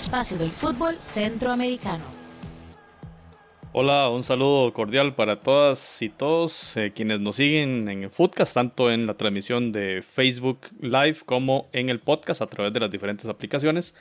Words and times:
espacio 0.00 0.38
del 0.38 0.50
fútbol 0.50 0.98
centroamericano. 0.98 2.02
Hola, 3.72 4.08
un 4.08 4.22
saludo 4.22 4.72
cordial 4.72 5.14
para 5.14 5.42
todas 5.42 6.00
y 6.00 6.08
todos 6.08 6.74
eh, 6.78 6.92
quienes 6.94 7.20
nos 7.20 7.36
siguen 7.36 7.86
en 7.86 8.04
el 8.04 8.10
Foodcast, 8.10 8.54
tanto 8.54 8.90
en 8.90 9.06
la 9.06 9.12
transmisión 9.12 9.72
de 9.72 10.00
Facebook 10.02 10.60
Live 10.80 11.18
como 11.26 11.68
en 11.72 11.90
el 11.90 12.00
podcast 12.00 12.40
a 12.40 12.46
través 12.46 12.72
de 12.72 12.80
las 12.80 12.90
diferentes 12.90 13.26
aplicaciones. 13.26 13.94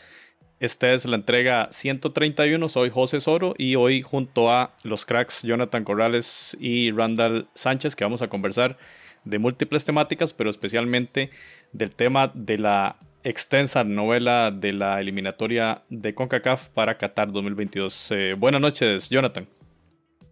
Esta 0.61 0.93
es 0.93 1.03
la 1.03 1.17
entrega 1.17 1.67
131, 1.69 2.69
soy 2.69 2.89
José 2.89 3.19
Soro 3.19 3.53
y 3.57 3.75
hoy 3.75 4.01
junto 4.01 4.51
a 4.51 4.71
los 4.83 5.05
cracks 5.05 5.43
Jonathan 5.43 5.83
Corrales 5.83 6.55
y 6.61 6.91
Randall 6.91 7.49
Sánchez 7.55 7.97
que 7.97 8.05
vamos 8.05 8.21
a 8.21 8.29
conversar 8.29 8.77
de 9.25 9.37
múltiples 9.37 9.83
temáticas, 9.83 10.31
pero 10.31 10.49
especialmente 10.49 11.29
del 11.73 11.93
tema 11.93 12.31
de 12.33 12.57
la 12.57 12.95
extensa 13.23 13.83
novela 13.83 14.51
de 14.51 14.73
la 14.73 14.99
eliminatoria 14.99 15.83
de 15.89 16.13
CONCACAF 16.13 16.69
para 16.69 16.97
Qatar 16.97 17.31
2022. 17.31 18.11
Eh, 18.11 18.35
buenas 18.37 18.61
noches, 18.61 19.09
Jonathan. 19.09 19.47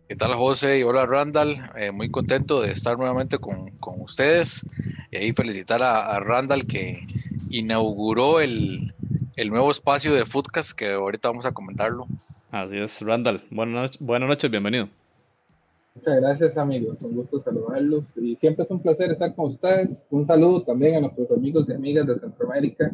¿Qué 0.08 0.16
tal 0.16 0.34
José 0.36 0.80
y 0.80 0.84
hola 0.84 1.06
Randall? 1.06 1.70
Eh, 1.76 1.92
muy 1.92 2.10
contento 2.10 2.62
de 2.62 2.72
estar 2.72 2.98
nuevamente 2.98 3.40
con, 3.40 3.72
con 3.72 4.02
ustedes 4.02 4.66
y 5.12 5.18
ahí 5.18 5.34
felicitar 5.34 5.84
a, 5.84 6.18
Randall 6.22 6.66
que 6.66 7.06
inauguró 7.50 8.40
el, 8.40 8.94
el, 9.36 9.50
nuevo 9.50 9.70
espacio 9.70 10.14
de 10.14 10.26
Foodcast 10.26 10.72
que 10.72 10.94
ahorita 10.94 11.28
vamos 11.28 11.46
a 11.46 11.52
comentarlo. 11.52 12.08
Así 12.52 12.78
es, 12.78 13.02
Randall. 13.02 13.44
Buenas, 13.50 14.00
buenas 14.00 14.30
noches, 14.30 14.50
bienvenido. 14.50 14.88
Muchas 15.98 16.22
gracias 16.22 16.58
amigos, 16.60 16.96
un 17.02 17.16
gusto 17.16 17.42
saludarlos 17.42 18.06
y 18.18 18.36
siempre 18.36 18.66
es 18.66 18.70
un 18.70 18.80
placer 18.80 19.10
estar 19.10 19.34
con 19.34 19.54
ustedes. 19.54 20.06
Un 20.12 20.28
saludo 20.28 20.62
también 20.62 20.96
a 20.96 21.00
nuestros 21.02 21.32
amigos 21.32 21.66
y 21.68 21.74
amigas 21.74 22.06
de 22.06 22.20
Centroamérica 22.20 22.92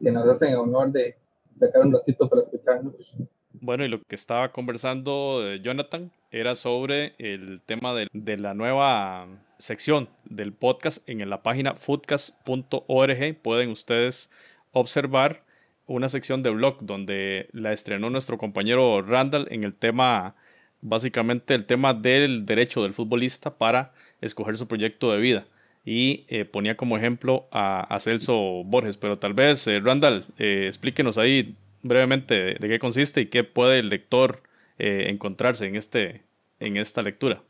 que 0.00 0.12
nos 0.12 0.28
hacen 0.28 0.50
el 0.50 0.58
honor 0.58 0.92
de 0.92 1.16
sacar 1.58 1.82
un 1.82 1.92
ratito 1.92 2.28
para 2.28 2.42
escucharnos. 2.42 3.16
Bueno, 3.54 3.84
y 3.84 3.88
lo 3.88 4.00
que 4.00 4.14
estaba 4.14 4.52
conversando 4.52 5.40
eh, 5.42 5.62
Jonathan 5.62 6.12
era 6.30 6.54
sobre 6.54 7.14
el 7.18 7.60
tema 7.66 7.92
de, 7.92 8.06
de, 8.12 8.36
la 8.36 8.54
nueva 8.54 9.26
sección 9.58 10.08
del 10.30 10.52
podcast 10.52 11.02
en 11.08 11.28
la 11.28 11.42
página 11.42 11.74
foodcast.org. 11.74 13.42
Pueden 13.42 13.70
ustedes 13.70 14.30
observar 14.70 15.42
una 15.86 16.08
sección 16.08 16.44
de 16.44 16.50
blog 16.50 16.78
donde 16.82 17.48
la 17.50 17.72
estrenó 17.72 18.10
nuestro 18.10 18.38
compañero 18.38 19.02
Randall 19.02 19.48
en 19.50 19.64
el 19.64 19.74
tema, 19.74 20.36
básicamente 20.84 21.54
el 21.54 21.64
tema 21.64 21.94
del 21.94 22.46
derecho 22.46 22.82
del 22.82 22.92
futbolista 22.92 23.56
para 23.56 23.92
escoger 24.20 24.56
su 24.56 24.68
proyecto 24.68 25.12
de 25.12 25.18
vida. 25.18 25.46
Y 25.84 26.24
eh, 26.28 26.44
ponía 26.44 26.76
como 26.76 26.96
ejemplo 26.96 27.46
a, 27.50 27.98
Celso 28.00 28.64
Borges, 28.64 28.96
pero 28.96 29.18
tal 29.18 29.34
vez, 29.34 29.66
eh, 29.66 29.80
Randall, 29.80 30.24
explíquenos 30.38 31.18
ahí 31.18 31.56
brevemente 31.84 32.56
de, 32.58 32.68
qué 32.68 32.78
consiste 32.78 33.20
y 33.20 33.26
qué 33.26 33.44
puede 33.44 33.78
el 33.78 33.90
lector 33.90 34.42
eh, 34.78 35.06
encontrarse 35.08 35.66
en, 35.66 35.76
este, 35.76 36.22
en 36.58 36.76
esta 36.76 37.02
lectura. 37.02 37.42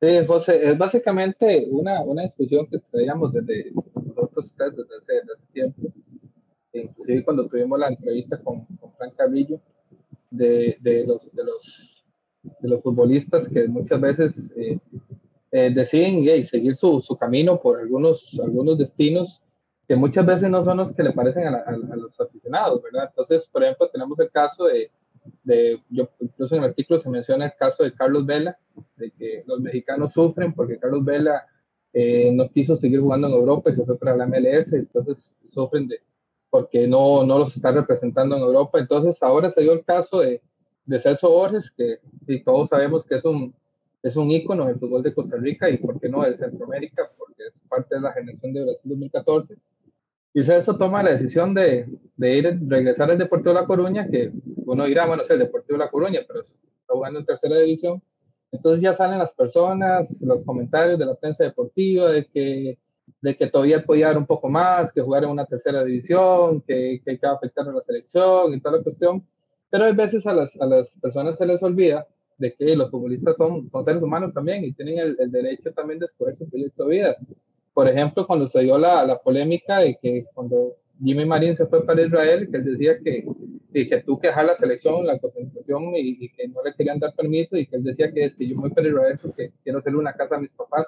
Sí, 0.00 0.08
José, 0.26 0.70
es 0.70 0.76
básicamente 0.76 1.66
una, 1.70 2.00
una 2.02 2.22
discusión 2.22 2.66
que 2.66 2.78
traíamos 2.90 3.32
desde 3.32 3.70
nosotros 3.72 4.54
desde 4.56 4.66
hace, 4.66 5.12
desde 5.12 5.52
tiempo, 5.52 5.82
inclusive 6.72 7.24
cuando 7.24 7.46
tuvimos 7.46 7.78
la 7.78 7.88
entrevista 7.88 8.40
con, 8.42 8.64
con 8.64 8.92
Frank 8.94 9.14
Carrillo, 9.16 9.60
de, 10.30 10.76
de, 10.80 11.04
los, 11.06 11.32
de, 11.32 11.44
los, 11.44 11.93
de 12.60 12.68
los 12.68 12.82
futbolistas 12.82 13.48
que 13.48 13.66
muchas 13.68 14.00
veces 14.00 14.52
eh, 14.56 14.78
eh, 15.50 15.70
deciden 15.70 16.24
seguir 16.46 16.76
su, 16.76 17.00
su, 17.00 17.16
camino 17.16 17.60
por 17.60 17.80
algunos, 17.80 18.38
algunos 18.42 18.78
destinos 18.78 19.40
que 19.86 19.96
muchas 19.96 20.24
veces 20.24 20.50
no 20.50 20.64
son 20.64 20.78
los 20.78 20.92
que 20.94 21.02
le 21.02 21.12
parecen 21.12 21.46
a, 21.46 21.96
los 21.96 22.18
aficionados, 22.20 22.82
¿verdad? 22.82 23.10
Entonces, 23.10 23.46
por 23.48 23.62
ejemplo, 23.62 23.88
tenemos 23.90 24.18
el 24.18 24.30
caso 24.30 24.64
de, 24.64 24.90
de, 25.42 25.80
yo, 25.90 26.08
incluso 26.20 26.54
en 26.54 26.62
el 26.62 26.70
artículo 26.70 27.00
se 27.00 27.10
menciona 27.10 27.46
el 27.46 27.52
caso 27.58 27.84
de 27.84 27.92
Carlos 27.92 28.24
Vela, 28.24 28.58
de 28.96 29.10
que 29.10 29.44
los 29.46 29.60
mexicanos 29.60 30.12
sufren 30.12 30.54
porque 30.54 30.78
Carlos 30.78 31.04
Vela 31.04 31.46
eh, 31.92 32.32
no 32.32 32.48
quiso 32.48 32.76
seguir 32.76 33.00
jugando 33.00 33.28
en 33.28 33.34
Europa 33.34 33.70
y 33.70 33.76
se 33.76 33.84
fue 33.84 33.98
para 33.98 34.16
la 34.16 34.26
MLS, 34.26 34.72
entonces 34.72 35.32
sufren 35.50 35.86
de, 35.86 36.00
porque 36.50 36.86
no, 36.86 37.24
no 37.24 37.38
los 37.38 37.54
está 37.54 37.72
representando 37.72 38.36
en 38.36 38.42
Europa. 38.42 38.78
Entonces, 38.78 39.22
ahora 39.22 39.50
se 39.50 39.60
dio 39.62 39.72
el 39.72 39.84
caso 39.84 40.20
de, 40.20 40.42
de 40.86 41.00
Celso 41.00 41.30
Borges, 41.30 41.70
que 41.70 41.98
y 42.26 42.42
todos 42.42 42.68
sabemos 42.68 43.04
que 43.06 43.16
es 43.16 43.24
un, 43.24 43.54
es 44.02 44.16
un 44.16 44.30
ícono 44.30 44.66
del 44.66 44.78
fútbol 44.78 45.02
de 45.02 45.14
Costa 45.14 45.36
Rica 45.36 45.68
y, 45.70 45.78
¿por 45.78 46.00
qué 46.00 46.08
no, 46.08 46.22
de 46.22 46.36
Centroamérica? 46.36 47.10
Porque 47.16 47.44
es 47.46 47.58
parte 47.68 47.94
de 47.94 48.00
la 48.00 48.12
generación 48.12 48.52
de 48.52 48.62
Brasil 48.62 48.90
2014 48.90 49.56
y 50.36 50.42
Celso 50.42 50.76
toma 50.76 51.02
la 51.02 51.12
decisión 51.12 51.54
de, 51.54 51.86
de, 52.16 52.36
ir, 52.36 52.60
regresar 52.66 53.08
al 53.08 53.18
Deportivo 53.18 53.54
de 53.54 53.60
La 53.60 53.66
Coruña, 53.66 54.08
que 54.10 54.32
uno 54.66 54.84
dirá, 54.84 55.06
bueno, 55.06 55.22
es 55.22 55.30
el 55.30 55.38
Deportivo 55.38 55.78
de 55.78 55.84
La 55.84 55.90
Coruña, 55.90 56.20
pero 56.26 56.40
está 56.40 56.92
jugando 56.92 57.20
en 57.20 57.24
tercera 57.24 57.56
división. 57.58 58.02
Entonces 58.50 58.82
ya 58.82 58.94
salen 58.94 59.20
las 59.20 59.32
personas, 59.32 60.20
los 60.20 60.42
comentarios 60.44 60.98
de 60.98 61.06
la 61.06 61.14
prensa 61.14 61.44
deportiva, 61.44 62.10
de 62.10 62.26
que, 62.26 62.78
de 63.20 63.36
que 63.36 63.46
todavía 63.46 63.84
podía 63.84 64.08
dar 64.08 64.18
un 64.18 64.26
poco 64.26 64.48
más, 64.48 64.92
que 64.92 65.02
jugar 65.02 65.22
en 65.22 65.30
una 65.30 65.46
tercera 65.46 65.84
división, 65.84 66.60
que, 66.62 67.00
que 67.04 67.18
afectar 67.22 67.68
a 67.68 67.72
la 67.72 67.82
selección 67.82 68.54
y 68.54 68.60
toda 68.60 68.78
la 68.78 68.82
cuestión. 68.82 69.24
Pero 69.74 69.86
a 69.86 69.92
veces 69.92 70.24
a 70.24 70.32
las, 70.32 70.54
a 70.60 70.66
las 70.66 70.88
personas 71.00 71.36
se 71.36 71.46
les 71.46 71.60
olvida 71.60 72.06
de 72.38 72.54
que 72.54 72.76
los 72.76 72.92
futbolistas 72.92 73.36
son, 73.36 73.68
son 73.72 73.84
seres 73.84 74.00
humanos 74.00 74.32
también 74.32 74.62
y 74.62 74.72
tienen 74.72 75.00
el, 75.00 75.16
el 75.18 75.32
derecho 75.32 75.72
también 75.72 75.98
de 75.98 76.06
escoger 76.06 76.38
su 76.38 76.48
proyecto 76.48 76.84
de 76.84 76.90
vida 76.90 77.16
por 77.72 77.88
ejemplo, 77.88 78.24
cuando 78.24 78.46
se 78.46 78.60
dio 78.60 78.78
la, 78.78 79.04
la, 79.04 79.18
polémica 79.18 79.80
de 79.80 79.98
que 80.00 80.26
cuando 80.32 80.76
Jimmy 81.02 81.24
Marín 81.26 81.56
se 81.56 81.66
fue 81.66 81.84
para 81.84 82.02
Israel, 82.02 82.48
que 82.48 82.56
él 82.58 82.64
decía 82.64 82.98
que, 83.00 83.26
que 83.72 84.02
tú 84.06 84.16
que 84.20 84.28
la 84.28 84.54
selección, 84.54 85.04
la 85.04 85.18
concentración 85.18 85.90
y, 85.96 86.28
que 86.28 86.46
no 86.46 86.62
le 86.62 86.72
querían 86.74 87.00
dar 87.00 87.12
permiso 87.16 87.56
y 87.56 87.66
que 87.66 87.74
él 87.74 87.82
decía 87.82 88.12
que, 88.12 88.32
que 88.32 88.46
yo 88.46 88.54
voy 88.56 88.70
para 88.70 88.86
Israel 88.86 89.18
porque 89.20 89.50
quiero 89.64 89.80
hacerle 89.80 89.98
una 89.98 90.12
casa 90.12 90.36
a 90.36 90.40
mis 90.40 90.50
papás. 90.50 90.86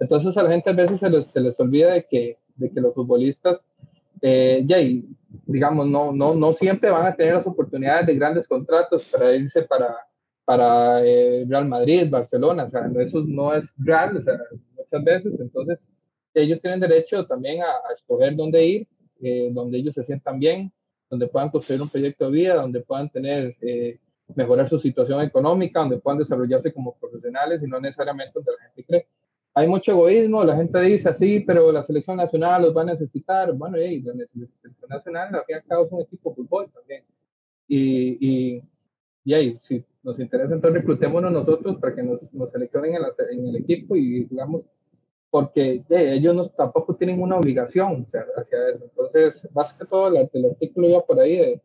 Entonces 0.00 0.34
a 0.38 0.42
la 0.42 0.50
gente 0.50 0.70
a 0.70 0.72
veces 0.72 0.98
se 0.98 1.10
les, 1.10 1.26
se 1.26 1.40
les 1.40 1.60
olvida 1.60 1.92
de 1.92 2.06
que, 2.06 2.38
de 2.56 2.70
que 2.70 2.80
los 2.80 2.94
futbolistas, 2.94 3.66
eh, 4.20 4.62
ya, 4.66 4.80
y, 4.80 5.04
digamos, 5.46 5.86
no, 5.86 6.12
no, 6.12 6.34
no 6.34 6.52
siempre 6.52 6.90
van 6.90 7.06
a 7.06 7.14
tener 7.14 7.34
las 7.34 7.46
oportunidades 7.46 8.06
de 8.06 8.14
grandes 8.14 8.48
contratos 8.48 9.04
para 9.06 9.34
irse 9.34 9.62
para, 9.62 9.96
para 10.44 11.04
eh, 11.04 11.44
Real 11.48 11.66
Madrid, 11.66 12.08
Barcelona, 12.10 12.64
o 12.64 12.70
sea, 12.70 12.90
eso 13.00 13.24
no 13.26 13.54
es 13.54 13.72
real, 13.78 14.16
o 14.16 14.22
sea, 14.22 14.38
muchas 14.76 15.04
veces, 15.04 15.40
entonces 15.40 15.78
ellos 16.34 16.60
tienen 16.60 16.80
derecho 16.80 17.24
también 17.26 17.62
a, 17.62 17.94
escoger 17.94 18.34
dónde 18.34 18.66
ir, 18.66 18.88
eh, 19.20 19.50
donde 19.52 19.78
ellos 19.78 19.94
se 19.94 20.02
sientan 20.02 20.38
bien, 20.38 20.72
donde 21.08 21.28
puedan 21.28 21.50
construir 21.50 21.80
un 21.80 21.88
proyecto 21.88 22.26
de 22.26 22.32
vida, 22.32 22.54
donde 22.54 22.80
puedan 22.80 23.08
tener, 23.08 23.56
eh, 23.60 23.98
mejorar 24.34 24.68
su 24.68 24.78
situación 24.78 25.20
económica, 25.20 25.80
donde 25.80 25.98
puedan 25.98 26.18
desarrollarse 26.18 26.72
como 26.72 26.96
profesionales 26.96 27.62
y 27.62 27.66
no 27.66 27.80
necesariamente 27.80 28.32
donde 28.34 28.52
la 28.52 28.64
gente 28.66 28.84
cree. 28.84 29.06
Hay 29.56 29.68
mucho 29.68 29.92
egoísmo, 29.92 30.42
la 30.42 30.56
gente 30.56 30.80
dice 30.80 31.08
así, 31.08 31.40
pero 31.40 31.70
la 31.70 31.84
selección 31.84 32.16
nacional 32.16 32.62
los 32.62 32.76
va 32.76 32.82
a 32.82 32.86
necesitar. 32.86 33.52
Bueno, 33.52 33.80
y 33.80 34.02
la 34.02 34.12
selección 34.12 34.88
nacional 34.88 35.34
al 35.34 35.44
fin 35.44 35.46
y 35.48 35.52
al 35.54 35.64
cabo 35.64 35.86
es 35.86 35.92
un 35.92 36.00
equipo 36.00 36.30
de 36.30 36.36
fútbol 36.36 36.70
también. 36.72 37.04
Y, 37.68 38.18
y, 38.20 38.62
y 39.24 39.34
ahí, 39.34 39.58
si 39.60 39.84
nos 40.02 40.18
interesa, 40.18 40.54
entonces 40.54 40.80
reclutémonos 40.80 41.30
nosotros 41.30 41.76
para 41.76 41.94
que 41.94 42.02
nos, 42.02 42.32
nos 42.34 42.50
seleccionen 42.50 42.96
en, 42.96 43.02
en 43.30 43.46
el 43.46 43.56
equipo 43.56 43.94
y 43.96 44.26
jugamos 44.28 44.62
porque 45.34 45.82
ellos 45.88 46.32
no, 46.32 46.48
tampoco 46.48 46.94
tienen 46.94 47.20
una 47.20 47.36
obligación 47.36 48.06
hacia 48.36 48.68
eso. 48.68 48.84
Entonces, 48.84 49.48
más 49.52 49.74
que 49.74 49.84
todo, 49.84 50.06
el, 50.06 50.46
artículo 50.46 50.88
iba 50.88 51.04
por 51.04 51.18
ahí 51.18 51.60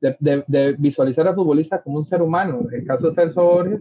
de, 0.00 0.16
de, 0.20 0.44
de, 0.46 0.72
visualizar 0.72 1.26
al 1.26 1.34
futbolista 1.34 1.82
como 1.82 1.96
un 1.96 2.04
ser 2.04 2.20
humano. 2.20 2.66
En 2.68 2.80
el 2.80 2.86
caso 2.86 3.08
de 3.08 3.14
Celso 3.14 3.42
Borges, 3.42 3.80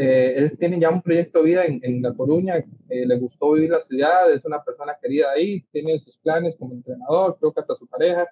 eh, 0.00 0.34
él 0.36 0.56
tiene 0.56 0.78
ya 0.78 0.90
un 0.90 1.02
proyecto 1.02 1.40
de 1.40 1.44
vida 1.44 1.64
en, 1.64 2.00
La 2.00 2.14
Coruña, 2.14 2.58
eh, 2.88 3.04
le 3.04 3.18
gustó 3.18 3.54
vivir 3.54 3.70
la 3.70 3.82
ciudad, 3.82 4.32
es 4.32 4.44
una 4.44 4.62
persona 4.62 4.96
querida 5.02 5.32
ahí, 5.32 5.60
tiene 5.72 5.98
sus 5.98 6.16
planes 6.18 6.54
como 6.56 6.74
entrenador, 6.74 7.36
creo 7.40 7.52
que 7.52 7.60
hasta 7.60 7.74
su 7.74 7.88
pareja. 7.88 8.28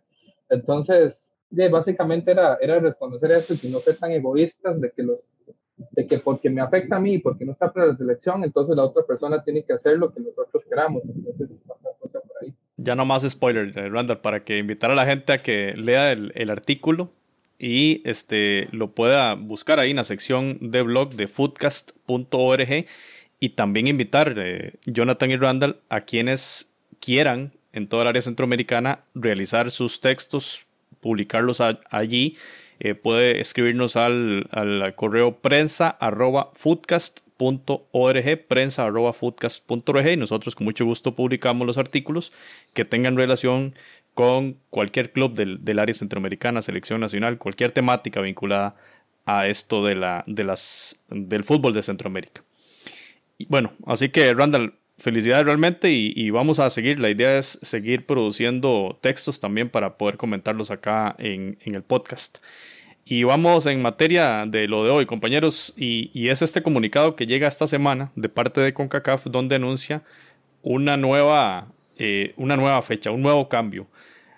Entonces, 0.48 1.28
básicamente 1.68 2.30
era, 2.30 2.56
reconocer 2.56 3.32
eso 3.32 3.54
y 3.60 3.68
no 3.68 3.80
ser 3.80 3.98
tan 3.98 4.12
egoístas 4.12 4.80
de 4.80 4.92
que 6.06 6.18
porque 6.20 6.50
me 6.50 6.60
afecta 6.60 6.96
a 6.96 7.00
mí, 7.00 7.18
porque 7.18 7.44
no 7.44 7.50
está 7.50 7.72
para 7.72 7.86
la 7.86 7.96
selección, 7.96 8.44
entonces 8.44 8.76
la 8.76 8.84
otra 8.84 9.04
persona 9.04 9.42
tiene 9.42 9.64
que 9.64 9.72
hacer 9.72 9.98
lo 9.98 10.14
que 10.14 10.20
nosotros 10.20 10.62
queramos. 10.68 11.02
Ya 12.76 12.94
no 12.94 13.04
más 13.04 13.28
spoiler, 13.28 13.76
eh, 13.76 13.88
Randall, 13.88 14.20
para 14.20 14.44
que 14.44 14.58
invitar 14.58 14.92
a 14.92 14.94
la 14.94 15.04
gente 15.04 15.32
a 15.32 15.38
que 15.38 15.74
lea 15.76 16.12
el 16.12 16.50
artículo 16.50 17.10
y 17.58 18.02
este, 18.04 18.68
lo 18.72 18.90
pueda 18.90 19.34
buscar 19.34 19.80
ahí 19.80 19.90
en 19.90 19.96
la 19.96 20.04
sección 20.04 20.58
de 20.60 20.82
blog 20.82 21.14
de 21.14 21.26
foodcast.org 21.26 22.86
y 23.40 23.48
también 23.50 23.86
invitar 23.86 24.34
eh, 24.36 24.74
Jonathan 24.84 25.30
y 25.30 25.36
Randall 25.36 25.76
a 25.88 26.02
quienes 26.02 26.70
quieran 27.00 27.52
en 27.72 27.88
toda 27.88 28.02
el 28.02 28.08
área 28.08 28.22
centroamericana 28.22 29.00
realizar 29.14 29.70
sus 29.70 30.00
textos, 30.00 30.64
publicarlos 31.00 31.60
allí. 31.90 32.36
Eh, 32.78 32.94
puede 32.94 33.40
escribirnos 33.40 33.96
al, 33.96 34.48
al 34.50 34.94
correo 34.94 35.36
prensa 35.36 35.88
arroba 35.88 36.50
prensa 38.48 38.84
arroba 38.84 39.12
foodcast.org 39.12 40.08
y 40.08 40.16
nosotros 40.16 40.54
con 40.54 40.64
mucho 40.64 40.84
gusto 40.84 41.14
publicamos 41.14 41.66
los 41.66 41.78
artículos 41.78 42.32
que 42.74 42.84
tengan 42.84 43.16
relación 43.16 43.74
con 44.16 44.56
cualquier 44.70 45.12
club 45.12 45.34
del, 45.34 45.62
del 45.62 45.78
área 45.78 45.94
centroamericana, 45.94 46.62
selección 46.62 47.02
nacional, 47.02 47.36
cualquier 47.36 47.72
temática 47.72 48.22
vinculada 48.22 48.74
a 49.26 49.46
esto 49.46 49.84
de 49.84 49.94
la, 49.94 50.24
de 50.26 50.42
las, 50.42 50.98
del 51.10 51.44
fútbol 51.44 51.74
de 51.74 51.82
Centroamérica. 51.82 52.42
Bueno, 53.50 53.74
así 53.84 54.08
que 54.08 54.32
Randall, 54.32 54.72
felicidades 54.96 55.44
realmente 55.44 55.90
y, 55.92 56.30
vamos 56.30 56.60
a 56.60 56.70
seguir. 56.70 56.98
La 56.98 57.10
idea 57.10 57.36
es 57.36 57.58
seguir 57.60 58.06
produciendo 58.06 58.98
textos 59.02 59.38
también 59.38 59.68
para 59.68 59.98
poder 59.98 60.16
comentarlos 60.16 60.70
acá 60.70 61.14
en, 61.18 61.58
en 61.60 61.74
el 61.74 61.82
podcast. 61.82 62.38
Y 63.04 63.24
vamos 63.24 63.66
en 63.66 63.82
materia 63.82 64.46
de 64.46 64.66
lo 64.66 64.82
de 64.82 64.92
hoy, 64.92 65.04
compañeros, 65.04 65.74
y, 65.76 66.10
y, 66.14 66.30
es 66.30 66.40
este 66.40 66.62
comunicado 66.62 67.16
que 67.16 67.26
llega 67.26 67.48
esta 67.48 67.66
semana 67.66 68.12
de 68.16 68.30
parte 68.30 68.62
de 68.62 68.72
CONCACAF 68.72 69.26
donde 69.26 69.56
anuncia 69.56 70.02
una 70.62 70.96
nueva, 70.96 71.68
eh, 71.98 72.32
una 72.38 72.56
nueva 72.56 72.80
fecha, 72.80 73.10
un 73.10 73.20
nuevo 73.20 73.50
cambio. 73.50 73.86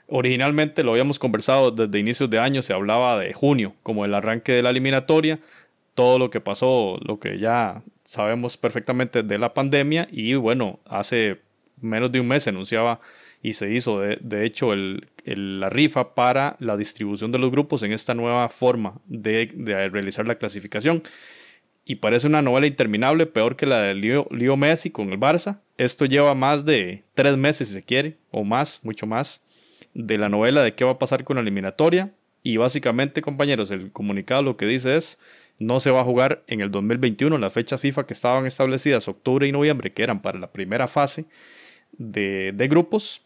Originalmente 0.09 0.83
lo 0.83 0.93
habíamos 0.93 1.19
conversado 1.19 1.71
desde 1.71 1.99
inicios 1.99 2.31
de 2.31 2.39
año, 2.39 2.63
se 2.63 2.73
hablaba 2.73 3.19
de 3.21 3.33
junio 3.35 3.75
como 3.83 4.05
el 4.07 4.15
arranque 4.15 4.53
de 4.53 4.63
la 4.63 4.71
eliminatoria, 4.71 5.39
todo 5.95 6.19
lo 6.19 6.31
que 6.31 6.41
pasó, 6.41 6.99
lo 7.05 7.21
que 7.21 7.39
ya 7.39 7.83
sabemos 8.05 8.57
perfectamente 8.57 9.23
de 9.23 9.39
la 9.39 9.53
pandemia 9.53 10.09
y 10.11 10.35
bueno, 10.35 10.81
hace 10.87 11.41
menos 11.81 12.11
de 12.11 12.21
un 12.21 12.29
mes 12.29 12.45
se 12.45 12.51
anunciaba 12.51 13.01
y 13.43 13.53
se 13.53 13.73
hizo 13.73 14.01
de, 14.01 14.47
hecho 14.47 14.73
la 14.75 15.69
rifa 15.69 16.15
para 16.15 16.57
la 16.59 16.77
distribución 16.77 17.31
de 17.31 17.39
los 17.39 17.51
grupos 17.51 17.83
en 17.83 17.93
esta 17.93 18.15
nueva 18.15 18.49
forma 18.49 19.01
de, 19.07 19.53
realizar 19.93 20.27
la 20.27 20.37
clasificación. 20.37 21.03
Y 21.85 21.97
parece 21.97 22.27
una 22.27 22.43
novela 22.43 22.67
interminable, 22.67 23.27
peor 23.27 23.57
que 23.57 23.65
la 23.65 23.81
de 23.81 23.95
Leo, 23.95 24.57
Messi 24.57 24.91
con 24.91 25.11
el 25.11 25.19
Barça. 25.19 25.61
Esto 25.79 26.05
lleva 26.05 26.35
más 26.35 26.65
de 26.65 27.05
tres 27.15 27.37
meses, 27.37 27.69
si 27.69 27.75
se 27.75 27.83
quiere, 27.83 28.19
o 28.31 28.45
más, 28.45 28.81
mucho 28.83 29.07
más, 29.07 29.43
de 29.99 30.17
la 30.17 30.29
novela 30.29 30.63
de 30.63 30.75
qué 30.75 30.85
va 30.85 30.93
a 30.93 30.99
pasar 30.99 31.25
con 31.25 31.37
la 31.37 31.43
eliminatoria. 31.43 32.13
Y 32.45 32.57
básicamente, 32.57 33.21
compañeros, 33.21 33.73
el 33.73 33.91
comunicado 33.91 34.43
lo 34.43 34.57
que 34.57 34.65
dice 34.65 34.97
es 34.97 35.19
no 35.59 35.81
se 35.81 35.91
va 35.91 36.03
a 36.03 36.05
jugar 36.05 36.45
en 36.47 36.61
el 36.61 36.71
2021. 36.71 37.37
Las 37.37 37.53
fechas 37.53 37.81
FIFA 37.81 38.07
que 38.07 38.15
estaban 38.15 38.47
establecidas, 38.47 39.09
octubre 39.09 39.49
y 39.49 39.53
noviembre, 39.53 39.93
que 39.93 40.05
eran 40.05 40.23
para 40.23 40.39
la 40.39 40.53
primera 40.53 40.87
fase 40.87 41.27
de, 41.93 42.55
grupos, 42.71 43.23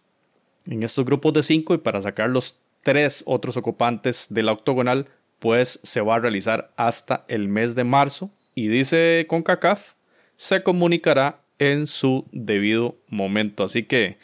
en 0.65 0.83
estos 0.83 1.05
grupos 1.05 1.35
de 1.35 1.43
cinco 1.43 1.75
y 1.75 1.79
para 1.79 2.01
sacar 2.01 2.31
los 2.31 2.59
tres 2.83 3.23
otros 3.27 3.59
ocupantes 3.59 4.29
de 4.31 4.43
la 4.43 4.53
octogonal, 4.53 5.09
pues 5.41 5.79
se 5.83 6.01
va 6.01 6.17
a 6.17 6.21
realizar 6.21 6.73
hasta 6.77 7.27
el 7.29 7.49
mes 7.49 7.75
de 7.75 7.85
marzo. 7.85 8.31
Y 8.55 8.69
dice 8.69 9.27
CONCACAF, 9.29 9.93
se 10.37 10.63
comunicará 10.63 11.43
en 11.59 11.87
su 11.87 12.27
debido 12.33 12.97
momento. 13.09 13.63
Así 13.63 13.83
que 13.83 14.17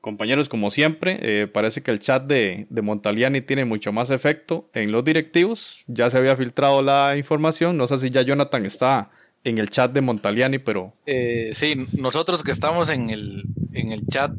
Compañeros, 0.00 0.48
como 0.48 0.70
siempre, 0.70 1.18
eh, 1.20 1.46
parece 1.46 1.82
que 1.82 1.90
el 1.90 2.00
chat 2.00 2.24
de, 2.24 2.66
de, 2.70 2.82
Montaliani 2.82 3.42
tiene 3.42 3.66
mucho 3.66 3.92
más 3.92 4.08
efecto 4.10 4.70
en 4.72 4.92
los 4.92 5.04
directivos. 5.04 5.84
Ya 5.88 6.08
se 6.08 6.16
había 6.16 6.36
filtrado 6.36 6.80
la 6.80 7.18
información. 7.18 7.76
No 7.76 7.86
sé 7.86 7.98
si 7.98 8.08
ya 8.08 8.22
Jonathan 8.22 8.64
está 8.64 9.10
en 9.44 9.58
el 9.58 9.68
chat 9.68 9.92
de 9.92 10.00
Montaliani, 10.00 10.58
pero... 10.58 10.94
Eh, 11.04 11.50
sí, 11.54 11.86
nosotros 11.92 12.42
que 12.42 12.50
estamos 12.50 12.88
en 12.88 13.10
el, 13.10 13.44
en 13.72 13.92
el 13.92 14.06
chat 14.06 14.32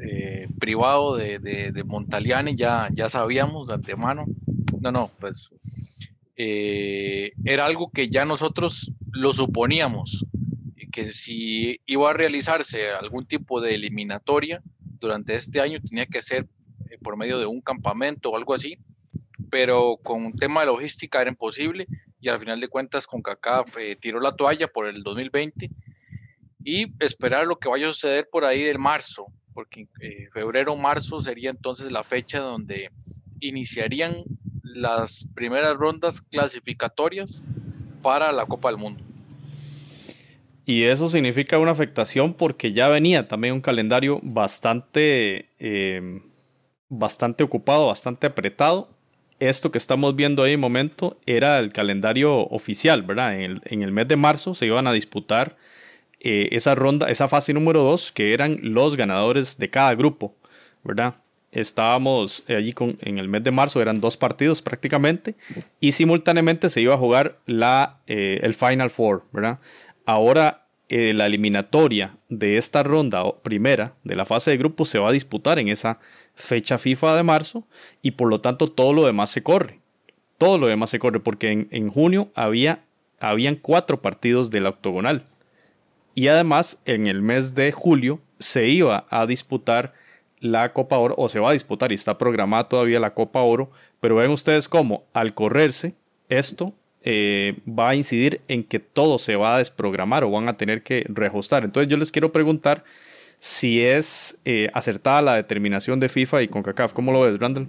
eh, 0.00 0.46
privado 0.60 1.16
de, 1.16 1.40
de, 1.40 1.84
Montaliani 1.84 2.54
ya, 2.54 2.88
ya 2.92 3.08
sabíamos 3.08 3.68
de 3.68 3.74
antemano. 3.74 4.24
No, 4.80 4.92
no, 4.92 5.10
pues 5.18 5.52
era 6.36 7.66
algo 7.66 7.90
que 7.90 8.08
ya 8.08 8.24
nosotros 8.24 8.92
lo 9.10 9.32
suponíamos, 9.32 10.24
que 10.92 11.04
si 11.04 11.80
iba 11.86 12.10
a 12.10 12.12
realizarse 12.12 12.90
algún 12.90 13.26
tipo 13.26 13.60
de 13.60 13.74
eliminatoria, 13.74 14.62
durante 15.00 15.34
este 15.34 15.60
año 15.60 15.80
tenía 15.80 16.06
que 16.06 16.22
ser 16.22 16.46
eh, 16.90 16.98
por 17.02 17.16
medio 17.16 17.38
de 17.38 17.46
un 17.46 17.60
campamento 17.60 18.30
o 18.30 18.36
algo 18.36 18.54
así, 18.54 18.78
pero 19.50 19.98
con 20.02 20.24
un 20.24 20.36
tema 20.36 20.60
de 20.60 20.66
logística 20.66 21.20
era 21.20 21.30
imposible 21.30 21.86
y 22.20 22.28
al 22.28 22.40
final 22.40 22.60
de 22.60 22.68
cuentas 22.68 23.06
con 23.06 23.22
CACAF 23.22 23.76
eh, 23.78 23.96
tiró 23.96 24.20
la 24.20 24.34
toalla 24.34 24.68
por 24.68 24.86
el 24.86 25.02
2020 25.02 25.70
y 26.64 26.86
esperar 27.02 27.46
lo 27.46 27.58
que 27.58 27.68
vaya 27.68 27.88
a 27.88 27.92
suceder 27.92 28.28
por 28.30 28.44
ahí 28.44 28.62
del 28.62 28.78
marzo, 28.78 29.26
porque 29.54 29.88
eh, 30.00 30.28
febrero 30.32 30.76
marzo 30.76 31.20
sería 31.20 31.50
entonces 31.50 31.90
la 31.90 32.04
fecha 32.04 32.40
donde 32.40 32.90
iniciarían 33.40 34.24
las 34.62 35.26
primeras 35.34 35.74
rondas 35.74 36.20
clasificatorias 36.20 37.42
para 38.02 38.32
la 38.32 38.46
Copa 38.46 38.68
del 38.68 38.78
Mundo. 38.78 39.07
Y 40.68 40.84
eso 40.84 41.08
significa 41.08 41.58
una 41.58 41.70
afectación 41.70 42.34
porque 42.34 42.74
ya 42.74 42.88
venía 42.88 43.26
también 43.26 43.54
un 43.54 43.62
calendario 43.62 44.20
bastante, 44.22 45.48
eh, 45.58 46.20
bastante 46.90 47.42
ocupado, 47.42 47.86
bastante 47.86 48.26
apretado. 48.26 48.90
Esto 49.40 49.72
que 49.72 49.78
estamos 49.78 50.14
viendo 50.14 50.42
ahí 50.42 50.52
en 50.52 50.60
momento 50.60 51.16
era 51.24 51.56
el 51.56 51.72
calendario 51.72 52.40
oficial, 52.48 53.00
¿verdad? 53.00 53.36
En 53.36 53.40
el, 53.40 53.62
en 53.64 53.80
el 53.80 53.92
mes 53.92 54.08
de 54.08 54.16
marzo 54.16 54.54
se 54.54 54.66
iban 54.66 54.86
a 54.86 54.92
disputar 54.92 55.56
eh, 56.20 56.50
esa 56.52 56.74
ronda, 56.74 57.08
esa 57.08 57.28
fase 57.28 57.54
número 57.54 57.82
2, 57.82 58.12
que 58.12 58.34
eran 58.34 58.58
los 58.60 58.94
ganadores 58.94 59.56
de 59.56 59.70
cada 59.70 59.94
grupo, 59.94 60.34
¿verdad? 60.84 61.14
Estábamos 61.50 62.44
allí 62.46 62.74
con, 62.74 62.98
en 63.00 63.16
el 63.16 63.26
mes 63.26 63.42
de 63.42 63.52
marzo, 63.52 63.80
eran 63.80 64.02
dos 64.02 64.18
partidos 64.18 64.60
prácticamente, 64.60 65.34
y 65.80 65.92
simultáneamente 65.92 66.68
se 66.68 66.82
iba 66.82 66.92
a 66.92 66.98
jugar 66.98 67.38
la, 67.46 68.00
eh, 68.06 68.40
el 68.42 68.52
Final 68.52 68.90
Four, 68.90 69.24
¿verdad? 69.32 69.60
Ahora 70.08 70.64
eh, 70.88 71.12
la 71.12 71.26
eliminatoria 71.26 72.16
de 72.30 72.56
esta 72.56 72.82
ronda 72.82 73.22
primera 73.42 73.92
de 74.04 74.16
la 74.16 74.24
fase 74.24 74.50
de 74.50 74.56
grupos 74.56 74.88
se 74.88 74.98
va 74.98 75.10
a 75.10 75.12
disputar 75.12 75.58
en 75.58 75.68
esa 75.68 76.00
fecha 76.34 76.78
FIFA 76.78 77.14
de 77.14 77.22
marzo 77.24 77.66
y 78.00 78.12
por 78.12 78.30
lo 78.30 78.40
tanto 78.40 78.68
todo 78.68 78.94
lo 78.94 79.04
demás 79.04 79.28
se 79.28 79.42
corre. 79.42 79.80
Todo 80.38 80.56
lo 80.56 80.66
demás 80.66 80.88
se 80.88 80.98
corre 80.98 81.20
porque 81.20 81.68
en, 81.70 81.90
junio 81.90 82.30
había 82.34 82.86
habían 83.20 83.56
cuatro 83.56 84.00
partidos 84.00 84.50
de 84.50 84.62
la 84.62 84.70
octogonal. 84.70 85.24
Y 86.14 86.28
además 86.28 86.80
en 86.86 87.06
el 87.06 87.20
mes 87.20 87.54
de 87.54 87.70
julio 87.70 88.18
se 88.38 88.66
iba 88.66 89.04
a 89.10 89.26
disputar 89.26 89.92
la 90.40 90.72
Copa 90.72 90.96
Oro, 90.96 91.16
o 91.18 91.28
se 91.28 91.38
va 91.38 91.50
a 91.50 91.52
disputar 91.52 91.92
y 91.92 91.96
está 91.96 92.16
programada 92.16 92.70
todavía 92.70 92.98
la 92.98 93.12
Copa 93.12 93.42
Oro, 93.42 93.70
pero 94.00 94.16
ven 94.16 94.30
ustedes 94.30 94.70
cómo 94.70 95.04
al 95.12 95.34
correrse 95.34 95.96
esto 96.30 96.72
eh, 97.10 97.56
va 97.66 97.88
a 97.88 97.94
incidir 97.94 98.42
en 98.48 98.62
que 98.62 98.80
todo 98.80 99.18
se 99.18 99.34
va 99.34 99.54
a 99.54 99.58
desprogramar 99.60 100.24
o 100.24 100.30
van 100.30 100.46
a 100.46 100.58
tener 100.58 100.82
que 100.82 101.06
reajustar. 101.08 101.64
Entonces 101.64 101.90
yo 101.90 101.96
les 101.96 102.12
quiero 102.12 102.32
preguntar 102.32 102.84
si 103.40 103.82
es 103.82 104.38
eh, 104.44 104.68
acertada 104.74 105.22
la 105.22 105.36
determinación 105.36 106.00
de 106.00 106.10
FIFA 106.10 106.42
y 106.42 106.48
CONCACAF. 106.48 106.92
¿Cómo 106.92 107.10
lo 107.10 107.22
ves, 107.22 107.40
Randall? 107.40 107.66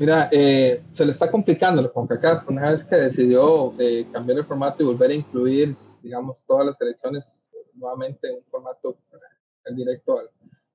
Mira, 0.00 0.28
eh, 0.32 0.82
se 0.92 1.06
le 1.06 1.12
está 1.12 1.30
complicando 1.30 1.80
la 1.80 1.88
CONCACAF 1.88 2.48
una 2.48 2.72
vez 2.72 2.82
que 2.82 2.96
decidió 2.96 3.72
cambiar 4.10 4.38
el 4.38 4.44
formato 4.44 4.82
y 4.82 4.86
volver 4.86 5.12
a 5.12 5.14
incluir, 5.14 5.76
digamos, 6.02 6.38
todas 6.48 6.66
las 6.66 6.80
elecciones 6.80 7.22
nuevamente 7.74 8.26
en 8.26 8.38
un 8.38 8.44
formato 8.50 8.98
directo 9.70 10.20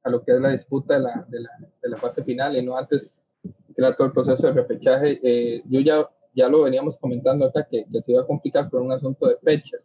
a, 0.04 0.10
lo 0.10 0.24
que 0.24 0.32
es 0.32 0.40
la 0.40 0.52
disputa 0.52 0.94
de 0.94 1.02
la, 1.02 1.26
de, 1.28 1.42
la, 1.42 1.50
de 1.82 1.90
la, 1.90 1.98
fase 1.98 2.24
final 2.24 2.56
y 2.56 2.66
no 2.66 2.78
antes 2.78 3.18
que 3.44 3.50
era 3.76 3.94
todo 3.94 4.08
el 4.08 4.14
proceso 4.14 4.48
de 4.48 4.54
repechaje. 4.54 5.62
yo 5.66 5.82
ya 5.82 6.08
ya 6.34 6.48
lo 6.48 6.64
veníamos 6.64 6.98
comentando 6.98 7.46
acá, 7.46 7.68
que, 7.70 7.86
se 7.86 8.12
iba 8.12 8.22
a 8.22 8.28
complicar 8.28 8.70
por 8.70 8.82
un 8.82 8.92
asunto 8.92 9.28
de 9.28 9.38
fechas. 9.38 9.82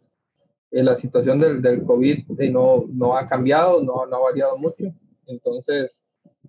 Eh, 0.71 0.83
la 0.83 0.95
situación 0.95 1.39
del, 1.39 1.83
COVID 1.83 2.39
eh, 2.39 2.49
no, 2.49 2.85
no 2.89 3.15
ha 3.17 3.27
cambiado, 3.27 3.81
no, 3.81 4.01
ha 4.01 4.19
variado 4.19 4.57
mucho. 4.57 4.85
Entonces, 5.25 6.01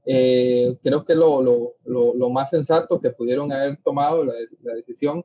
eh, 0.04 0.76
creo 0.82 1.04
que 1.04 1.14
lo, 1.14 1.42
lo, 1.42 1.74
lo, 1.84 2.30
más 2.30 2.50
sensato 2.50 3.00
que 3.00 3.10
pudieron 3.10 3.52
haber 3.52 3.76
tomado 3.82 4.24
la 4.24 4.34
decisión 4.74 5.24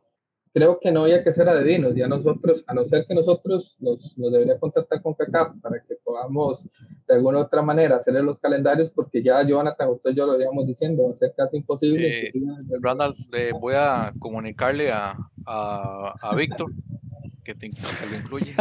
creo 0.53 0.79
que 0.79 0.91
no 0.91 1.01
había 1.03 1.23
que 1.23 1.33
ser 1.33 1.49
adivinos, 1.49 1.95
ya 1.95 2.07
nosotros, 2.07 2.63
a 2.67 2.73
no 2.73 2.85
ser 2.85 3.05
que 3.07 3.15
nosotros 3.15 3.75
nos, 3.79 4.15
nos 4.17 4.31
debería 4.31 4.59
contactar 4.59 5.01
con 5.01 5.15
CACAF 5.15 5.59
para 5.61 5.81
que 5.81 5.95
podamos 6.03 6.67
de 7.07 7.15
alguna 7.15 7.39
u 7.39 7.41
otra 7.41 7.63
manera 7.63 7.95
hacerle 7.97 8.21
los 8.21 8.39
calendarios, 8.39 8.91
porque 8.91 9.23
ya 9.23 9.41
Jonathan, 9.43 9.89
usted 9.89 10.11
y 10.11 10.15
yo 10.15 10.27
lo 10.27 10.33
habíamos 10.33 10.67
diciendo, 10.67 11.07
va 11.07 11.15
a 11.15 11.17
ser 11.17 11.33
casi 11.35 11.57
imposible. 11.57 12.27
Eh, 12.27 12.31
Randall, 12.79 13.15
voy 13.59 13.73
a 13.75 14.13
comunicarle 14.19 14.91
a, 14.91 15.17
a, 15.45 16.13
a 16.21 16.35
Víctor 16.35 16.71
que, 17.43 17.55
te, 17.55 17.67
lo 17.67 18.17
incluye. 18.17 18.53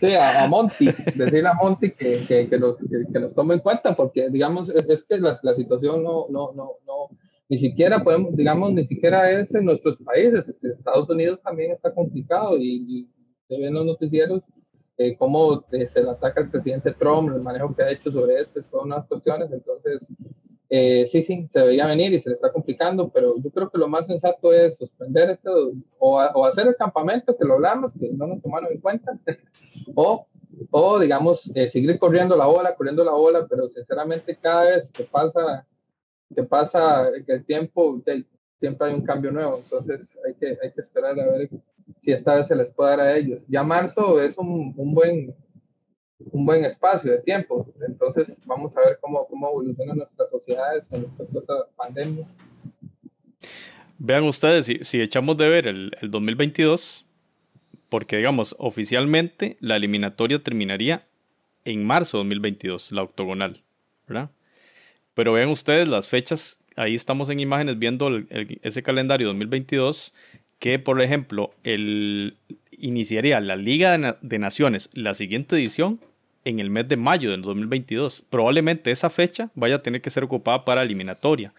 sí, 0.00 0.14
a, 0.14 0.46
Monty, 0.48 0.86
decirle 0.86 1.48
a 1.48 1.54
Monty 1.54 1.90
que, 1.90 2.24
que, 2.26 2.48
que, 2.48 2.58
nos, 2.58 2.76
que, 2.76 3.18
nos 3.18 3.34
tome 3.34 3.54
en 3.54 3.60
cuenta, 3.60 3.96
porque 3.96 4.30
digamos, 4.30 4.68
es, 4.68 5.02
que 5.04 5.18
la, 5.18 5.38
la 5.42 5.54
situación 5.54 6.04
no, 6.04 6.26
no, 6.30 6.52
no, 6.52 6.76
no 6.86 7.08
ni 7.50 7.58
siquiera 7.58 8.02
podemos, 8.02 8.36
digamos, 8.36 8.72
ni 8.72 8.86
siquiera 8.86 9.28
es 9.28 9.52
en 9.52 9.64
nuestros 9.64 9.96
países. 9.98 10.46
Estados 10.62 11.10
Unidos 11.10 11.40
también 11.42 11.72
está 11.72 11.92
complicado 11.92 12.56
y, 12.56 13.08
se 13.48 13.58
ven 13.58 13.74
los 13.74 13.84
noticieros 13.84 14.42
eh, 14.96 15.16
cómo 15.18 15.64
eh, 15.72 15.88
se 15.88 16.04
le 16.04 16.10
ataca 16.10 16.40
al 16.40 16.50
presidente 16.50 16.92
Trump, 16.92 17.34
el 17.34 17.42
manejo 17.42 17.74
que 17.74 17.82
ha 17.82 17.90
hecho 17.90 18.12
sobre 18.12 18.42
esto, 18.42 18.62
todas 18.70 18.86
unas 18.86 19.06
cuestiones. 19.08 19.50
Entonces, 19.50 20.00
eh, 20.68 21.08
sí, 21.10 21.24
sí, 21.24 21.48
se 21.52 21.66
veía 21.66 21.86
venir 21.86 22.12
y 22.12 22.20
se 22.20 22.28
le 22.28 22.36
está 22.36 22.52
complicando, 22.52 23.08
pero 23.08 23.34
yo 23.42 23.50
creo 23.50 23.68
que 23.68 23.78
lo 23.78 23.88
más 23.88 24.06
sensato 24.06 24.52
es 24.52 24.78
suspender 24.78 25.30
esto 25.30 25.72
o, 25.98 26.20
o 26.22 26.46
hacer 26.46 26.68
el 26.68 26.76
campamento, 26.76 27.36
que 27.36 27.44
lo 27.44 27.54
hablamos, 27.54 27.90
que 27.98 28.10
no 28.12 28.28
nos 28.28 28.40
tomaron 28.40 28.70
en 28.70 28.80
cuenta, 28.80 29.18
o 29.96 30.28
o 30.70 30.98
digamos, 30.98 31.50
eh, 31.54 31.68
seguir 31.70 31.98
corriendo 31.98 32.36
la 32.36 32.46
bola, 32.46 32.74
corriendo 32.74 33.04
la 33.04 33.12
bola, 33.12 33.46
pero 33.48 33.68
sinceramente 33.68 34.36
cada 34.36 34.64
vez 34.66 34.90
que 34.90 35.04
pasa, 35.04 35.66
que 36.34 36.42
pasa 36.42 37.08
el 37.26 37.44
tiempo, 37.44 38.02
siempre 38.58 38.88
hay 38.88 38.94
un 38.94 39.04
cambio 39.04 39.32
nuevo, 39.32 39.58
entonces 39.58 40.18
hay 40.26 40.34
que, 40.34 40.58
hay 40.62 40.72
que 40.72 40.80
esperar 40.80 41.18
a 41.18 41.26
ver 41.26 41.50
si 42.02 42.12
esta 42.12 42.36
vez 42.36 42.46
se 42.46 42.56
les 42.56 42.70
puede 42.70 42.90
dar 42.90 43.00
a 43.00 43.16
ellos. 43.16 43.40
Ya 43.48 43.62
marzo 43.62 44.20
es 44.20 44.36
un, 44.38 44.72
un 44.76 44.94
buen 44.94 45.34
un 46.32 46.44
buen 46.44 46.64
espacio 46.64 47.10
de 47.12 47.18
tiempo, 47.18 47.72
entonces 47.86 48.38
vamos 48.44 48.76
a 48.76 48.80
ver 48.80 48.98
cómo, 49.00 49.26
cómo 49.26 49.48
evolucionan 49.48 49.96
nuestras 49.96 50.28
sociedades 50.30 50.84
con 50.90 51.06
esta 51.34 51.66
pandemia. 51.76 52.26
Vean 53.98 54.24
ustedes, 54.24 54.66
si, 54.66 54.78
si 54.82 55.00
echamos 55.00 55.36
de 55.36 55.48
ver 55.48 55.66
el, 55.66 55.92
el 56.00 56.10
2022, 56.10 57.06
porque 57.88 58.16
digamos, 58.16 58.54
oficialmente 58.58 59.56
la 59.60 59.76
eliminatoria 59.76 60.42
terminaría 60.42 61.06
en 61.64 61.84
marzo 61.84 62.18
de 62.18 62.24
2022, 62.24 62.92
la 62.92 63.02
octogonal, 63.02 63.62
¿verdad? 64.06 64.30
Pero 65.20 65.34
vean 65.34 65.50
ustedes 65.50 65.86
las 65.86 66.08
fechas, 66.08 66.58
ahí 66.76 66.94
estamos 66.94 67.28
en 67.28 67.40
imágenes 67.40 67.78
viendo 67.78 68.08
ese 68.62 68.82
calendario 68.82 69.26
2022, 69.26 70.14
que 70.58 70.78
por 70.78 71.02
ejemplo, 71.02 71.52
el, 71.62 72.38
iniciaría 72.70 73.38
la 73.40 73.54
Liga 73.56 74.16
de, 74.22 74.38
Naciones, 74.38 74.88
la 74.94 75.12
siguiente 75.12 75.56
edición, 75.56 76.00
en 76.46 76.58
el 76.58 76.70
mes 76.70 76.88
de 76.88 76.96
mayo 76.96 77.32
del 77.32 77.42
2022. 77.42 78.24
Probablemente 78.30 78.92
esa 78.92 79.10
fecha 79.10 79.50
vaya 79.54 79.74
a 79.74 79.82
tener 79.82 80.00
que 80.00 80.08
ser 80.08 80.24
ocupada 80.24 80.64
para 80.64 80.84
eliminatoria. 80.84 81.52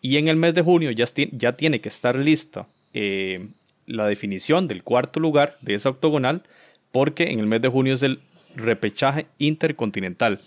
Y 0.00 0.16
en 0.16 0.26
el 0.26 0.36
mes 0.36 0.52
de 0.54 0.62
junio 0.62 0.90
ya, 0.90 1.04
ya 1.30 1.52
tiene 1.52 1.80
que 1.80 1.90
estar 1.90 2.16
lista 2.16 2.66
eh, 2.94 3.46
la 3.86 4.08
definición 4.08 4.66
del 4.66 4.82
cuarto 4.82 5.20
lugar 5.20 5.56
de 5.60 5.74
esa 5.74 5.90
octogonal, 5.90 6.42
porque 6.90 7.30
en 7.30 7.38
el 7.38 7.46
mes 7.46 7.62
de 7.62 7.68
junio 7.68 7.94
es 7.94 8.02
el 8.02 8.18
repechaje 8.56 9.26
intercontinental. 9.38 10.40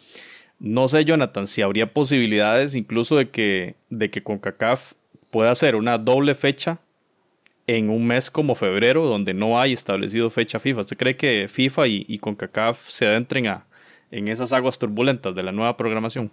No 0.60 0.88
sé, 0.88 1.06
Jonathan, 1.06 1.48
si 1.48 1.62
habría 1.62 1.94
posibilidades 1.94 2.76
incluso 2.76 3.16
de 3.16 3.30
que, 3.30 3.76
de 3.90 4.10
que 4.10 4.24
CONCACAF 4.24 4.94
pueda 5.30 5.52
hacer 5.52 5.76
una 5.76 5.98
doble 5.98 6.36
fecha 6.36 6.80
en 7.68 7.90
un 7.90 8.08
mes 8.08 8.32
como 8.32 8.56
febrero, 8.56 9.06
donde 9.06 9.34
no 9.34 9.60
hay 9.60 9.74
establecido 9.74 10.30
fecha 10.30 10.60
FIFA. 10.60 10.82
¿Usted 10.82 10.98
cree 10.98 11.18
que 11.18 11.48
FIFA 11.48 11.88
y, 11.88 12.18
CONCACAF 12.20 12.90
se 12.90 13.06
adentren 13.06 13.48
a, 13.48 13.66
en 14.10 14.30
esas 14.30 14.54
aguas 14.54 14.80
turbulentas 14.80 15.36
de 15.36 15.44
la 15.44 15.52
nueva 15.52 15.78
programación? 15.78 16.32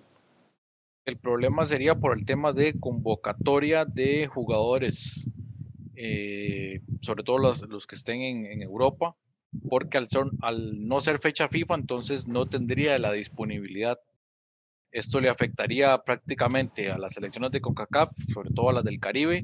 El 1.05 1.19
problema 1.19 1.65
sería 1.65 1.95
por 1.95 2.17
el 2.17 2.25
tema 2.25 2.53
de 2.53 2.79
convocatoria 2.81 3.85
de 3.85 4.27
jugadores 4.27 5.29
eh, 5.97 6.81
sobre 7.01 7.23
todo 7.23 7.39
los, 7.39 7.87
que 7.87 7.95
estén 7.95 8.21
en, 8.21 8.63
Europa, 8.63 9.17
porque 9.69 9.99
al, 9.99 10.09
al 10.43 10.87
no 10.87 11.01
ser 11.01 11.19
fecha 11.19 11.49
FIFA, 11.49 11.77
entonces 11.77 12.27
no 12.27 12.47
tendría 12.47 12.99
la 12.99 13.13
disponibilidad. 13.13 14.01
Esto 14.95 15.21
le 15.21 15.29
afectaría 15.29 15.99
prácticamente 15.99 16.89
a 16.89 16.99
las 16.99 17.15
selecciones 17.15 17.51
de 17.51 17.61
CONCACAF, 17.61 18.13
sobre 18.33 18.51
todo 18.51 18.71
a 18.71 18.75
las 18.75 18.85
del 18.85 19.01
Caribe, 19.01 19.43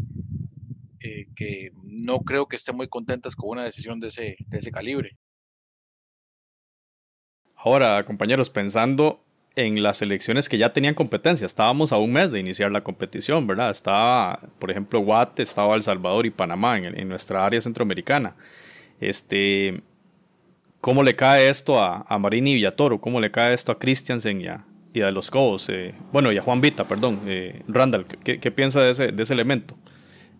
eh, 1.00 1.26
que 1.35 1.73
no 1.83 2.21
creo 2.21 2.47
que 2.47 2.54
estén 2.54 2.76
muy 2.76 2.87
contentas 2.87 3.35
con 3.35 3.50
una 3.50 3.64
decisión 3.64 3.99
de 3.99 4.07
ese, 4.07 4.37
de 4.47 4.59
ese 4.59 4.71
calibre. 4.71 5.19
Ahora, 7.57 8.04
compañeros, 8.04 8.49
pensando 8.49 9.25
en 9.57 9.83
las 9.83 10.02
elecciones 10.02 10.49
que 10.49 10.57
ya 10.57 10.73
tenían 10.73 10.95
competencia. 10.95 11.47
Estábamos 11.47 11.92
a 11.92 11.99
un 11.99 12.12
mes 12.12 12.30
de 12.30 12.38
iniciar 12.38 12.71
la 12.71 12.85
competición, 12.85 13.49
¿verdad? 13.49 13.73
Estaba, 13.73 14.38
por 14.61 14.71
ejemplo, 14.71 15.00
Guate, 15.00 15.42
estaba 15.42 15.75
El 15.75 15.83
Salvador 15.83 16.26
y 16.26 16.30
Panamá 16.30 16.78
en, 16.78 17.09
nuestra 17.09 17.45
área 17.45 17.61
centroamericana. 17.61 18.37
Este, 19.00 19.83
¿Cómo 20.80 21.02
le 21.02 21.16
cae 21.16 21.49
esto 21.49 21.80
a, 21.80 22.07
a 22.09 22.19
Marini 22.21 22.54
Villatoro? 22.54 23.00
¿Cómo 23.00 23.21
le 23.21 23.33
cae 23.33 23.52
esto 23.52 23.73
a 23.73 23.78
Christiansen 23.80 24.40
y 24.42 24.47
a, 24.47 24.64
y 24.92 25.02
a 25.02 25.11
los 25.11 25.30
Cobos? 25.30 25.68
Eh, 25.68 25.94
bueno, 26.12 26.32
y 26.32 26.38
a 26.38 26.42
Juan 26.42 26.61
Vita, 26.61 26.87
perdón. 26.87 27.20
Eh, 27.26 27.62
Randall, 27.68 28.06
¿qué, 28.06 28.50
piensa 28.50 28.80
de 28.82 28.90
ese, 28.90 29.09
de 29.09 29.23
ese 29.23 29.32
elemento? 29.32 29.75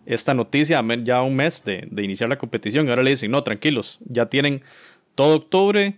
Esta 0.05 0.33
noticia, 0.33 0.83
ya 1.03 1.21
un 1.21 1.35
mes 1.35 1.63
de, 1.63 1.87
de 1.89 2.03
iniciar 2.03 2.29
la 2.29 2.37
competición, 2.37 2.89
ahora 2.89 3.03
le 3.03 3.11
dicen, 3.11 3.31
no, 3.31 3.43
tranquilos, 3.43 3.99
ya 4.05 4.25
tienen 4.27 4.61
todo 5.15 5.35
octubre 5.35 5.97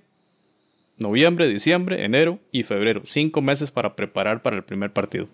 noviembre, 0.98 1.48
diciembre, 1.48 2.04
enero 2.04 2.40
y 2.52 2.64
febrero. 2.64 3.02
Cinco 3.06 3.42
meses 3.42 3.72
para 3.72 3.96
preparar 3.96 4.42
para 4.42 4.56
el 4.56 4.64
primer 4.64 4.92
partido. 4.92 5.28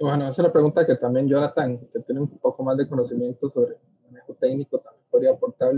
Bueno, 0.00 0.24
esa 0.24 0.32
es 0.32 0.38
una 0.38 0.52
pregunta 0.52 0.86
que 0.86 0.96
también 0.96 1.28
Jonathan, 1.28 1.78
que 1.92 2.00
tiene 2.00 2.20
un 2.20 2.28
poco 2.38 2.62
más 2.62 2.76
de 2.78 2.88
conocimiento 2.88 3.50
sobre 3.50 3.72
el 3.72 4.06
manejo 4.06 4.34
técnico, 4.34 4.78
también 4.78 5.04
podría 5.10 5.30
aportar. 5.32 5.74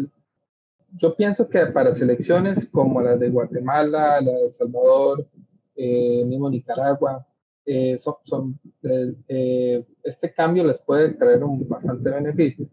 Yo 0.96 1.16
pienso 1.16 1.48
que 1.48 1.66
para 1.66 1.94
selecciones 1.94 2.68
como 2.70 3.00
la 3.00 3.16
de 3.16 3.28
Guatemala, 3.28 4.20
la 4.20 4.32
de 4.32 4.46
El 4.46 4.52
Salvador, 4.52 5.26
eh, 5.76 6.24
mismo 6.24 6.50
Nicaragua, 6.50 7.26
eh, 7.66 7.98
son, 7.98 8.58
eh, 9.28 9.84
este 10.02 10.32
cambio 10.32 10.64
les 10.64 10.78
puede 10.78 11.10
traer 11.14 11.42
un 11.42 11.66
bastante 11.66 12.10
beneficio 12.10 12.68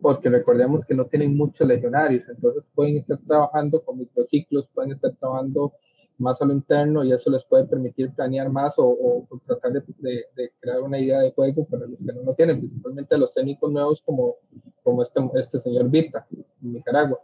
porque 0.00 0.28
recordemos 0.28 0.84
que 0.84 0.94
no 0.94 1.06
tienen 1.06 1.34
muchos 1.34 1.66
legionarios, 1.66 2.28
entonces 2.28 2.62
pueden 2.74 2.98
estar 2.98 3.18
trabajando 3.26 3.82
con 3.82 3.98
microciclos, 3.98 4.68
pueden 4.74 4.92
estar 4.92 5.12
trabajando 5.16 5.72
más 6.18 6.40
a 6.42 6.44
lo 6.44 6.52
interno 6.52 7.02
y 7.02 7.12
eso 7.12 7.30
les 7.30 7.44
puede 7.44 7.64
permitir 7.64 8.12
planear 8.12 8.50
más 8.50 8.74
o, 8.76 9.26
tratar 9.46 9.72
de, 9.72 10.22
crear 10.60 10.82
una 10.82 10.98
idea 10.98 11.20
de 11.20 11.32
juego 11.32 11.64
para 11.64 11.86
los 11.86 11.98
que 11.98 12.12
no 12.12 12.22
lo 12.22 12.34
tienen, 12.34 12.60
principalmente 12.60 13.18
los 13.18 13.32
técnicos 13.32 13.72
nuevos 13.72 14.02
como, 14.02 14.36
como 14.82 15.02
este, 15.02 15.20
este 15.34 15.60
señor 15.60 15.88
Vita 15.88 16.26
en 16.30 16.72
Nicaragua. 16.74 17.20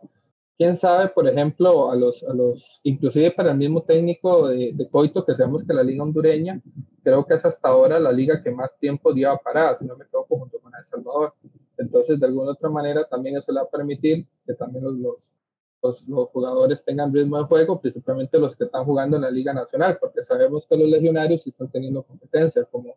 Quién 0.60 0.76
sabe, 0.76 1.08
por 1.08 1.26
ejemplo, 1.26 1.90
a 1.90 1.96
los, 1.96 2.22
a 2.22 2.34
los, 2.34 2.80
inclusive 2.82 3.30
para 3.30 3.52
el 3.52 3.56
mismo 3.56 3.82
técnico 3.82 4.48
de, 4.48 4.72
de 4.74 4.90
Coito, 4.90 5.24
que 5.24 5.34
sabemos 5.34 5.64
que 5.64 5.72
la 5.72 5.82
liga 5.82 6.02
hondureña, 6.02 6.60
creo 7.02 7.24
que 7.24 7.32
es 7.32 7.42
hasta 7.46 7.70
ahora 7.70 7.98
la 7.98 8.12
liga 8.12 8.42
que 8.42 8.50
más 8.50 8.76
tiempo 8.78 9.10
lleva 9.14 9.38
parada, 9.38 9.78
si 9.78 9.86
no 9.86 9.96
me 9.96 10.04
equivoco, 10.04 10.38
junto 10.38 10.60
con 10.60 10.70
El 10.74 10.84
Salvador. 10.84 11.32
Entonces, 11.78 12.20
de 12.20 12.26
alguna 12.26 12.50
otra 12.50 12.68
manera, 12.68 13.08
también 13.08 13.38
eso 13.38 13.50
le 13.52 13.60
va 13.60 13.64
a 13.64 13.70
permitir 13.70 14.26
que 14.46 14.52
también 14.52 14.84
los, 14.84 14.96
los, 15.82 16.06
los, 16.06 16.28
jugadores 16.28 16.84
tengan 16.84 17.10
ritmo 17.10 17.38
de 17.38 17.44
juego, 17.44 17.80
principalmente 17.80 18.38
los 18.38 18.54
que 18.54 18.64
están 18.64 18.84
jugando 18.84 19.16
en 19.16 19.22
la 19.22 19.30
Liga 19.30 19.54
Nacional, 19.54 19.96
porque 19.98 20.26
sabemos 20.26 20.66
que 20.68 20.76
los 20.76 20.90
legionarios 20.90 21.46
están 21.46 21.70
teniendo 21.70 22.02
competencia, 22.02 22.66
como, 22.70 22.96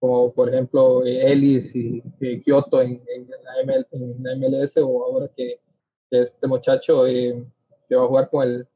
como 0.00 0.32
por 0.32 0.48
ejemplo 0.48 1.04
Ellis 1.04 1.72
y, 1.76 2.02
Kyoto 2.44 2.82
en, 2.82 3.00
en, 3.14 3.28
la 3.30 4.34
MLS, 4.36 4.76
o 4.78 5.04
ahora 5.04 5.30
que, 5.36 5.60
este 6.10 6.46
muchacho 6.46 7.06
eh, 7.06 7.44
que 7.88 7.96
va 7.96 8.04
a 8.04 8.08
jugar 8.08 8.30
con 8.30 8.42
el, 8.46 8.68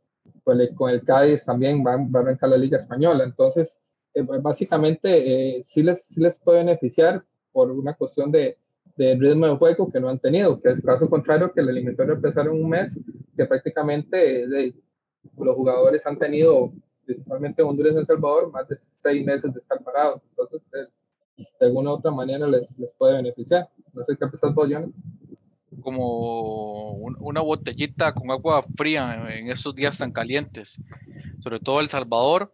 con 0.44 0.60
el, 0.60 0.74
con 0.74 0.90
el 0.90 1.04
Cádiz 1.04 1.44
también 1.44 1.84
va, 1.84 1.96
va, 1.96 2.20
a 2.20 2.22
arrancar 2.22 2.50
la 2.50 2.56
Liga 2.56 2.78
Española. 2.78 3.24
Entonces, 3.24 3.78
eh, 4.14 4.22
básicamente, 4.22 5.58
eh, 5.58 5.64
sí, 5.64 5.82
les, 5.82 6.04
sí 6.04 6.20
les 6.20 6.38
puede 6.38 6.58
beneficiar 6.58 7.24
por 7.52 7.70
una 7.70 7.94
cuestión 7.94 8.30
de, 8.30 8.58
de 8.96 9.16
ritmo 9.16 9.46
de 9.46 9.56
juego 9.56 9.90
que 9.90 10.00
no 10.00 10.08
han 10.08 10.18
tenido, 10.18 10.60
que 10.60 10.70
es 10.70 10.80
caso 10.82 11.08
contrario 11.08 11.52
que 11.52 11.60
el 11.60 11.68
eliminatorio 11.68 12.14
empezaron 12.14 12.56
un 12.56 12.68
mes, 12.68 12.92
que 13.36 13.46
prácticamente 13.46 14.46
los 15.38 15.56
jugadores 15.56 16.04
han 16.06 16.18
tenido, 16.18 16.72
principalmente 17.04 17.62
Honduras 17.62 17.94
y 17.94 17.98
El 17.98 18.06
Salvador, 18.06 18.50
más 18.50 18.68
de 18.68 18.76
seis 19.02 19.24
meses 19.24 19.52
de 19.54 19.60
estar 19.60 19.82
parados. 19.82 20.20
Entonces, 20.30 20.60
de, 20.70 21.66
alguna 21.66 21.90
u 21.90 21.94
otra 21.94 22.10
manera 22.10 22.46
les, 22.46 22.78
les, 22.78 22.90
puede 22.98 23.14
beneficiar. 23.14 23.68
No 23.92 24.04
sé 24.04 24.16
qué 24.18 24.26
pensás 24.26 24.54
vos, 24.54 24.68
John. 24.70 24.92
Como 25.82 26.92
una 26.92 27.40
botellita 27.40 28.12
con 28.12 28.30
agua 28.30 28.64
fría 28.76 29.36
en 29.36 29.50
estos 29.50 29.74
días 29.74 29.98
tan 29.98 30.12
calientes. 30.12 30.80
Sobre 31.42 31.60
todo 31.60 31.80
El 31.80 31.88
Salvador, 31.88 32.52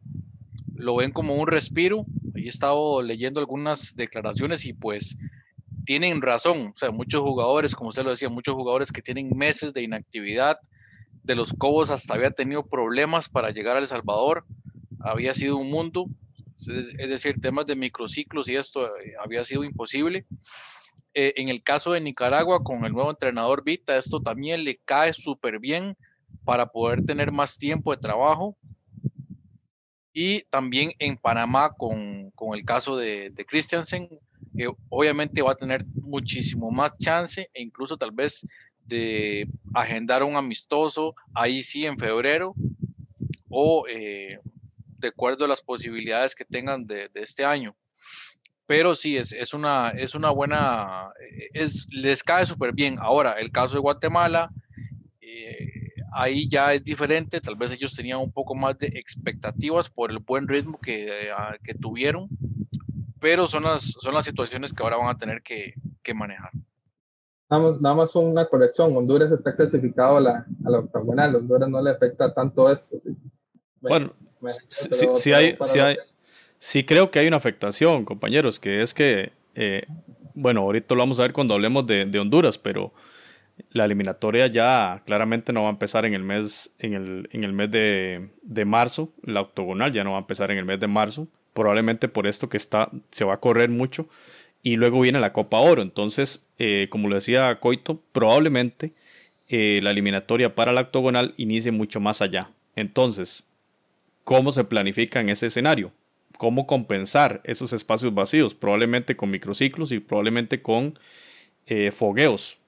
lo 0.74 0.96
ven 0.96 1.12
como 1.12 1.34
un 1.34 1.46
respiro. 1.46 2.04
He 2.34 2.48
estado 2.48 3.02
leyendo 3.02 3.40
algunas 3.40 3.96
declaraciones 3.96 4.64
y 4.66 4.72
pues 4.72 5.16
tienen 5.86 6.20
razón, 6.20 6.72
o 6.74 6.78
sea, 6.78 6.90
muchos 6.90 7.20
jugadores, 7.20 7.74
como 7.74 7.90
usted 7.90 8.02
lo 8.02 8.10
decía, 8.10 8.28
muchos 8.28 8.54
jugadores 8.54 8.90
que 8.90 9.02
tienen 9.02 9.30
meses 9.36 9.72
de 9.72 9.82
inactividad, 9.82 10.58
de 11.22 11.34
los 11.34 11.52
Cobos 11.52 11.90
hasta 11.90 12.14
había 12.14 12.30
tenido 12.30 12.66
problemas 12.66 13.28
para 13.28 13.50
llegar 13.50 13.76
a 13.76 13.80
El 13.80 13.86
Salvador, 13.86 14.44
había 15.00 15.32
sido 15.32 15.56
un 15.56 15.70
mundo, 15.70 16.06
es, 16.56 16.96
decir, 16.96 17.40
temas 17.40 17.66
de 17.66 17.76
microciclos 17.76 18.48
y 18.48 18.56
esto 18.56 18.86
eh, 18.86 19.14
había 19.22 19.44
sido 19.44 19.64
imposible. 19.64 20.26
Eh, 21.18 21.32
en 21.36 21.48
el 21.48 21.62
caso 21.62 21.92
de 21.92 22.00
Nicaragua, 22.02 22.62
con 22.62 22.84
el 22.84 22.92
nuevo 22.92 23.08
entrenador 23.08 23.64
Vita, 23.64 23.96
esto 23.96 24.20
también 24.20 24.64
le 24.64 24.76
cae 24.84 25.14
súper 25.14 25.58
bien 25.58 25.96
para 26.44 26.66
poder 26.66 27.06
tener 27.06 27.32
más 27.32 27.56
tiempo 27.56 27.90
de 27.90 28.02
trabajo. 28.02 28.54
Y 30.12 30.42
también 30.50 30.92
en 30.98 31.16
Panamá, 31.16 31.70
con, 31.70 32.30
con 32.32 32.54
el 32.54 32.66
caso 32.66 32.98
de, 32.98 33.30
de 33.30 33.46
Christiansen, 33.46 34.10
obviamente 34.90 35.40
va 35.40 35.52
a 35.52 35.56
tener 35.56 35.86
muchísimo 35.94 36.70
más 36.70 36.92
chance 36.98 37.48
e 37.54 37.62
incluso 37.62 37.96
tal 37.96 38.10
vez 38.10 38.46
de 38.84 39.48
agendar 39.74 40.22
un 40.22 40.36
amistoso 40.36 41.14
ahí 41.34 41.62
sí 41.62 41.86
en 41.86 41.98
febrero 41.98 42.54
o 43.48 43.86
eh, 43.88 44.38
de 44.98 45.08
acuerdo 45.08 45.46
a 45.46 45.48
las 45.48 45.62
posibilidades 45.62 46.34
que 46.34 46.44
tengan 46.44 46.86
de, 46.86 47.10
este 47.14 47.44
año. 47.44 47.74
Pero 48.66 48.94
sí, 48.94 49.16
es, 49.16 49.32
es, 49.32 49.54
una, 49.54 49.90
es 49.90 50.14
una 50.14 50.30
buena, 50.30 51.10
es, 51.54 51.86
les 51.92 52.22
cae 52.22 52.46
súper 52.46 52.72
bien. 52.72 52.96
Ahora, 53.00 53.34
el 53.34 53.52
caso 53.52 53.74
de 53.74 53.80
Guatemala, 53.80 54.50
eh, 55.20 55.92
ahí 56.12 56.48
ya 56.48 56.74
es 56.74 56.82
diferente, 56.82 57.40
tal 57.40 57.56
vez 57.56 57.70
ellos 57.70 57.94
tenían 57.94 58.18
un 58.18 58.32
poco 58.32 58.54
más 58.54 58.76
de 58.78 58.88
expectativas 58.88 59.88
por 59.88 60.10
el 60.10 60.18
buen 60.18 60.48
ritmo 60.48 60.78
que, 60.78 61.30
ah, 61.36 61.56
que 61.62 61.74
tuvieron, 61.74 62.28
pero 63.20 63.46
son 63.46 63.64
las, 63.64 63.82
son 64.00 64.14
las 64.14 64.24
situaciones 64.24 64.72
que 64.72 64.82
ahora 64.82 64.96
van 64.96 65.14
a 65.14 65.18
tener 65.18 65.42
que, 65.42 65.74
que 66.02 66.14
manejar. 66.14 66.50
Nada 67.48 67.94
más, 67.94 68.16
una 68.16 68.46
corrección, 68.46 68.96
Honduras 68.96 69.30
está 69.30 69.54
clasificado 69.54 70.16
a 70.16 70.20
la, 70.20 70.46
a 70.64 70.70
la 70.70 70.78
octagonal, 70.80 71.36
Honduras 71.36 71.68
no 71.68 71.80
le 71.80 71.90
afecta 71.90 72.34
tanto 72.34 72.70
esto. 72.72 73.00
Bueno, 73.80 74.12
sí, 74.68 75.32
hay, 75.32 75.56
sí, 75.60 75.78
hay, 75.78 75.96
sí 76.66 76.82
creo 76.82 77.12
que 77.12 77.20
hay 77.20 77.28
una 77.28 77.36
afectación, 77.36 78.04
compañeros, 78.04 78.58
que 78.58 78.82
es 78.82 78.92
que, 78.92 79.30
eh, 79.54 79.86
bueno, 80.34 80.62
ahorita 80.62 80.96
lo 80.96 80.98
vamos 80.98 81.20
a 81.20 81.22
ver 81.22 81.32
cuando 81.32 81.54
hablemos 81.54 81.86
de, 81.86 82.18
Honduras, 82.18 82.58
pero 82.58 82.92
la 83.70 83.84
eliminatoria 83.84 84.48
ya 84.48 85.00
claramente 85.06 85.52
no 85.52 85.62
va 85.62 85.68
a 85.68 85.70
empezar 85.70 86.04
en 86.06 86.14
el 86.14 86.24
mes, 86.24 86.72
en 86.80 86.94
el, 86.94 87.28
en 87.30 87.44
el 87.44 87.52
mes 87.52 87.70
de, 87.70 88.30
de, 88.42 88.64
marzo. 88.64 89.12
La 89.22 89.42
octogonal 89.42 89.92
ya 89.92 90.02
no 90.02 90.10
va 90.10 90.16
a 90.16 90.20
empezar 90.22 90.50
en 90.50 90.58
el 90.58 90.64
mes 90.64 90.80
de 90.80 90.88
marzo. 90.88 91.28
Probablemente 91.52 92.08
por 92.08 92.26
esto 92.26 92.48
que 92.48 92.56
está, 92.56 92.90
se 93.12 93.24
va 93.24 93.34
a 93.34 93.40
correr 93.40 93.70
mucho. 93.70 94.08
Y 94.64 94.74
luego 94.74 95.00
viene 95.00 95.20
la 95.20 95.32
Copa 95.32 95.60
Oro. 95.60 95.82
Entonces, 95.82 96.44
eh, 96.58 96.88
como 96.90 97.08
lo 97.08 97.14
decía 97.14 97.60
Coito, 97.60 98.00
probablemente 98.10 98.92
eh, 99.48 99.78
la 99.84 99.92
eliminatoria 99.92 100.56
para 100.56 100.72
la 100.72 100.80
octogonal 100.80 101.32
inicie 101.36 101.70
mucho 101.70 102.00
más 102.00 102.20
allá. 102.22 102.50
Entonces, 102.74 103.44
¿cómo 104.24 104.50
se 104.50 104.64
planifica 104.64 105.20
en 105.20 105.28
ese 105.28 105.46
escenario? 105.46 105.92
¿Cómo 106.36 106.66
compensar 106.66 107.40
esos 107.44 107.72
espacios 107.72 108.14
vacíos? 108.14 108.54
Probablemente 108.54 109.16
con 109.16 109.30
microciclos 109.30 109.92
y 109.92 110.00
probablemente 110.00 110.62
con 110.62 110.98
eh, 111.66 111.90
fogueos 111.90 112.58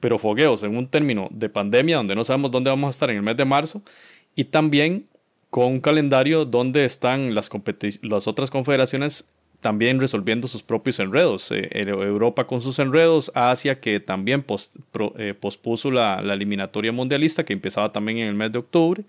pero 0.00 0.18
fogueos 0.18 0.62
en 0.62 0.76
un 0.76 0.88
término 0.88 1.28
de 1.30 1.48
pandemia 1.48 1.96
donde 1.96 2.14
no 2.14 2.24
sabemos 2.24 2.50
dónde 2.50 2.70
vamos 2.70 2.88
a 2.88 2.90
estar 2.90 3.10
en 3.10 3.18
el 3.18 3.22
mes 3.22 3.36
de 3.36 3.44
marzo 3.44 3.82
y 4.34 4.44
también 4.44 5.04
con 5.50 5.66
un 5.66 5.80
calendario 5.80 6.44
donde 6.44 6.84
están 6.84 7.34
las, 7.34 7.50
las 8.02 8.26
otras 8.26 8.50
confederaciones 8.50 9.28
también 9.60 10.00
resolviendo 10.00 10.48
sus 10.48 10.62
propios 10.62 11.00
enredos. 11.00 11.52
Eh, 11.52 11.68
Europa 11.72 12.46
con 12.46 12.62
sus 12.62 12.78
enredos, 12.78 13.30
Asia 13.34 13.78
que 13.78 14.00
también 14.00 14.44
eh, 15.18 15.34
pospuso 15.38 15.90
la, 15.90 16.22
la, 16.22 16.32
eliminatoria 16.32 16.92
mundialista 16.92 17.44
que 17.44 17.52
empezaba 17.52 17.92
también 17.92 18.18
en 18.18 18.28
el 18.28 18.34
mes 18.34 18.52
de 18.52 18.58
octubre. 18.58 19.04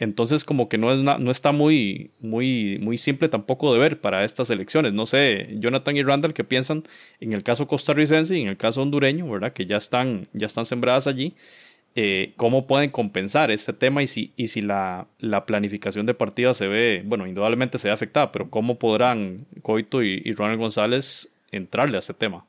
Entonces 0.00 0.44
como 0.44 0.68
que 0.70 0.78
no, 0.78 0.92
es 0.92 0.98
no 0.98 1.30
está 1.30 1.52
muy, 1.52 2.10
muy, 2.20 2.78
muy 2.80 2.96
simple 2.96 3.28
tampoco 3.28 3.72
de 3.72 3.78
ver 3.78 4.00
para 4.00 4.24
estas 4.24 4.48
elecciones. 4.48 4.94
No 4.94 5.04
sé, 5.04 5.48
Jonathan 5.60 5.96
y 5.96 6.02
Randall, 6.02 6.32
¿qué 6.32 6.42
piensan 6.42 6.84
en 7.20 7.34
el 7.34 7.42
caso 7.42 7.68
costarricense 7.68 8.36
y 8.36 8.40
en 8.40 8.48
el 8.48 8.56
caso 8.56 8.80
hondureño, 8.80 9.30
¿verdad? 9.30 9.52
Que 9.52 9.66
ya 9.66 9.76
están, 9.76 10.26
ya 10.32 10.46
están 10.46 10.64
sembradas 10.64 11.06
allí. 11.06 11.34
Eh, 11.96 12.32
cómo 12.36 12.66
pueden 12.66 12.90
compensar 12.90 13.50
este 13.50 13.72
tema 13.74 14.02
y 14.02 14.06
si, 14.06 14.32
y 14.36 14.46
si 14.46 14.62
la, 14.62 15.06
la, 15.18 15.44
planificación 15.44 16.06
de 16.06 16.14
partidas 16.14 16.56
se 16.56 16.68
ve, 16.68 17.02
bueno, 17.04 17.26
indudablemente 17.26 17.78
se 17.78 17.88
ve 17.88 17.92
afectada, 17.92 18.30
pero 18.32 18.48
cómo 18.48 18.78
podrán 18.78 19.44
Coito 19.62 20.02
y, 20.02 20.22
y 20.24 20.32
Ronald 20.32 20.60
González 20.60 21.28
entrarle 21.50 21.96
a 21.96 21.98
este 21.98 22.14
tema. 22.14 22.46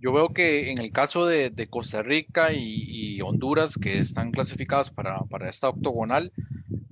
Yo 0.00 0.12
veo 0.12 0.30
que 0.30 0.70
en 0.70 0.78
el 0.78 0.92
caso 0.92 1.26
de, 1.26 1.52
Costa 1.68 2.02
Rica 2.02 2.52
y, 2.54 3.20
Honduras, 3.20 3.76
que 3.76 3.98
están 3.98 4.30
clasificadas 4.30 4.90
para, 4.90 5.26
esta 5.48 5.68
octogonal, 5.68 6.32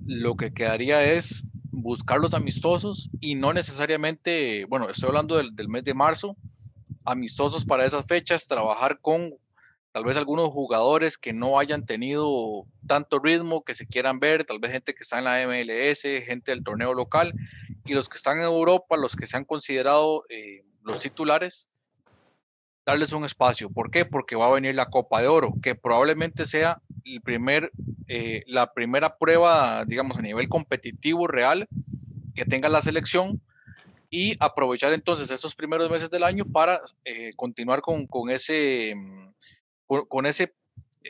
lo 0.05 0.35
que 0.35 0.53
quedaría 0.53 1.03
es 1.03 1.45
buscar 1.71 2.19
los 2.19 2.35
amistosos 2.35 3.09
y 3.19 3.33
no 3.33 3.51
necesariamente, 3.51 4.65
bueno, 4.65 4.89
estoy 4.89 5.07
hablando 5.07 5.37
del, 5.37 5.55
del 5.55 5.69
mes 5.69 5.83
de 5.85 5.95
marzo, 5.95 6.37
amistosos 7.03 7.65
para 7.65 7.85
esas 7.85 8.05
fechas, 8.05 8.47
trabajar 8.47 8.99
con 8.99 9.33
tal 9.91 10.03
vez 10.03 10.15
algunos 10.17 10.49
jugadores 10.49 11.17
que 11.17 11.33
no 11.33 11.57
hayan 11.59 11.87
tenido 11.87 12.65
tanto 12.85 13.17
ritmo, 13.17 13.63
que 13.63 13.73
se 13.73 13.87
quieran 13.87 14.19
ver, 14.19 14.45
tal 14.45 14.59
vez 14.59 14.71
gente 14.71 14.93
que 14.93 15.01
está 15.01 15.17
en 15.17 15.23
la 15.25 15.47
MLS, 15.47 16.01
gente 16.01 16.51
del 16.51 16.63
torneo 16.63 16.93
local, 16.93 17.33
y 17.85 17.93
los 17.95 18.07
que 18.07 18.17
están 18.17 18.37
en 18.37 18.45
Europa, 18.45 18.97
los 18.97 19.15
que 19.15 19.25
se 19.25 19.35
han 19.35 19.45
considerado 19.45 20.25
eh, 20.29 20.63
los 20.83 20.99
titulares, 20.99 21.69
darles 22.89 23.13
un 23.13 23.25
espacio. 23.25 23.69
¿Por 23.69 23.91
qué? 23.91 24.05
Porque 24.05 24.35
va 24.35 24.47
a 24.47 24.53
venir 24.53 24.75
la 24.75 24.89
Copa 24.89 25.21
de 25.21 25.27
Oro, 25.27 25.53
que 25.61 25.75
probablemente 25.75 26.45
sea 26.45 26.81
el 27.05 27.21
primer, 27.21 27.71
eh, 28.07 28.43
la 28.47 28.73
primera 28.73 29.17
prueba, 29.17 29.85
digamos, 29.85 30.17
a 30.17 30.21
nivel 30.21 30.47
competitivo 30.49 31.27
real 31.27 31.67
que 32.35 32.45
tenga 32.45 32.69
la 32.69 32.81
selección 32.81 33.41
y 34.09 34.35
aprovechar 34.39 34.93
entonces 34.93 35.29
estos 35.29 35.55
primeros 35.55 35.89
meses 35.89 36.09
del 36.09 36.23
año 36.23 36.45
para 36.45 36.81
eh, 37.05 37.33
continuar 37.35 37.81
con, 37.81 38.07
con 38.07 38.31
ese, 38.31 38.95
con, 39.85 40.25
ese, 40.25 40.55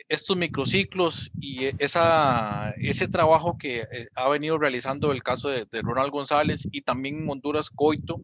estos 0.08 0.36
microciclos 0.36 1.30
y 1.40 1.66
esa, 1.82 2.74
ese 2.78 3.08
trabajo 3.08 3.56
que 3.58 3.86
eh, 3.90 4.08
ha 4.14 4.28
venido 4.28 4.58
realizando 4.58 5.12
el 5.12 5.22
caso 5.22 5.48
de, 5.48 5.66
de 5.70 5.82
Ronald 5.82 6.10
González 6.10 6.68
y 6.70 6.82
también 6.82 7.26
Honduras 7.28 7.70
Coito, 7.70 8.20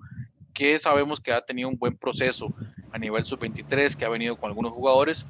que 0.56 0.78
sabemos 0.78 1.20
que 1.20 1.32
ha 1.32 1.42
tenido 1.42 1.68
un 1.68 1.76
buen 1.76 1.94
proceso 1.98 2.48
a 2.90 2.98
nivel 2.98 3.26
sub-23, 3.26 3.94
que 3.94 4.06
ha 4.06 4.08
venido 4.08 4.36
con 4.36 4.48
algunos 4.48 4.72
jugadores. 4.72 5.26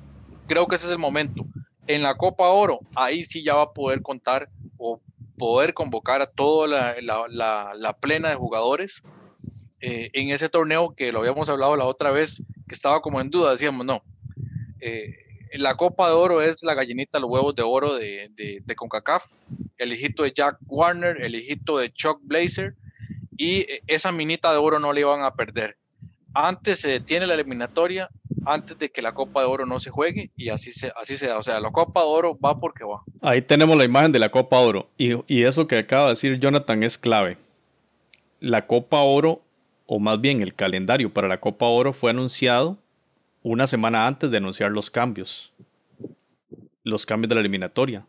Creo 0.46 0.68
que 0.68 0.76
ese 0.76 0.86
es 0.86 0.92
el 0.92 0.98
momento. 0.98 1.44
En 1.88 2.04
la 2.04 2.14
Copa 2.14 2.48
Oro, 2.48 2.78
ahí 2.94 3.24
sí 3.24 3.42
ya 3.42 3.56
va 3.56 3.62
a 3.62 3.72
poder 3.72 4.02
contar 4.02 4.48
o 4.78 5.00
poder 5.36 5.74
convocar 5.74 6.22
a 6.22 6.26
toda 6.26 6.96
la, 7.00 7.96
plena 8.00 8.30
de 8.30 8.36
jugadores. 8.36 9.02
Eh, 9.80 10.10
en 10.12 10.30
ese 10.30 10.48
torneo 10.48 10.94
que 10.94 11.10
lo 11.10 11.18
habíamos 11.18 11.48
hablado 11.50 11.74
la 11.74 11.86
otra 11.86 12.12
vez, 12.12 12.40
que 12.68 12.74
estaba 12.76 13.00
como 13.00 13.20
en 13.20 13.30
duda, 13.30 13.50
decíamos, 13.50 13.84
no, 13.84 14.04
eh, 14.80 15.16
la 15.54 15.74
Copa 15.74 16.08
de 16.08 16.14
Oro 16.14 16.40
es 16.40 16.56
la 16.62 16.74
gallinita, 16.74 17.18
los 17.18 17.30
huevos 17.30 17.54
de 17.56 17.62
oro 17.62 17.94
de, 17.94 18.30
de, 18.36 18.62
de, 18.64 18.76
CONCACAF, 18.76 19.24
el 19.78 19.92
hijito 19.92 20.22
de 20.22 20.32
Jack 20.32 20.58
Warner, 20.66 21.20
el 21.20 21.34
hijito 21.34 21.78
de 21.78 21.92
Chuck 21.92 22.20
Blazer, 22.22 22.76
y 23.36 23.66
esa 23.86 24.12
minita 24.12 24.52
de 24.52 24.58
oro 24.58 24.78
no 24.78 24.92
le 24.92 25.00
iban 25.00 25.22
a 25.22 25.34
perder 25.34 25.76
antes 26.36 26.80
se 26.80 26.88
detiene 26.88 27.26
la 27.26 27.34
eliminatoria, 27.34 28.10
antes 28.44 28.78
de 28.78 28.90
que 28.90 29.00
la 29.00 29.14
Copa 29.14 29.40
de 29.40 29.46
Oro 29.46 29.66
no 29.66 29.80
se 29.80 29.90
juegue 29.90 30.30
y 30.36 30.50
así 30.50 30.70
se, 30.70 30.92
así 31.00 31.16
se 31.16 31.28
da. 31.28 31.38
O 31.38 31.42
sea, 31.42 31.58
la 31.60 31.70
Copa 31.70 32.00
de 32.00 32.06
Oro 32.06 32.38
va 32.38 32.60
porque 32.60 32.84
va. 32.84 33.02
Ahí 33.22 33.40
tenemos 33.40 33.76
la 33.76 33.84
imagen 33.84 34.12
de 34.12 34.18
la 34.18 34.28
Copa 34.28 34.60
de 34.60 34.66
Oro 34.66 34.90
y, 34.98 35.12
y 35.26 35.44
eso 35.44 35.66
que 35.66 35.78
acaba 35.78 36.04
de 36.04 36.10
decir 36.10 36.38
Jonathan 36.38 36.82
es 36.82 36.98
clave. 36.98 37.38
La 38.40 38.66
Copa 38.66 39.00
Oro, 39.00 39.40
o 39.86 39.98
más 39.98 40.20
bien 40.20 40.42
el 40.42 40.54
calendario 40.54 41.12
para 41.12 41.26
la 41.26 41.40
Copa 41.40 41.66
Oro 41.66 41.92
fue 41.92 42.10
anunciado 42.10 42.76
una 43.42 43.66
semana 43.66 44.06
antes 44.06 44.30
de 44.30 44.36
anunciar 44.36 44.70
los 44.70 44.90
cambios. 44.90 45.52
Los 46.84 47.06
cambios 47.06 47.30
de 47.30 47.36
la 47.36 47.40
eliminatoria. 47.40 48.04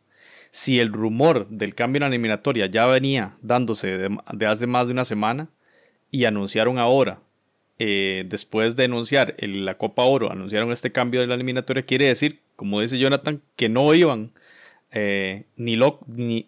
Si 0.57 0.79
el 0.79 0.91
rumor 0.91 1.47
del 1.49 1.75
cambio 1.75 1.99
en 1.99 2.01
la 2.01 2.07
eliminatoria 2.07 2.65
ya 2.65 2.87
venía 2.87 3.37
dándose 3.43 4.09
de 4.33 4.45
hace 4.47 4.65
más 4.65 4.87
de 4.87 4.93
una 4.93 5.05
semana 5.05 5.49
y 6.09 6.25
anunciaron 6.25 6.79
ahora 6.79 7.19
eh, 7.77 8.25
después 8.27 8.75
de 8.75 8.85
anunciar 8.85 9.35
la 9.37 9.77
Copa 9.77 10.01
Oro, 10.05 10.31
anunciaron 10.31 10.71
este 10.71 10.91
cambio 10.91 11.21
de 11.21 11.27
la 11.27 11.35
eliminatoria, 11.35 11.85
quiere 11.85 12.07
decir, 12.07 12.39
como 12.55 12.81
dice 12.81 12.97
Jonathan, 12.97 13.39
que 13.55 13.69
no 13.69 13.93
iban 13.93 14.31
eh, 14.91 15.43
ni, 15.57 15.75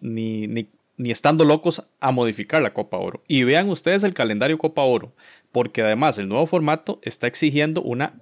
ni, 0.00 0.68
estando 1.08 1.44
locos 1.44 1.84
a 2.00 2.10
modificar 2.10 2.62
la 2.62 2.74
Copa 2.74 2.96
Oro. 2.96 3.22
Y 3.28 3.44
vean 3.44 3.70
ustedes 3.70 4.02
el 4.02 4.12
calendario 4.12 4.58
Copa 4.58 4.82
Oro, 4.82 5.12
porque 5.52 5.82
además 5.82 6.18
el 6.18 6.28
nuevo 6.28 6.46
formato 6.46 6.98
está 7.04 7.28
exigiendo 7.28 7.80
una 7.80 8.14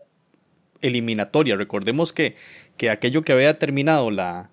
eliminatoria. 0.83 1.57
Recordemos 1.57 2.13
que, 2.13 2.37
que 2.77 2.91
aquello 2.91 3.23
que 3.23 3.33
había 3.33 3.59
terminado 3.59 4.11
la, 4.11 4.51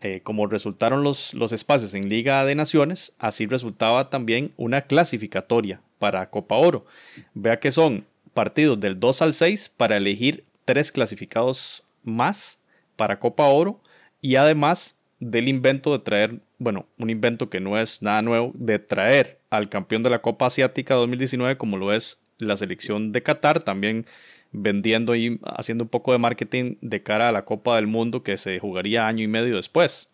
eh, 0.00 0.20
como 0.22 0.46
resultaron 0.46 1.02
los, 1.02 1.34
los, 1.34 1.52
espacios 1.52 1.94
en 1.94 2.08
Liga 2.08 2.44
de 2.44 2.54
Naciones, 2.54 3.12
así 3.18 3.46
resultaba 3.46 4.10
también 4.10 4.52
una 4.56 4.82
clasificatoria 4.82 5.80
para 5.98 6.30
Copa 6.30 6.54
Oro. 6.56 6.86
Vea 7.34 7.58
que 7.58 7.70
son 7.70 8.04
partidos 8.32 8.78
del 8.78 9.00
2 9.00 9.22
al 9.22 9.34
6 9.34 9.72
para 9.76 9.96
elegir 9.96 10.44
tres 10.64 10.92
clasificados 10.92 11.82
más 12.04 12.60
para 12.94 13.18
Copa 13.18 13.46
Oro 13.46 13.80
y 14.20 14.36
además 14.36 14.94
del 15.20 15.48
invento 15.48 15.92
de 15.92 15.98
traer, 16.04 16.34
bueno, 16.58 16.86
un 16.98 17.10
invento 17.10 17.50
que 17.50 17.58
no 17.58 17.78
es 17.78 18.02
nada 18.02 18.22
nuevo, 18.22 18.52
de 18.54 18.78
traer 18.78 19.40
al 19.50 19.68
campeón 19.68 20.02
de 20.02 20.10
la 20.10 20.20
Copa 20.20 20.46
Asiática 20.46 20.94
2019 20.94 21.56
como 21.56 21.76
lo 21.76 21.92
es 21.92 22.20
la 22.38 22.56
selección 22.56 23.10
de 23.10 23.22
Qatar, 23.22 23.60
también 23.60 24.06
vendiendo 24.52 25.14
y 25.14 25.40
haciendo 25.44 25.84
un 25.84 25.90
poco 25.90 26.12
de 26.12 26.18
marketing 26.18 26.76
de 26.80 27.02
cara 27.02 27.28
a 27.28 27.32
la 27.32 27.44
Copa 27.44 27.76
del 27.76 27.86
Mundo 27.86 28.22
que 28.22 28.36
se 28.36 28.58
jugaría 28.58 29.06
año 29.06 29.22
y 29.22 29.28
medio 29.28 29.56
después. 29.56 30.08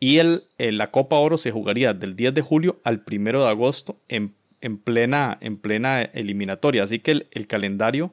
Y 0.00 0.18
el, 0.18 0.44
la 0.58 0.90
Copa 0.90 1.16
Oro 1.16 1.38
se 1.38 1.50
jugaría 1.50 1.92
del 1.92 2.14
10 2.14 2.34
de 2.34 2.42
julio 2.42 2.80
al 2.84 3.02
1 3.10 3.40
de 3.42 3.48
agosto 3.48 3.98
en 4.08 4.34
en 4.60 4.78
plena, 4.78 5.38
en 5.40 5.56
plena 5.56 6.02
eliminatoria. 6.02 6.82
Así 6.82 6.98
que 6.98 7.26
el, 7.30 7.46
calendario 7.46 8.12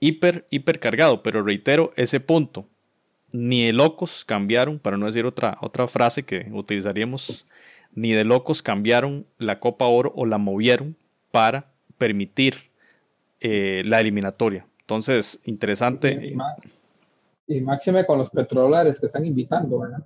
hiper, 0.00 0.46
hiper 0.50 0.80
cargado. 0.80 1.22
Pero 1.22 1.42
reitero 1.42 1.92
ese 1.96 2.20
punto. 2.20 2.66
Ni 3.32 3.66
de 3.66 3.72
locos 3.72 4.24
cambiaron, 4.24 4.78
para 4.78 4.96
no 4.96 5.06
decir 5.06 5.26
otra, 5.26 5.58
otra 5.60 5.88
frase 5.88 6.22
que 6.22 6.48
utilizaríamos, 6.52 7.46
ni 7.92 8.12
de 8.12 8.24
locos 8.24 8.62
cambiaron 8.62 9.26
la 9.38 9.58
Copa 9.58 9.86
Oro 9.86 10.12
o 10.16 10.24
la 10.24 10.38
movieron 10.38 10.96
para 11.32 11.72
permitir 11.98 12.70
eh, 13.48 13.82
la 13.84 14.00
eliminatoria. 14.00 14.66
Entonces, 14.80 15.40
interesante. 15.44 16.34
Y 17.46 17.60
máxime 17.60 18.04
con 18.04 18.18
los 18.18 18.28
petrodólares 18.28 18.98
que 18.98 19.06
están 19.06 19.24
invitando, 19.24 19.78
¿verdad? 19.78 20.02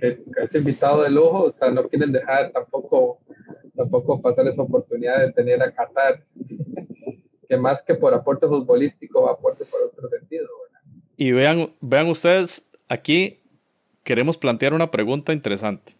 Que, 0.00 0.22
es 0.40 0.54
invitado 0.54 1.02
de 1.02 1.10
lujo, 1.10 1.46
o 1.46 1.52
sea, 1.52 1.72
no 1.72 1.88
quieren 1.88 2.12
dejar 2.12 2.52
tampoco, 2.52 3.18
tampoco 3.74 4.22
pasar 4.22 4.46
esa 4.46 4.62
oportunidad 4.62 5.18
de 5.18 5.32
tener 5.32 5.60
a 5.62 5.72
Qatar, 5.72 6.22
que 7.48 7.56
más 7.56 7.82
que 7.82 7.96
por 7.96 8.14
aporte 8.14 8.46
futbolístico, 8.46 9.28
aporte 9.28 9.64
por 9.64 9.82
otro 9.82 10.08
sentido, 10.08 10.46
¿verdad? 10.64 10.80
Y 11.16 11.32
vean, 11.32 11.70
vean 11.80 12.06
ustedes, 12.06 12.64
aquí 12.88 13.40
queremos 14.04 14.38
plantear 14.38 14.74
una 14.74 14.92
pregunta 14.92 15.32
interesante. 15.32 15.96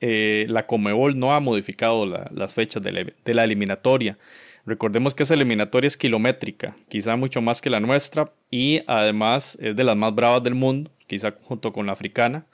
Eh, 0.00 0.46
la 0.48 0.66
Comebol 0.66 1.18
no 1.18 1.34
ha 1.34 1.40
modificado 1.40 2.06
las 2.06 2.54
fechas 2.54 2.82
de 2.82 3.34
la, 3.34 3.44
eliminatoria. 3.44 4.18
Recordemos 4.64 5.14
que 5.14 5.24
esa 5.24 5.34
eliminatoria 5.34 5.88
es 5.88 5.96
kilométrica, 5.96 6.76
quizá 6.88 7.16
mucho 7.16 7.42
más 7.42 7.60
que 7.60 7.70
la 7.70 7.80
nuestra 7.80 8.32
y 8.50 8.82
además 8.86 9.58
es 9.60 9.74
de 9.74 9.84
las 9.84 9.96
más 9.96 10.14
bravas 10.14 10.42
del 10.44 10.54
mundo, 10.54 10.90
quizá 11.08 11.34
junto 11.42 11.72
con 11.72 11.86
la 11.86 11.92
africana, 11.92 12.46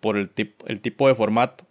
por 0.00 0.16
el, 0.16 0.30
el 0.66 0.80
tipo 0.82 1.06
de 1.06 1.14
formato. 1.14 1.64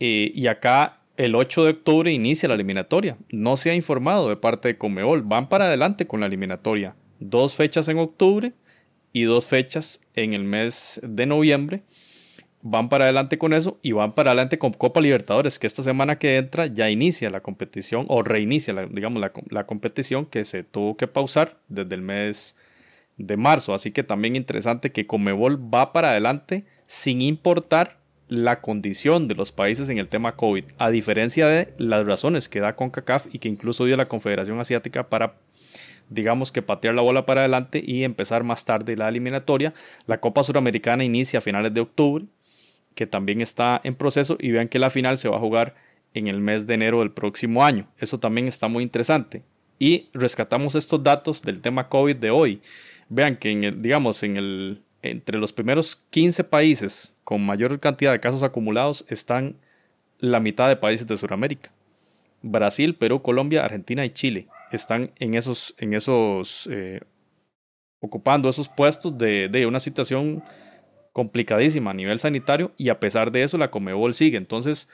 Eh, 0.00 0.30
y 0.34 0.46
acá 0.48 1.00
el 1.16 1.34
8 1.34 1.64
de 1.64 1.70
octubre 1.70 2.12
inicia 2.12 2.48
la 2.48 2.54
eliminatoria. 2.54 3.16
No 3.30 3.56
se 3.56 3.70
ha 3.70 3.74
informado 3.74 4.28
de 4.28 4.36
parte 4.36 4.68
de 4.68 4.78
Comebol. 4.78 5.22
Van 5.22 5.48
para 5.48 5.66
adelante 5.66 6.06
con 6.06 6.20
la 6.20 6.26
eliminatoria. 6.26 6.94
Dos 7.18 7.54
fechas 7.54 7.88
en 7.88 7.98
octubre 7.98 8.52
y 9.14 9.22
dos 9.22 9.46
fechas 9.46 10.04
en 10.14 10.34
el 10.34 10.44
mes 10.44 11.00
de 11.02 11.24
noviembre 11.24 11.82
van 12.68 12.88
para 12.88 13.04
adelante 13.04 13.38
con 13.38 13.52
eso 13.52 13.78
y 13.80 13.92
van 13.92 14.12
para 14.12 14.30
adelante 14.30 14.58
con 14.58 14.72
Copa 14.72 15.00
Libertadores, 15.00 15.58
que 15.58 15.68
esta 15.68 15.84
semana 15.84 16.18
que 16.18 16.36
entra 16.36 16.66
ya 16.66 16.90
inicia 16.90 17.30
la 17.30 17.40
competición 17.40 18.06
o 18.08 18.22
reinicia, 18.22 18.74
la, 18.74 18.86
digamos, 18.86 19.22
la, 19.50 19.66
competición 19.66 20.26
que 20.26 20.44
se 20.44 20.64
tuvo 20.64 20.96
que 20.96 21.06
pausar 21.06 21.58
desde 21.68 21.94
el 21.94 22.02
mes 22.02 22.56
de 23.18 23.36
marzo. 23.36 23.72
Así 23.72 23.92
que 23.92 24.02
también 24.02 24.34
interesante 24.34 24.90
que 24.90 25.06
Comebol 25.06 25.72
va 25.72 25.92
para 25.92 26.10
adelante 26.10 26.64
sin 26.86 27.22
importar 27.22 27.98
la 28.28 28.60
condición 28.60 29.28
de 29.28 29.36
los 29.36 29.52
países 29.52 29.88
en 29.88 29.98
el 29.98 30.08
tema 30.08 30.34
COVID, 30.34 30.64
a 30.78 30.90
diferencia 30.90 31.46
de 31.46 31.72
las 31.78 32.04
razones 32.04 32.48
que 32.48 32.58
da 32.58 32.74
CONCACAF 32.74 33.26
y 33.32 33.38
que 33.38 33.48
incluso 33.48 33.84
dio 33.84 33.96
la 33.96 34.08
Confederación 34.08 34.58
Asiática 34.58 35.08
para 35.08 35.34
digamos 36.08 36.52
que 36.52 36.62
patear 36.62 36.94
la 36.94 37.02
bola 37.02 37.26
para 37.26 37.42
adelante 37.42 37.82
y 37.84 38.04
empezar 38.04 38.44
más 38.44 38.64
tarde 38.64 38.96
la 38.96 39.08
eliminatoria. 39.08 39.74
La 40.06 40.18
Copa 40.18 40.42
Suramericana 40.42 41.04
inicia 41.04 41.38
a 41.38 41.42
finales 41.42 41.74
de 41.74 41.80
octubre 41.80 42.26
que 42.96 43.06
también 43.06 43.40
está 43.40 43.80
en 43.84 43.94
proceso 43.94 44.36
y 44.40 44.50
vean 44.50 44.68
que 44.68 44.80
la 44.80 44.90
final 44.90 45.18
se 45.18 45.28
va 45.28 45.36
a 45.36 45.40
jugar 45.40 45.74
en 46.14 46.26
el 46.26 46.40
mes 46.40 46.66
de 46.66 46.74
enero 46.74 47.00
del 47.00 47.12
próximo 47.12 47.64
año. 47.64 47.86
Eso 47.98 48.18
también 48.18 48.48
está 48.48 48.66
muy 48.66 48.82
interesante. 48.82 49.42
Y 49.78 50.08
rescatamos 50.14 50.74
estos 50.74 51.02
datos 51.02 51.42
del 51.42 51.60
tema 51.60 51.88
COVID 51.88 52.16
de 52.16 52.30
hoy. 52.30 52.62
Vean 53.10 53.36
que 53.36 53.50
en 53.50 53.64
el, 53.64 53.82
digamos 53.82 54.22
en 54.22 54.36
el 54.38 54.82
entre 55.02 55.38
los 55.38 55.52
primeros 55.52 55.94
15 56.10 56.42
países 56.44 57.14
con 57.22 57.44
mayor 57.44 57.78
cantidad 57.78 58.12
de 58.12 58.18
casos 58.18 58.42
acumulados 58.42 59.04
están 59.08 59.56
la 60.18 60.40
mitad 60.40 60.68
de 60.68 60.76
países 60.76 61.06
de 61.06 61.16
Sudamérica. 61.16 61.70
Brasil, 62.42 62.94
Perú, 62.94 63.22
Colombia, 63.22 63.64
Argentina 63.64 64.04
y 64.04 64.10
Chile 64.10 64.48
están 64.72 65.10
en 65.18 65.34
esos, 65.34 65.74
en 65.78 65.94
esos 65.94 66.66
eh, 66.72 67.00
ocupando 68.00 68.48
esos 68.48 68.68
puestos 68.68 69.16
de, 69.16 69.48
de 69.48 69.66
una 69.66 69.80
situación 69.80 70.42
complicadísima 71.16 71.92
a 71.92 71.94
nivel 71.94 72.18
sanitario 72.18 72.72
y 72.76 72.90
a 72.90 73.00
pesar 73.00 73.32
de 73.32 73.42
eso 73.42 73.56
la 73.56 73.70
Comebol 73.70 74.12
sigue. 74.12 74.36
Entonces 74.36 74.86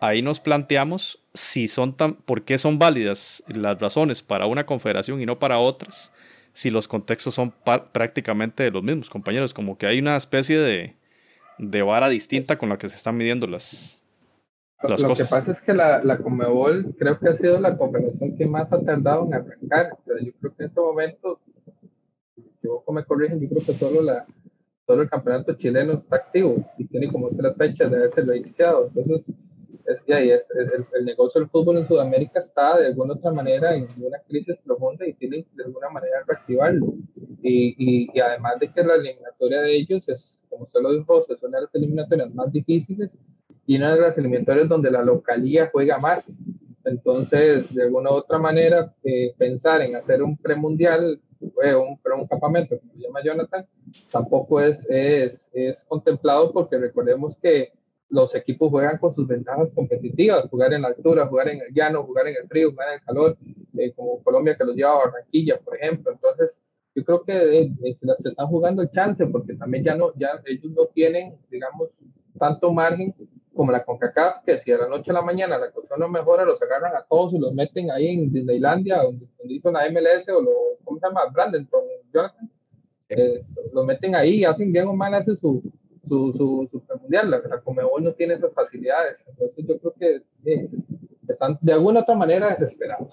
ahí 0.00 0.22
nos 0.22 0.40
planteamos 0.40 1.22
si 1.34 1.68
son 1.68 1.96
tan, 1.96 2.14
por 2.14 2.42
qué 2.42 2.58
son 2.58 2.80
válidas 2.80 3.44
las 3.46 3.80
razones 3.80 4.20
para 4.20 4.46
una 4.46 4.66
confederación 4.66 5.22
y 5.22 5.26
no 5.26 5.38
para 5.38 5.60
otras, 5.60 6.10
si 6.52 6.70
los 6.70 6.88
contextos 6.88 7.32
son 7.32 7.54
prácticamente 7.92 8.68
los 8.72 8.82
mismos, 8.82 9.08
compañeros, 9.08 9.54
como 9.54 9.78
que 9.78 9.86
hay 9.86 10.00
una 10.00 10.16
especie 10.16 10.58
de, 10.58 10.96
de 11.58 11.82
vara 11.82 12.08
distinta 12.08 12.58
con 12.58 12.70
la 12.70 12.76
que 12.76 12.88
se 12.88 12.96
están 12.96 13.16
midiendo 13.16 13.46
las, 13.46 14.02
las 14.82 15.00
Lo 15.00 15.14
que 15.14 15.26
pasa 15.26 15.52
es 15.52 15.62
que 15.62 15.74
la, 15.74 16.02
la 16.02 16.18
Comebol 16.18 16.92
creo 16.98 17.20
que 17.20 17.28
ha 17.28 17.36
sido 17.36 17.60
la 17.60 17.76
confederación 17.76 18.36
que 18.36 18.46
más 18.46 18.72
ha 18.72 18.80
tardado 18.80 19.26
en 19.26 19.34
arrancar. 19.34 19.96
yo 20.24 20.32
creo 20.40 20.56
que 20.56 20.64
en 20.64 20.68
este 20.70 20.80
momento, 20.80 21.38
si 22.34 22.68
me 22.92 23.04
corrigen, 23.04 23.38
yo 23.38 23.48
creo 23.48 23.64
que 23.64 23.74
solo 23.74 24.02
la, 24.02 24.26
solo 24.88 25.02
el 25.02 25.10
campeonato 25.10 25.52
chileno 25.52 25.92
está 25.92 26.16
activo 26.16 26.64
y 26.78 26.86
tiene 26.86 27.12
como 27.12 27.28
tres 27.28 27.54
fechas 27.58 27.90
de 27.90 27.98
haberse 27.98 28.36
iniciado. 28.38 28.86
Entonces, 28.86 29.22
es, 29.84 29.98
es, 30.06 30.46
el, 30.94 31.04
negocio 31.04 31.42
del 31.42 31.50
fútbol 31.50 31.76
en 31.76 31.86
Sudamérica 31.86 32.40
está 32.40 32.78
de 32.78 32.86
alguna 32.86 33.12
otra 33.12 33.30
manera 33.30 33.74
en 33.74 33.86
una 33.98 34.18
crisis 34.26 34.56
profunda 34.64 35.06
y 35.06 35.12
tiene 35.12 35.46
de 35.52 35.64
alguna 35.64 35.90
manera 35.90 36.24
reactivarlo. 36.26 36.94
Y, 37.42 38.08
y, 38.14 38.18
además 38.18 38.58
de 38.60 38.72
que 38.72 38.82
la 38.82 38.94
eliminatoria 38.94 39.60
de 39.60 39.76
ellos 39.76 40.08
es, 40.08 40.34
como 40.48 40.64
usted 40.64 40.80
lo 40.80 40.94
dijo, 40.94 41.20
es 41.20 41.42
una 41.42 41.58
de 41.58 41.64
las 41.64 41.74
eliminatorias 41.74 42.34
más 42.34 42.50
difíciles 42.50 43.10
y 43.66 43.76
una 43.76 43.94
de 43.94 44.00
las 44.00 44.16
eliminatorias 44.16 44.70
donde 44.70 44.90
la 44.90 45.02
localía 45.02 45.68
juega 45.70 45.98
más. 45.98 46.40
Entonces, 46.84 47.74
de 47.74 47.82
alguna 47.82 48.10
u 48.10 48.14
otra 48.14 48.38
manera, 48.38 48.94
eh, 49.04 49.34
pensar 49.36 49.82
en 49.82 49.96
hacer 49.96 50.22
un 50.22 50.38
premundial 50.38 51.20
un, 51.40 51.98
un 52.20 52.26
campamento, 52.26 52.78
como 52.78 52.92
se 52.94 53.00
llama 53.00 53.22
Jonathan, 53.22 53.66
tampoco 54.10 54.60
es, 54.60 54.84
es, 54.88 55.50
es 55.52 55.84
contemplado 55.84 56.52
porque 56.52 56.78
recordemos 56.78 57.36
que 57.36 57.72
los 58.10 58.34
equipos 58.34 58.70
juegan 58.70 58.98
con 58.98 59.14
sus 59.14 59.26
ventajas 59.26 59.68
competitivas, 59.74 60.48
jugar 60.48 60.72
en 60.72 60.82
la 60.82 60.88
altura, 60.88 61.26
jugar 61.26 61.48
en 61.48 61.60
el 61.60 61.74
llano, 61.74 62.04
jugar 62.04 62.28
en 62.28 62.36
el 62.40 62.48
frío, 62.48 62.70
jugar 62.70 62.88
en 62.88 62.94
el 62.94 63.02
calor, 63.02 63.36
eh, 63.76 63.92
como 63.92 64.22
Colombia 64.22 64.56
que 64.56 64.64
los 64.64 64.74
lleva 64.74 64.92
a 64.92 65.06
Barranquilla, 65.06 65.58
por 65.60 65.76
ejemplo. 65.76 66.12
Entonces, 66.12 66.60
yo 66.94 67.04
creo 67.04 67.22
que 67.22 67.32
eh, 67.32 67.72
eh, 67.84 67.96
se 68.18 68.28
están 68.30 68.46
jugando 68.46 68.82
el 68.82 68.90
chance 68.90 69.26
porque 69.26 69.54
también 69.54 69.84
ya 69.84 69.94
no, 69.94 70.12
ya 70.16 70.40
ellos 70.46 70.72
no 70.72 70.86
tienen, 70.86 71.36
digamos, 71.50 71.90
tanto 72.38 72.72
margen 72.72 73.14
como 73.58 73.72
la 73.72 73.84
CONCACAF, 73.84 74.44
que 74.44 74.60
si 74.60 74.70
a 74.70 74.78
la 74.78 74.88
noche 74.88 75.10
a 75.10 75.14
la 75.14 75.22
mañana 75.22 75.58
la 75.58 75.72
cosa 75.72 75.96
no 75.98 76.08
mejora, 76.08 76.44
los 76.44 76.62
agarran 76.62 76.94
a 76.94 77.02
todos 77.02 77.34
y 77.34 77.40
los 77.40 77.52
meten 77.52 77.90
ahí 77.90 78.06
en 78.06 78.32
Disneylandia, 78.32 79.02
donde, 79.02 79.26
donde 79.36 79.54
hizo 79.54 79.72
la 79.72 79.90
MLS 79.90 80.28
o 80.28 80.40
lo, 80.40 80.50
¿cómo 80.84 81.00
se 81.00 81.06
llama? 81.06 81.22
Brandenton, 81.32 81.82
Jonathan. 82.14 82.50
Eh, 83.08 83.42
los 83.72 83.84
meten 83.84 84.14
ahí, 84.14 84.44
hacen 84.44 84.70
bien 84.70 84.86
o 84.86 84.94
mal, 84.94 85.12
hacen 85.12 85.36
su, 85.38 85.60
su, 86.08 86.68
su, 86.70 86.82
mundial. 87.00 87.30
La, 87.30 87.40
la 87.40 87.60
Comebol 87.60 88.04
no 88.04 88.12
tiene 88.12 88.34
esas 88.34 88.52
facilidades. 88.52 89.24
Entonces 89.26 89.64
yo 89.66 89.78
creo 89.78 89.94
que 89.98 90.22
eh, 90.44 90.68
están 91.26 91.58
de 91.60 91.72
alguna 91.72 92.00
otra 92.00 92.14
manera 92.14 92.50
desesperados. 92.50 93.08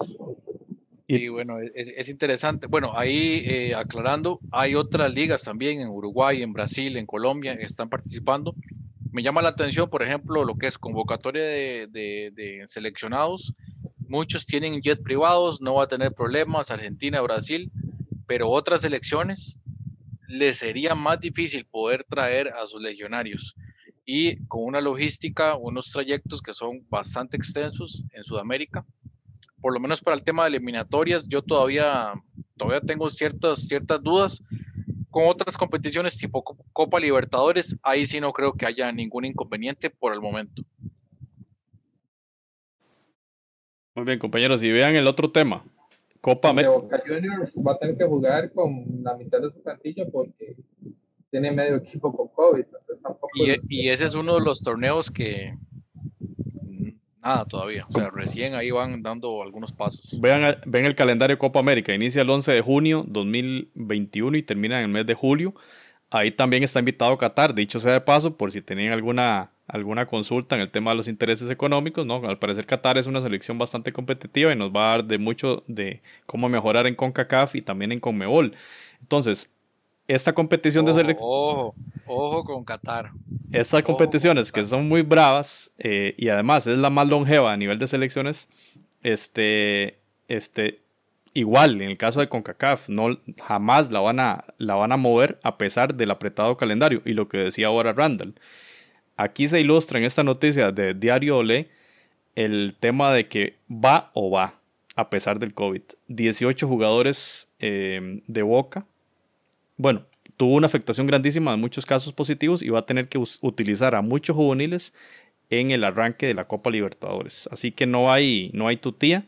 Y 1.08 1.28
bueno, 1.28 1.58
es, 1.60 1.92
es 1.96 2.08
interesante. 2.08 2.68
Bueno, 2.68 2.92
ahí 2.94 3.42
eh, 3.46 3.74
aclarando, 3.74 4.38
hay 4.52 4.76
otras 4.76 5.12
ligas 5.12 5.42
también 5.42 5.80
en 5.80 5.88
Uruguay, 5.88 6.42
en 6.42 6.52
Brasil, 6.52 6.96
en 6.96 7.06
Colombia, 7.06 7.52
están 7.54 7.88
participando 7.88 8.54
me 9.16 9.22
llama 9.22 9.40
la 9.40 9.48
atención, 9.48 9.88
por 9.88 10.02
ejemplo, 10.02 10.44
lo 10.44 10.58
que 10.58 10.66
es 10.66 10.76
convocatoria 10.76 11.42
de, 11.42 12.64
seleccionados. 12.66 13.54
Muchos 14.08 14.44
tienen 14.44 14.82
jet 14.82 15.02
privados, 15.02 15.58
no 15.62 15.76
va 15.76 15.84
a 15.84 15.88
tener 15.88 16.12
problemas, 16.12 16.70
Argentina, 16.70 17.22
Brasil, 17.22 17.72
pero 18.26 18.50
otras 18.50 18.82
selecciones 18.82 19.58
les 20.28 20.58
sería 20.58 20.94
más 20.94 21.18
difícil 21.18 21.64
poder 21.64 22.04
traer 22.06 22.48
a 22.48 22.66
sus 22.66 22.82
legionarios 22.82 23.56
y 24.04 24.36
con 24.48 24.64
una 24.64 24.82
logística, 24.82 25.56
unos 25.56 25.90
trayectos 25.90 26.42
que 26.42 26.52
son 26.52 26.86
bastante 26.90 27.38
extensos 27.38 28.04
en 28.12 28.22
Sudamérica. 28.22 28.84
Por 29.62 29.72
lo 29.72 29.80
menos 29.80 30.02
para 30.02 30.14
el 30.14 30.24
tema 30.24 30.42
de 30.42 30.50
eliminatorias, 30.50 31.26
yo 31.26 31.40
todavía, 31.40 32.12
todavía 32.58 32.82
tengo 32.82 33.08
ciertas, 33.08 33.66
ciertas 33.66 34.02
dudas 34.02 34.42
con 35.16 35.28
otras 35.28 35.56
competiciones 35.56 36.18
tipo 36.18 36.44
Copa 36.74 37.00
Libertadores, 37.00 37.74
ahí 37.82 38.04
sí 38.04 38.20
no 38.20 38.34
creo 38.34 38.52
que 38.52 38.66
haya 38.66 38.92
ningún 38.92 39.24
inconveniente 39.24 39.88
por 39.88 40.12
el 40.12 40.20
momento. 40.20 40.62
Muy 43.94 44.04
bien, 44.04 44.18
compañeros, 44.18 44.62
y 44.62 44.70
vean 44.70 44.94
el 44.94 45.06
otro 45.06 45.32
tema. 45.32 45.64
Copa 46.20 46.50
América. 46.50 47.02
Juniors 47.06 47.50
va 47.66 47.72
a 47.72 47.78
tener 47.78 47.96
que 47.96 48.04
jugar 48.04 48.52
con 48.52 48.84
la 49.02 49.16
mitad 49.16 49.40
de 49.40 49.50
su 49.52 49.62
plantilla 49.62 50.04
porque 50.12 50.54
tiene 51.30 51.50
medio 51.50 51.76
equipo 51.76 52.14
con 52.14 52.28
COVID. 52.28 52.66
Y, 53.36 53.84
y, 53.84 53.88
ese 53.88 54.04
es 54.04 54.14
uno 54.14 54.34
de 54.34 54.42
los 54.42 54.60
torneos 54.60 55.10
que, 55.10 55.56
nada 57.26 57.44
todavía. 57.44 57.84
O 57.88 57.92
sea, 57.92 58.10
recién 58.10 58.54
ahí 58.54 58.70
van 58.70 59.02
dando 59.02 59.42
algunos 59.42 59.72
pasos. 59.72 60.18
Vean, 60.20 60.56
ven 60.66 60.86
el 60.86 60.94
calendario 60.94 61.38
Copa 61.38 61.60
América. 61.60 61.94
Inicia 61.94 62.22
el 62.22 62.30
11 62.30 62.52
de 62.52 62.60
junio 62.60 63.04
2021 63.06 64.36
y 64.36 64.42
termina 64.42 64.78
en 64.78 64.84
el 64.84 64.88
mes 64.88 65.06
de 65.06 65.14
julio. 65.14 65.54
Ahí 66.10 66.30
también 66.30 66.62
está 66.62 66.78
invitado 66.78 67.16
Qatar, 67.18 67.52
dicho 67.54 67.80
sea 67.80 67.92
de 67.92 68.00
paso, 68.00 68.36
por 68.36 68.52
si 68.52 68.62
tenían 68.62 68.92
alguna, 68.92 69.50
alguna 69.66 70.06
consulta 70.06 70.54
en 70.54 70.62
el 70.62 70.70
tema 70.70 70.92
de 70.92 70.96
los 70.96 71.08
intereses 71.08 71.50
económicos. 71.50 72.06
¿no? 72.06 72.24
Al 72.26 72.38
parecer 72.38 72.64
Qatar 72.64 72.96
es 72.96 73.08
una 73.08 73.20
selección 73.20 73.58
bastante 73.58 73.92
competitiva 73.92 74.52
y 74.52 74.56
nos 74.56 74.70
va 74.70 74.86
a 74.86 74.96
dar 74.96 75.04
de 75.04 75.18
mucho 75.18 75.64
de 75.66 76.02
cómo 76.26 76.48
mejorar 76.48 76.86
en 76.86 76.94
CONCACAF 76.94 77.56
y 77.56 77.62
también 77.62 77.90
en 77.90 77.98
CONMEBOL. 77.98 78.54
Entonces, 79.00 79.52
esta 80.08 80.32
competición 80.32 80.84
de 80.84 80.92
selección... 80.94 81.28
Ojo, 81.30 81.74
ojo 82.06 82.44
con 82.44 82.64
Qatar. 82.64 83.10
Estas 83.52 83.82
competiciones 83.82 84.52
que 84.52 84.64
son 84.64 84.88
muy 84.88 85.02
bravas 85.02 85.70
eh, 85.78 86.14
y 86.16 86.28
además 86.28 86.66
es 86.66 86.78
la 86.78 86.90
más 86.90 87.08
longeva 87.08 87.52
a 87.52 87.56
nivel 87.56 87.78
de 87.78 87.86
selecciones, 87.86 88.48
este, 89.02 89.98
este, 90.28 90.80
igual, 91.32 91.80
en 91.80 91.90
el 91.90 91.96
caso 91.96 92.20
de 92.20 92.28
CONCACAF, 92.28 92.88
no, 92.88 93.18
jamás 93.44 93.90
la 93.90 94.00
van, 94.00 94.20
a, 94.20 94.42
la 94.58 94.74
van 94.74 94.92
a 94.92 94.96
mover 94.96 95.38
a 95.42 95.58
pesar 95.58 95.94
del 95.94 96.10
apretado 96.10 96.56
calendario. 96.56 97.02
Y 97.04 97.12
lo 97.12 97.28
que 97.28 97.38
decía 97.38 97.68
ahora 97.68 97.92
Randall. 97.92 98.34
Aquí 99.16 99.48
se 99.48 99.60
ilustra 99.60 99.98
en 99.98 100.04
esta 100.04 100.22
noticia 100.22 100.72
de 100.72 100.92
Diario 100.94 101.38
Olé 101.38 101.70
el 102.34 102.74
tema 102.78 103.12
de 103.12 103.28
que 103.28 103.56
va 103.70 104.10
o 104.12 104.30
va 104.30 104.54
a 104.94 105.10
pesar 105.10 105.38
del 105.38 105.54
COVID. 105.54 105.82
18 106.08 106.68
jugadores 106.68 107.48
eh, 107.58 108.20
de 108.26 108.42
Boca. 108.42 108.86
Bueno, 109.76 110.06
tuvo 110.36 110.54
una 110.54 110.66
afectación 110.66 111.06
grandísima 111.06 111.50
de 111.50 111.56
muchos 111.56 111.86
casos 111.86 112.12
positivos 112.12 112.62
y 112.62 112.68
va 112.68 112.80
a 112.80 112.86
tener 112.86 113.08
que 113.08 113.18
utilizar 113.18 113.94
a 113.94 114.02
muchos 114.02 114.36
juveniles 114.36 114.94
en 115.50 115.70
el 115.70 115.84
arranque 115.84 116.26
de 116.26 116.34
la 116.34 116.46
Copa 116.46 116.70
Libertadores. 116.70 117.48
Así 117.52 117.72
que 117.72 117.86
no 117.86 118.10
hay, 118.12 118.50
no 118.52 118.68
hay 118.68 118.76
tutía. 118.76 119.24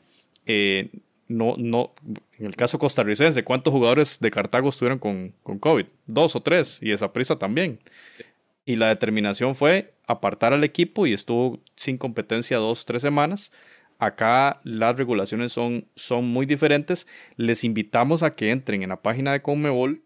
Eh, 0.47 0.91
no, 1.29 1.55
no, 1.59 1.93
en 2.39 2.47
el 2.47 2.57
caso 2.57 2.79
costarricense, 2.79 3.45
¿cuántos 3.45 3.73
jugadores 3.73 4.19
de 4.21 4.31
Cartago 4.31 4.71
estuvieron 4.71 4.99
con, 4.99 5.35
con 5.43 5.59
COVID? 5.59 5.85
Dos 6.07 6.35
o 6.35 6.41
tres, 6.41 6.79
y 6.83 6.93
esa 6.93 7.13
prisa 7.13 7.39
también. 7.39 7.81
Y 8.65 8.77
la 8.77 8.89
determinación 8.89 9.55
fue 9.55 9.93
apartar 10.07 10.55
al 10.55 10.65
equipo 10.65 11.07
y 11.07 11.13
estuvo 11.13 11.61
sin 11.77 11.99
competencia 11.99 12.57
dos, 12.57 12.87
tres 12.87 13.03
semanas. 13.03 13.53
Acá 13.99 14.61
las 14.65 14.97
regulaciones 14.97 15.53
son, 15.53 15.87
son 15.97 16.27
muy 16.27 16.47
diferentes. 16.47 17.07
Les 17.37 17.65
invitamos 17.65 18.23
a 18.23 18.35
que 18.35 18.51
entren 18.51 18.83
en 18.83 18.91
la 18.91 19.03
página 19.03 19.33
de 19.33 19.43
Conmebol 19.43 20.03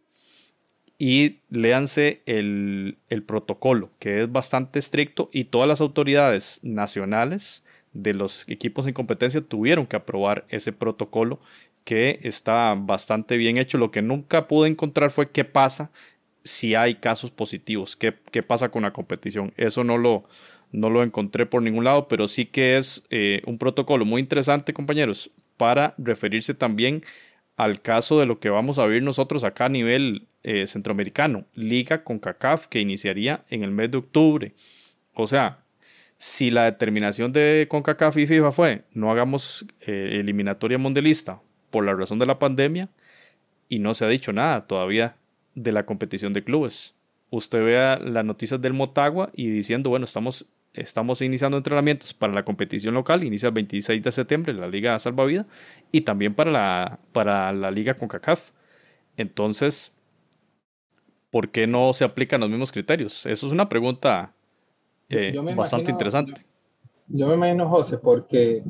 y 1.05 1.41
léanse 1.51 2.23
el, 2.27 2.97
el 3.09 3.25
protocolo, 3.25 3.91
que 3.99 4.23
es 4.23 4.31
bastante 4.31 4.79
estricto 4.79 5.29
y 5.33 5.47
todas 5.47 5.67
las 5.67 5.81
autoridades 5.81 6.61
nacionales 6.63 7.65
de 7.93 8.15
los 8.15 8.49
equipos 8.49 8.87
en 8.87 8.95
competencia 8.95 9.41
tuvieron 9.41 9.87
que 9.89 9.97
aprobar 9.97 10.45
ese 10.49 10.73
protocolo 10.73 11.41
que 11.83 12.21
está 12.23 12.77
bastante 12.79 13.37
bien 13.37 13.59
hecho. 13.59 13.79
Lo 13.79 13.91
que 13.91 14.01
nunca 14.01 14.47
pude 14.47 14.69
encontrar 14.69 15.11
fue 15.11 15.33
qué 15.33 15.45
pasa 15.45 15.91
si 16.45 16.77
hay 16.77 16.95
casos 16.95 17.33
positivos, 17.33 17.97
qué, 17.97 18.15
qué 18.31 18.45
pasa 18.45 18.69
con 18.69 18.85
la 18.85 18.93
competición. 18.93 19.53
Eso 19.57 19.83
no 19.83 19.99
lo, 19.99 20.23
no 20.71 20.89
lo 20.89 21.03
encontré 21.03 21.47
por 21.47 21.63
ningún 21.63 21.83
lado, 21.83 22.07
pero 22.07 22.29
sí 22.29 22.47
que 22.47 22.77
es 22.77 23.03
eh, 23.11 23.43
un 23.47 23.59
protocolo 23.59 24.05
muy 24.05 24.21
interesante, 24.21 24.73
compañeros, 24.73 25.33
para 25.57 25.97
referirse 25.99 26.55
también 26.55 27.03
al 27.57 27.83
caso 27.83 28.19
de 28.19 28.27
lo 28.27 28.41
que 28.41 28.51
vamos 28.51 28.79
a 28.79 28.87
ver 28.87 29.03
nosotros 29.03 29.45
acá 29.45 29.67
a 29.67 29.69
nivel 29.69 30.27
eh, 30.43 30.67
centroamericano, 30.67 31.45
Liga 31.55 32.05
con 32.05 32.19
CACAF, 32.19 32.67
que 32.67 32.81
iniciaría 32.81 33.45
en 33.49 33.63
el 33.63 33.71
mes 33.71 33.91
de 33.91 33.99
octubre. 33.99 34.55
O 35.15 35.27
sea, 35.27 35.63
si 36.17 36.51
la 36.51 36.65
determinación 36.65 37.33
de 37.33 37.67
CONCACAF 37.69 38.17
y 38.17 38.27
FIFA 38.29 38.53
fue 38.53 38.85
no 38.93 39.11
hagamos 39.11 39.67
eh, 39.81 40.19
eliminatoria 40.21 40.79
mundialista 40.79 41.41
por 41.71 41.85
la 41.85 41.95
razón 41.95 42.21
de 42.21 42.27
la 42.27 42.39
pandemia 42.39 42.89
y 43.69 43.81
no 43.81 43.93
se 43.95 44.05
ha 44.05 44.09
dicho 44.09 44.33
nada 44.33 44.67
todavía 44.67 45.17
de 45.57 45.73
la 45.73 45.85
competición 45.85 46.33
de 46.33 46.45
clubes. 46.45 46.95
Usted 47.31 47.65
vea 47.65 47.99
las 47.99 48.25
noticias 48.25 48.61
del 48.61 48.73
Motagua 48.73 49.31
y 49.35 49.49
diciendo, 49.49 49.91
bueno, 49.91 50.05
estamos, 50.05 50.47
estamos 50.75 51.21
iniciando 51.21 51.57
entrenamientos 51.57 52.15
para 52.15 52.33
la 52.33 52.45
competición 52.45 52.95
local, 52.95 53.25
inicia 53.25 53.49
el 53.49 53.55
26 53.55 54.03
de 54.03 54.13
septiembre 54.13 54.55
la 54.55 54.69
Liga 54.69 54.99
Salvavida 54.99 55.47
y 55.91 56.03
también 56.03 56.35
para 56.35 56.51
la, 56.51 56.99
para 57.13 57.53
la 57.53 57.71
Liga 57.71 57.95
CONCACAF. 57.95 58.51
Entonces, 59.17 59.95
¿por 61.31 61.51
qué 61.51 61.67
no 61.67 61.93
se 61.93 62.05
aplican 62.05 62.41
los 62.41 62.51
mismos 62.51 62.73
criterios? 62.73 63.27
Eso 63.27 63.47
es 63.47 63.53
una 63.53 63.69
pregunta 63.69 64.33
eh, 65.09 65.35
bastante 65.55 65.91
interesante. 65.91 66.43
Yo, 67.09 67.27
me 67.27 67.35
imagino, 67.35 67.69
José, 67.69 67.99
porque 67.99 68.63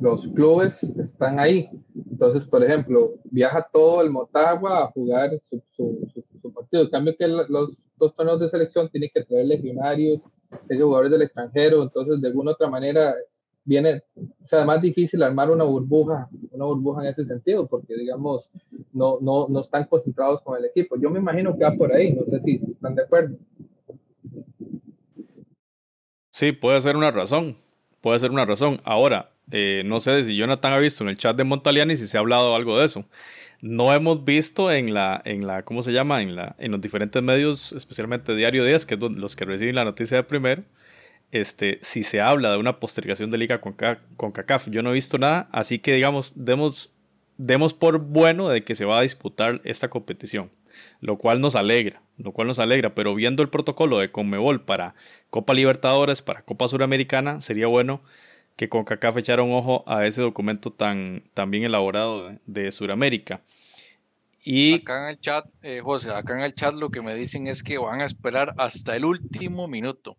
los 0.00 0.28
clubes 0.28 0.82
están 0.82 1.40
ahí. 1.40 1.68
Entonces, 2.10 2.46
por 2.46 2.62
ejemplo, 2.62 3.14
viaja 3.24 3.66
todo 3.72 4.02
el 4.02 4.10
Motagua 4.10 4.84
a 4.84 4.86
jugar 4.88 5.30
su, 5.74 6.08
partido. 6.40 6.82
En 6.82 6.90
cambio, 6.90 7.16
que 7.16 7.28
los 7.28 7.72
dos 7.96 8.14
torneos 8.14 8.40
de 8.40 8.50
selección 8.50 8.88
tienen 8.88 9.10
que 9.12 9.24
traer 9.24 9.46
legionarios, 9.46 10.20
jugadores 10.68 11.10
del 11.10 11.22
extranjero. 11.22 11.82
Entonces, 11.82 12.20
de 12.20 12.28
alguna 12.28 12.52
otra 12.52 12.68
manera, 12.68 13.14
viene, 13.64 14.02
o 14.16 14.46
sea, 14.46 14.64
más 14.64 14.80
difícil 14.80 15.22
armar 15.22 15.50
una 15.50 15.64
burbuja, 15.64 16.28
una 16.50 16.64
burbuja 16.64 17.02
en 17.02 17.08
ese 17.08 17.24
sentido, 17.26 17.66
porque, 17.66 17.96
digamos, 17.96 18.50
no, 18.92 19.18
no, 19.20 19.48
no 19.48 19.60
están 19.60 19.84
concentrados 19.84 20.40
con 20.42 20.58
el 20.58 20.64
equipo. 20.64 20.96
Yo 20.96 21.10
me 21.10 21.18
imagino 21.18 21.56
que 21.56 21.64
va 21.64 21.72
por 21.72 21.92
ahí. 21.92 22.12
No 22.14 22.24
sé 22.24 22.40
si 22.44 22.60
están 22.72 22.94
de 22.94 23.02
acuerdo. 23.02 23.36
Sí, 26.30 26.52
puede 26.52 26.80
ser 26.80 26.96
una 26.96 27.10
razón. 27.10 27.56
Puede 28.00 28.20
ser 28.20 28.30
una 28.30 28.44
razón. 28.44 28.80
Ahora, 28.84 29.30
eh, 29.50 29.82
no 29.84 30.00
sé 30.00 30.22
si 30.24 30.36
Jonathan 30.36 30.72
ha 30.72 30.78
visto 30.78 31.04
en 31.04 31.10
el 31.10 31.18
chat 31.18 31.36
de 31.36 31.44
Montaliani 31.44 31.96
si 31.96 32.06
se 32.06 32.16
ha 32.16 32.20
hablado 32.20 32.54
algo 32.54 32.78
de 32.78 32.86
eso. 32.86 33.04
No 33.60 33.92
hemos 33.92 34.24
visto 34.24 34.70
en 34.70 34.94
la, 34.94 35.20
en 35.24 35.46
la, 35.46 35.64
¿cómo 35.64 35.82
se 35.82 35.92
llama? 35.92 36.22
En, 36.22 36.36
la, 36.36 36.54
en 36.58 36.70
los 36.70 36.80
diferentes 36.80 37.22
medios, 37.22 37.72
especialmente 37.72 38.36
Diario 38.36 38.64
10, 38.64 38.86
que 38.86 38.94
es 38.94 39.00
los 39.00 39.34
que 39.34 39.44
reciben 39.44 39.74
la 39.74 39.84
noticia 39.84 40.16
de 40.18 40.22
primero, 40.22 40.62
este, 41.32 41.78
si 41.82 42.04
se 42.04 42.20
habla 42.20 42.52
de 42.52 42.58
una 42.58 42.78
postergación 42.78 43.30
de 43.30 43.38
liga 43.38 43.60
con, 43.60 43.74
con 44.16 44.32
CACAF. 44.32 44.68
Yo 44.70 44.82
no 44.82 44.90
he 44.90 44.94
visto 44.94 45.18
nada, 45.18 45.48
así 45.52 45.80
que 45.80 45.94
digamos, 45.94 46.32
demos, 46.36 46.92
demos 47.36 47.74
por 47.74 47.98
bueno 47.98 48.48
de 48.48 48.62
que 48.62 48.74
se 48.76 48.84
va 48.84 48.98
a 49.00 49.02
disputar 49.02 49.60
esta 49.64 49.88
competición 49.88 50.50
lo 51.00 51.16
cual 51.18 51.40
nos 51.40 51.56
alegra, 51.56 52.02
lo 52.16 52.32
cual 52.32 52.48
nos 52.48 52.58
alegra, 52.58 52.94
pero 52.94 53.14
viendo 53.14 53.42
el 53.42 53.48
protocolo 53.48 53.98
de 53.98 54.10
Conmebol 54.10 54.62
para 54.62 54.94
Copa 55.30 55.54
Libertadores, 55.54 56.22
para 56.22 56.42
Copa 56.42 56.68
Suramericana, 56.68 57.40
sería 57.40 57.66
bueno 57.66 58.00
que 58.58 58.68
CONCACAF 58.68 59.18
echara 59.18 59.44
un 59.44 59.52
ojo 59.52 59.84
a 59.86 60.04
ese 60.04 60.20
documento 60.20 60.72
tan, 60.72 61.22
tan 61.32 61.48
bien 61.48 61.62
elaborado 61.62 62.32
de, 62.44 62.72
Suramérica. 62.72 63.40
Y 64.42 64.74
acá 64.74 65.04
en 65.04 65.10
el 65.10 65.20
chat, 65.20 65.46
eh, 65.62 65.80
José, 65.80 66.10
acá 66.10 66.36
en 66.36 66.42
el 66.42 66.52
chat 66.52 66.74
lo 66.74 66.90
que 66.90 67.00
me 67.00 67.14
dicen 67.14 67.46
es 67.46 67.62
que 67.62 67.78
van 67.78 68.00
a 68.00 68.04
esperar 68.04 68.54
hasta 68.58 68.96
el 68.96 69.04
último 69.04 69.68
minuto 69.68 70.16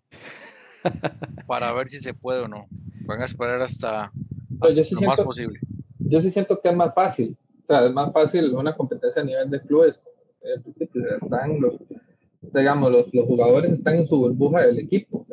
para 1.47 1.73
ver 1.73 1.89
si 1.89 1.99
se 1.99 2.13
puede 2.13 2.39
o 2.39 2.47
no. 2.47 2.67
Van 3.01 3.21
a 3.21 3.25
esperar 3.25 3.61
hasta, 3.61 4.09
pues 4.57 4.89
lo 4.89 5.01
más 5.01 5.19
posible. 5.19 5.59
Yo 5.99 6.21
sí 6.21 6.31
siento 6.31 6.61
que 6.61 6.69
es 6.69 6.75
más 6.75 6.93
fácil. 6.93 7.35
O 7.63 7.67
sea, 7.67 7.87
es 7.87 7.91
más 7.91 8.13
fácil 8.13 8.53
una 8.53 8.73
competencia 8.73 9.21
a 9.21 9.25
nivel 9.25 9.49
de 9.49 9.61
clubes 9.61 9.99
están 11.21 11.59
los, 11.59 11.73
digamos, 12.53 12.89
los, 12.89 13.13
los, 13.13 13.25
jugadores 13.25 13.73
están 13.73 13.95
en 13.95 14.07
su 14.07 14.17
burbuja 14.17 14.61
del 14.61 14.79
equipo, 14.79 15.27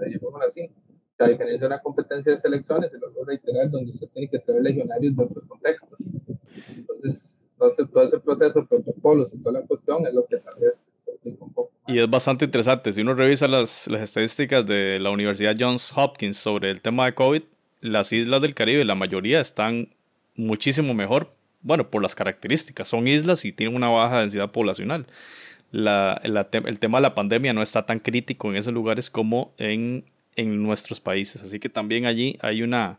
así. 0.49 0.69
A 1.19 1.29
diferencia 1.29 1.61
de 1.61 1.67
una 1.67 1.81
competencia 1.81 2.33
de 2.33 2.41
selecciones, 2.41 2.91
se 2.91 2.99
lo 2.99 3.11
voy 3.13 3.23
a 3.23 3.27
reiterar, 3.29 3.71
donde 3.71 3.93
se 3.95 4.07
tiene 4.09 4.29
que 4.29 4.39
traer 4.39 4.63
legionarios 4.63 5.17
de 5.17 5.25
otros 5.25 5.45
contextos. 5.47 5.99
Entonces, 6.77 7.43
entonces 7.53 7.91
todo 7.91 8.03
ese 8.05 8.19
proceso, 8.21 8.67
protocolos 8.67 9.29
y 9.33 9.39
toda 9.39 9.61
la 9.61 9.67
cuestión 9.67 10.07
es 10.07 10.15
lo 10.15 10.27
que 10.27 10.37
tal 10.37 10.55
vez. 10.61 10.93
Y 11.87 11.99
es 11.99 12.11
bastante 12.11 12.45
interesante. 12.45 12.93
Si 12.93 13.01
uno 13.01 13.15
revisa 13.15 13.49
las, 13.49 13.89
las 13.89 14.03
estadísticas 14.03 14.67
de 14.67 14.99
la 15.01 15.11
Universidad 15.11 15.57
Johns 15.59 15.93
Hopkins 15.97 16.37
sobre 16.37 16.71
el 16.71 16.81
tema 16.81 17.07
de 17.07 17.15
COVID, 17.15 17.43
las 17.81 18.13
islas 18.13 18.43
del 18.43 18.55
Caribe, 18.55 18.85
la 18.85 18.95
mayoría 18.95 19.41
están 19.41 19.89
muchísimo 20.37 20.95
mejor 20.95 21.31
bueno, 21.67 21.91
por 21.91 22.01
las 22.01 22.15
características, 22.15 22.87
son 22.87 23.09
islas 23.09 23.45
y 23.45 23.51
tienen 23.51 23.75
una 23.75 23.89
baja 23.89 24.21
densidad 24.21 24.53
poblacional. 24.53 25.07
el 25.73 26.79
tema 26.79 26.99
de 26.99 27.03
la 27.03 27.15
pandemia 27.15 27.53
no 27.53 27.61
está 27.61 27.85
tan 27.85 27.99
crítico 27.99 28.51
en 28.51 28.57
esos 28.57 28.73
lugares 28.73 29.11
como 29.11 29.53
en, 29.59 30.05
nuestros 30.37 31.01
países, 31.01 31.43
así 31.43 31.59
que 31.59 31.69
también 31.69 32.07
allí 32.07 32.39
hay, 32.41 32.63
una, 32.63 32.99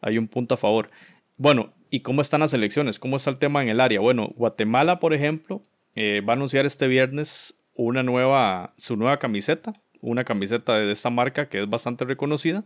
hay 0.00 0.18
un 0.18 0.28
punto 0.28 0.54
a 0.54 0.56
favor. 0.56 0.90
Bueno, 1.36 1.72
¿y 1.90 2.00
cómo 2.00 2.22
están 2.22 2.40
las 2.40 2.54
elecciones? 2.54 2.98
¿Cómo 2.98 3.16
está 3.16 3.30
el 3.30 3.38
tema 3.38 3.62
en 3.62 3.68
el 3.68 3.80
área? 3.80 4.00
Bueno, 4.00 4.32
Guatemala, 4.36 4.98
por 4.98 5.14
ejemplo, 5.14 5.62
eh, 5.94 6.20
va 6.20 6.32
a 6.32 6.36
anunciar 6.36 6.66
este 6.66 6.86
viernes 6.88 7.54
una 7.74 8.02
nueva, 8.02 8.74
su 8.76 8.96
nueva 8.96 9.18
camiseta, 9.18 9.72
una 10.00 10.24
camiseta 10.24 10.78
de 10.78 10.92
esta 10.92 11.10
marca 11.10 11.48
que 11.48 11.62
es 11.62 11.68
bastante 11.68 12.04
reconocida 12.04 12.64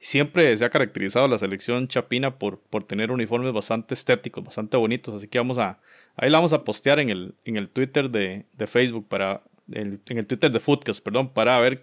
Siempre 0.00 0.56
se 0.56 0.64
ha 0.64 0.70
caracterizado 0.70 1.26
la 1.26 1.38
selección 1.38 1.88
chapina 1.88 2.38
por, 2.38 2.60
por 2.60 2.84
tener 2.84 3.10
uniformes 3.10 3.52
bastante 3.52 3.94
estéticos, 3.94 4.44
bastante 4.44 4.76
bonitos. 4.76 5.14
Así 5.14 5.26
que 5.26 5.38
vamos 5.38 5.58
a, 5.58 5.80
ahí 6.16 6.30
la 6.30 6.38
vamos 6.38 6.52
a 6.52 6.62
postear 6.62 7.00
en 7.00 7.10
el, 7.10 7.34
en 7.44 7.56
el 7.56 7.68
Twitter 7.68 8.08
de, 8.08 8.46
de 8.52 8.66
Facebook, 8.68 9.08
para, 9.08 9.42
en 9.72 10.00
el 10.06 10.26
Twitter 10.26 10.52
de 10.52 10.60
Footcast, 10.60 11.02
perdón, 11.02 11.32
para 11.32 11.58
ver 11.58 11.82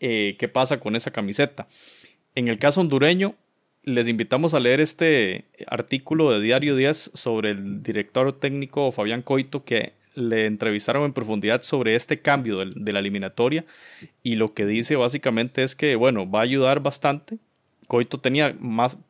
eh, 0.00 0.36
qué 0.38 0.48
pasa 0.48 0.80
con 0.80 0.96
esa 0.96 1.10
camiseta. 1.10 1.66
En 2.34 2.48
el 2.48 2.58
caso 2.58 2.80
hondureño, 2.80 3.34
les 3.82 4.08
invitamos 4.08 4.52
a 4.52 4.60
leer 4.60 4.80
este 4.80 5.44
artículo 5.68 6.32
de 6.32 6.40
Diario 6.40 6.74
10 6.74 7.12
sobre 7.14 7.52
el 7.52 7.82
director 7.82 8.32
técnico 8.32 8.90
Fabián 8.90 9.22
Coito, 9.22 9.64
que 9.64 9.92
le 10.16 10.46
entrevistaron 10.46 11.04
en 11.04 11.12
profundidad 11.12 11.62
sobre 11.62 11.94
este 11.94 12.20
cambio 12.20 12.64
de, 12.64 12.92
la 12.92 12.98
eliminatoria 12.98 13.64
y 14.22 14.36
lo 14.36 14.54
que 14.54 14.66
dice 14.66 14.96
básicamente 14.96 15.62
es 15.62 15.76
que, 15.76 15.94
bueno, 15.94 16.28
va 16.28 16.40
a 16.40 16.42
ayudar 16.42 16.80
bastante. 16.80 17.38
Coito 17.86 18.18
tenía 18.18 18.56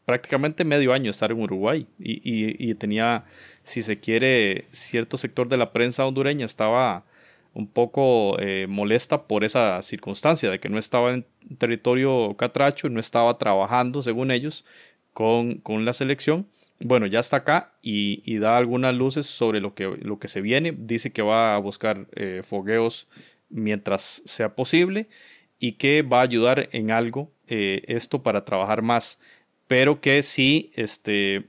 prácticamente 0.05 0.65
medio 0.65 0.93
año 0.93 1.05
de 1.05 1.11
estar 1.11 1.31
en 1.31 1.41
Uruguay 1.41 1.87
y, 1.99 2.75
tenía, 2.75 3.25
si 3.63 3.83
se 3.83 3.99
quiere, 3.99 4.67
cierto 4.73 5.17
sector 5.17 5.49
de 5.49 5.57
la 5.57 5.73
prensa 5.73 6.05
hondureña 6.05 6.45
estaba 6.45 7.05
un 7.57 7.67
poco 7.67 8.39
eh, 8.39 8.67
molesta 8.69 9.27
por 9.27 9.45
esa 9.45 9.81
circunstancia 9.83 10.51
de 10.51 10.61
que 10.61 10.69
no 10.69 10.79
estaba 10.79 11.13
en 11.13 11.27
territorio 11.59 12.37
catracho 12.37 12.87
y 12.87 12.91
no 12.91 13.01
estaba 13.01 13.39
trabajando, 13.39 14.03
según 14.03 14.31
ellos, 14.31 14.65
con, 15.13 15.59
con 15.59 15.85
la 15.85 15.93
selección 15.93 16.47
bueno, 16.81 17.07
ya 17.07 17.21
está 17.21 17.39
acá 17.39 17.73
y, 17.83 18.39
da 18.39 18.57
algunas 18.57 18.95
luces 18.95 19.27
sobre 19.27 19.61
lo 19.61 19.75
que, 19.75 19.85
lo 20.03 20.19
que 20.19 20.29
se 20.29 20.41
viene. 20.41 20.75
Dice 20.77 21.11
que 21.11 21.23
va 21.23 21.55
a 21.55 21.59
buscar 21.59 22.07
eh, 22.15 22.43
fogueos 22.45 23.09
mientras 23.49 24.23
sea 24.25 24.55
posible 24.55 25.09
y 25.59 25.73
que 25.73 26.03
va 26.03 26.21
a 26.21 26.25
ayudar 26.25 26.69
en 26.73 26.91
algo 26.91 27.33
eh, 27.49 27.83
esto 27.87 28.23
para 28.23 28.45
trabajar 28.45 28.83
más. 28.83 29.19
Pero 29.67 30.01
que 30.01 30.23
sí, 30.23 30.71
este, 30.75 31.47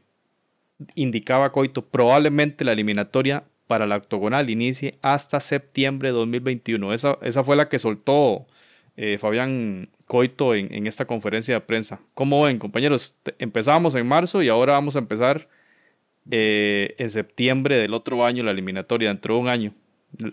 indicaba 0.95 1.51
Coito, 1.51 1.85
probablemente 1.85 2.63
la 2.63 2.71
eliminatoria 2.71 3.43
para 3.67 3.85
la 3.85 3.97
octogonal 3.97 4.49
inicie 4.49 4.97
hasta 5.01 5.39
septiembre 5.39 6.09
de 6.09 6.13
2021. 6.13 6.93
Esa, 6.93 7.17
esa 7.21 7.43
fue 7.43 7.55
la 7.55 7.69
que 7.69 7.79
soltó 7.79 8.47
eh, 8.95 9.17
Fabián 9.19 9.89
Coito 10.07 10.55
en, 10.55 10.87
esta 10.87 11.05
conferencia 11.05 11.53
de 11.55 11.61
prensa. 11.61 11.99
¿Cómo 12.13 12.45
ven, 12.45 12.57
compañeros? 12.59 13.15
Empezamos 13.37 13.93
en 13.95 14.07
marzo 14.07 14.41
y 14.41 14.49
ahora 14.49 14.73
vamos 14.73 14.95
a 14.95 14.99
empezar 14.99 15.47
eh, 16.31 16.95
en 16.97 17.09
septiembre 17.09 17.77
del 17.77 17.93
otro 17.93 18.25
año 18.25 18.43
la 18.43 18.51
eliminatoria, 18.51 19.09
dentro 19.09 19.35
de 19.35 19.41
un 19.41 19.47
año. 19.49 19.73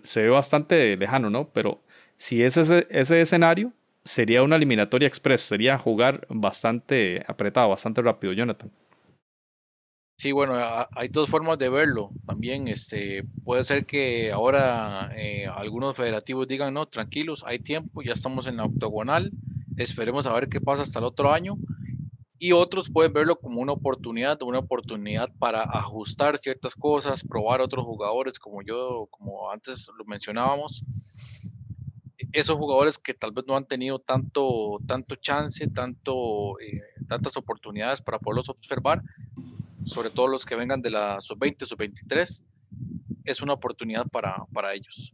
Se 0.04 0.22
ve 0.22 0.28
bastante 0.28 0.96
lejano, 0.96 1.28
¿no? 1.28 1.48
Pero 1.48 1.82
si 2.16 2.42
es 2.42 2.56
ese, 2.56 2.86
ese 2.88 3.20
escenario, 3.20 3.72
sería 4.04 4.42
una 4.42 4.56
eliminatoria 4.56 5.08
express, 5.08 5.42
sería 5.42 5.78
jugar 5.78 6.26
bastante 6.28 7.24
apretado, 7.26 7.70
bastante 7.70 8.00
rápido, 8.02 8.32
Jonathan. 8.32 8.70
Sí, 10.16 10.30
bueno, 10.30 10.54
hay 10.92 11.08
dos 11.08 11.28
formas 11.28 11.58
de 11.58 11.68
verlo. 11.68 12.10
También 12.24 12.68
este, 12.68 13.24
puede 13.44 13.64
ser 13.64 13.84
que 13.84 14.30
ahora 14.30 15.10
eh, 15.16 15.44
algunos 15.52 15.96
federativos 15.96 16.46
digan, 16.46 16.72
no, 16.72 16.86
tranquilos, 16.86 17.42
hay 17.46 17.58
tiempo, 17.58 18.00
ya 18.00 18.12
estamos 18.12 18.46
en 18.46 18.58
la 18.58 18.64
octogonal, 18.64 19.32
esperemos 19.76 20.26
a 20.26 20.32
ver 20.32 20.48
qué 20.48 20.60
pasa 20.60 20.82
hasta 20.82 21.00
el 21.00 21.04
otro 21.04 21.32
año. 21.32 21.56
Y 22.38 22.52
otros 22.52 22.90
pueden 22.90 23.12
verlo 23.12 23.36
como 23.36 23.60
una 23.60 23.72
oportunidad, 23.72 24.40
una 24.42 24.58
oportunidad 24.58 25.32
para 25.38 25.62
ajustar 25.62 26.38
ciertas 26.38 26.74
cosas, 26.74 27.24
probar 27.24 27.60
otros 27.60 27.84
jugadores, 27.84 28.38
como 28.38 28.62
yo, 28.62 29.08
como 29.10 29.50
antes 29.50 29.88
lo 29.96 30.04
mencionábamos. 30.04 30.84
Esos 32.32 32.56
jugadores 32.56 32.98
que 32.98 33.14
tal 33.14 33.32
vez 33.32 33.44
no 33.46 33.56
han 33.56 33.66
tenido 33.66 33.98
tanto, 33.98 34.78
tanto 34.86 35.14
chance, 35.16 35.64
eh, 35.64 35.70
tantas 37.08 37.36
oportunidades 37.36 38.00
para 38.00 38.18
poderlos 38.18 38.48
observar, 38.48 39.02
sobre 39.86 40.10
todo 40.10 40.28
los 40.28 40.44
que 40.44 40.56
vengan 40.56 40.82
de 40.82 40.90
la 40.90 41.20
sub-20, 41.20 41.64
sub-23, 41.64 42.44
es 43.24 43.42
una 43.42 43.54
oportunidad 43.54 44.06
para, 44.08 44.44
para 44.52 44.74
ellos. 44.74 45.12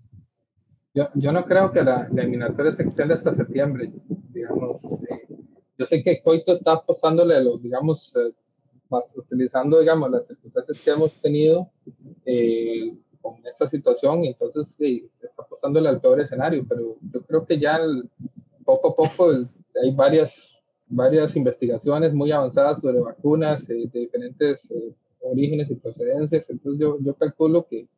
Yo, 0.95 1.09
yo, 1.15 1.33
no 1.33 1.45
creo 1.45 1.71
que 1.71 1.83
la, 1.83 2.09
eliminatoria 2.17 2.75
se 2.75 2.83
extienda 2.83 3.15
hasta 3.15 3.37
septiembre, 3.37 3.93
digamos. 4.31 4.83
Eh, 5.09 5.37
yo 5.79 5.87
sé 5.87 6.03
que 6.03 6.21
Coito 6.21 6.55
está 6.55 6.73
apostándole 6.73 7.37
a 7.37 7.41
los, 7.41 7.63
digamos, 7.63 8.13
eh, 8.17 8.33
utilizando, 9.15 9.79
digamos, 9.79 10.11
las 10.11 10.27
circunstancias 10.27 10.81
que 10.81 10.91
hemos 10.91 11.13
tenido 11.23 11.71
eh, 12.27 12.93
con 13.21 13.37
esta 13.47 13.69
situación, 13.69 14.25
y 14.25 14.29
entonces 14.29 14.67
sí, 14.77 15.09
está 15.23 15.43
apostándole 15.43 15.89
al 15.89 16.01
peor 16.01 16.21
escenario, 16.21 16.65
pero 16.69 16.97
yo 17.13 17.23
creo 17.23 17.47
que 17.47 17.59
ya 17.59 17.79
poco 18.65 18.89
a 18.89 18.97
poco 18.97 19.31
hay 19.31 19.91
varias 19.93 20.60
varias 20.91 21.37
investigaciones 21.37 22.13
muy 22.13 22.33
avanzadas 22.33 22.81
sobre 22.81 23.01
vacunas 23.01 23.63
eh, 23.71 23.89
de 23.93 24.01
diferentes 24.01 24.71
eh, 24.71 24.93
orígenes 25.21 25.71
y 25.71 25.77
procedencias. 25.77 26.51
Entonces 26.51 26.81
yo, 26.81 26.99
yo 27.01 27.15
calculo 27.15 27.67
que, 27.67 27.89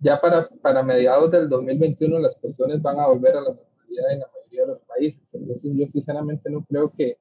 ya 0.00 0.20
para, 0.20 0.48
para 0.48 0.82
mediados 0.82 1.30
del 1.30 1.48
2021 1.48 2.18
las 2.18 2.34
cuestiones 2.36 2.80
van 2.80 2.98
a 2.98 3.06
volver 3.06 3.36
a 3.36 3.42
la 3.42 3.50
normalidad 3.50 4.12
en 4.12 4.20
la 4.20 4.26
mayoría 4.34 4.62
de 4.62 4.68
los 4.68 4.80
países. 4.80 5.22
Entonces 5.32 5.70
yo 5.74 5.86
sinceramente 5.86 6.50
no 6.50 6.64
creo 6.64 6.90
que, 6.90 7.18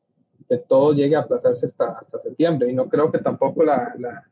que 0.48 0.58
todo 0.58 0.94
llegue 0.94 1.16
a 1.16 1.20
aplazarse 1.20 1.66
hasta, 1.66 2.00
hasta 2.00 2.22
septiembre 2.22 2.70
y 2.70 2.74
no 2.74 2.88
creo 2.88 3.12
que 3.12 3.20
tampoco 3.20 3.64
la, 3.64 3.94
la, 4.00 4.24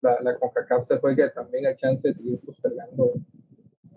la, 0.00 0.20
la 0.22 0.38
CONCACAF 0.38 0.88
se 0.88 0.98
juegue 0.98 1.28
también 1.30 1.66
el 1.66 1.76
chance 1.76 2.08
de 2.08 2.14
seguir 2.14 2.40
postergando 2.40 3.12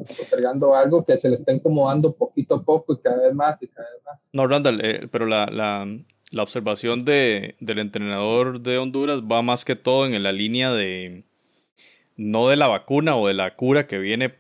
postergando 0.03 0.75
algo 0.75 1.03
que 1.05 1.17
se 1.17 1.29
le 1.29 1.35
está 1.35 1.51
incomodando 1.51 2.13
poquito 2.13 2.55
a 2.55 2.63
poco 2.63 2.93
y 2.93 2.97
cada 2.97 3.23
vez 3.23 3.33
más 3.33 3.61
y 3.61 3.67
cada 3.67 3.89
vez 3.89 4.03
más. 4.05 4.19
No, 4.33 4.47
Randall, 4.47 4.81
eh, 4.83 5.07
pero 5.11 5.25
la, 5.25 5.47
la, 5.47 5.87
la 6.31 6.43
observación 6.43 7.05
de, 7.05 7.55
del 7.59 7.79
entrenador 7.79 8.61
de 8.61 8.77
Honduras 8.77 9.21
va 9.21 9.41
más 9.41 9.65
que 9.65 9.75
todo 9.75 10.05
en 10.05 10.21
la 10.23 10.31
línea 10.31 10.73
de 10.73 11.23
no 12.15 12.47
de 12.49 12.57
la 12.57 12.67
vacuna 12.67 13.15
o 13.15 13.27
de 13.27 13.33
la 13.33 13.55
cura 13.55 13.87
que 13.87 13.99
viene 13.99 14.33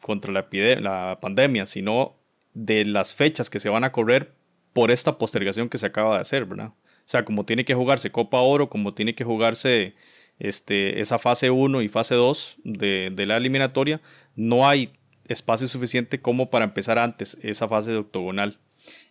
contra 0.00 0.32
la, 0.32 0.46
la 0.80 1.18
pandemia, 1.20 1.66
sino 1.66 2.14
de 2.54 2.84
las 2.84 3.14
fechas 3.14 3.50
que 3.50 3.60
se 3.60 3.68
van 3.68 3.84
a 3.84 3.92
correr 3.92 4.32
por 4.72 4.90
esta 4.90 5.18
postergación 5.18 5.68
que 5.68 5.78
se 5.78 5.86
acaba 5.86 6.16
de 6.16 6.22
hacer, 6.22 6.46
¿verdad? 6.46 6.68
O 6.68 7.10
sea, 7.10 7.24
como 7.24 7.44
tiene 7.44 7.64
que 7.64 7.74
jugarse 7.74 8.10
Copa 8.10 8.40
Oro, 8.40 8.68
como 8.70 8.94
tiene 8.94 9.14
que 9.14 9.24
jugarse 9.24 9.94
este, 10.40 11.00
esa 11.00 11.18
fase 11.18 11.50
1 11.50 11.82
y 11.82 11.88
fase 11.88 12.16
2 12.16 12.56
de, 12.64 13.12
de, 13.14 13.26
la 13.26 13.36
eliminatoria, 13.36 14.00
no 14.34 14.68
hay 14.68 14.90
espacio 15.28 15.68
suficiente 15.68 16.20
como 16.20 16.50
para 16.50 16.64
empezar 16.64 16.98
antes 16.98 17.36
esa 17.42 17.68
fase 17.68 17.92
de 17.92 17.98
octogonal. 17.98 18.58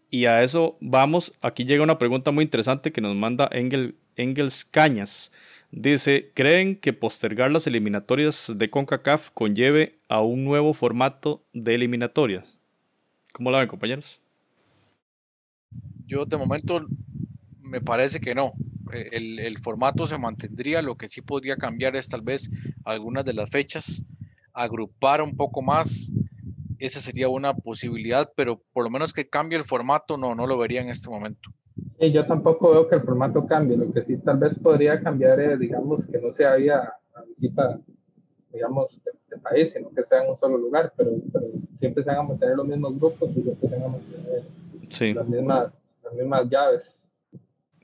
Y 0.10 0.26
a 0.26 0.44
eso 0.44 0.76
vamos, 0.82 1.34
aquí 1.42 1.66
llega 1.66 1.84
una 1.84 2.00
pregunta 2.00 2.32
muy 2.32 2.44
interesante 2.44 2.92
que 2.92 3.00
nos 3.00 3.16
manda 3.16 3.48
Engel, 3.52 3.96
Engels 4.16 4.66
Cañas. 4.66 5.32
Dice, 5.72 6.32
¿creen 6.34 6.76
que 6.76 6.94
postergar 6.94 7.52
las 7.52 7.68
eliminatorias 7.68 8.52
de 8.56 8.70
CONCACAF 8.72 9.30
conlleve 9.30 10.00
a 10.10 10.22
un 10.22 10.44
nuevo 10.44 10.74
formato 10.74 11.44
de 11.54 11.76
eliminatorias? 11.76 12.58
¿Cómo 13.32 13.52
la 13.52 13.60
ven, 13.60 13.68
compañeros? 13.68 14.20
Yo 16.08 16.26
de 16.26 16.38
momento 16.38 16.88
me 17.62 17.82
parece 17.82 18.20
que 18.20 18.34
no. 18.34 18.54
El, 18.92 19.40
el, 19.40 19.60
formato 19.60 20.08
se 20.08 20.18
mantendría, 20.18 20.82
lo 20.82 20.96
que 20.96 21.08
sí 21.08 21.22
podría 21.22 21.58
cambiar 21.58 21.96
es 21.96 22.10
tal 22.10 22.22
vez 22.22 22.50
algunas 22.84 23.26
de 23.26 23.34
las 23.34 23.50
fechas 23.50 24.04
agrupar 24.54 25.22
un 25.22 25.36
poco 25.36 25.62
más, 25.62 26.12
esa 26.80 27.00
sería 27.00 27.30
una 27.30 27.54
posibilidad, 27.54 28.32
pero 28.36 28.62
por 28.74 28.84
lo 28.84 28.90
menos 28.90 29.14
que 29.14 29.30
cambie 29.30 29.58
el 29.58 29.66
formato, 29.66 30.18
no, 30.18 30.36
no 30.36 30.48
lo 30.48 30.58
vería 30.58 30.82
en 30.82 30.90
este 30.90 31.10
momento. 31.10 31.50
Sí, 32.00 32.12
yo 32.12 32.26
tampoco 32.26 32.72
veo 32.72 32.88
que 32.88 32.96
el 32.96 33.02
formato 33.02 33.46
cambie, 33.46 33.78
lo 33.78 33.92
que 33.92 34.04
sí 34.04 34.18
tal 34.18 34.38
vez 34.38 34.58
podría 34.58 35.02
cambiar 35.02 35.40
es, 35.40 35.60
digamos, 35.60 36.06
que 36.06 36.20
no 36.20 36.34
se 36.34 36.46
haya 36.46 36.94
visita, 37.28 37.80
digamos, 38.52 39.02
de, 39.04 39.38
país, 39.38 39.72
sino 39.72 39.90
que 39.92 40.04
sea 40.04 40.24
en 40.24 40.32
un 40.32 40.38
solo 40.38 40.58
lugar, 40.58 40.92
pero, 40.98 41.12
siempre 41.78 42.04
se 42.04 42.10
van 42.10 42.20
a 42.20 42.24
mantener 42.24 42.58
los 42.58 42.68
mismos 42.68 43.00
grupos 43.00 43.30
y 43.30 43.42
siempre 43.42 43.70
se 43.70 43.76
van 43.76 43.86
a 43.86 43.88
mantener 43.88 45.16
las, 45.16 45.28
mismas, 45.30 45.72
las 46.04 46.14
mismas 46.14 46.50
llaves. 46.50 46.99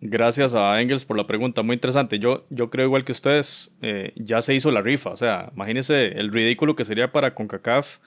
Gracias 0.01 0.53
a 0.53 0.81
Engels 0.81 1.05
por 1.05 1.17
la 1.17 1.25
pregunta, 1.25 1.61
muy 1.63 1.75
interesante. 1.75 2.19
Yo, 2.19 2.45
yo 2.49 2.69
creo 2.69 2.85
igual 2.85 3.05
que 3.05 3.13
ustedes, 3.13 3.71
eh, 3.81 4.11
ya 4.15 4.41
se 4.41 4.53
hizo 4.53 4.69
la 4.71 4.81
rifa, 4.81 5.11
o 5.11 5.17
sea, 5.17 5.51
imagínense 5.55 6.07
el 6.07 6.31
ridículo 6.33 6.75
que 6.75 6.85
sería 6.85 7.11
para 7.11 7.33
CONCACAF 7.33 7.99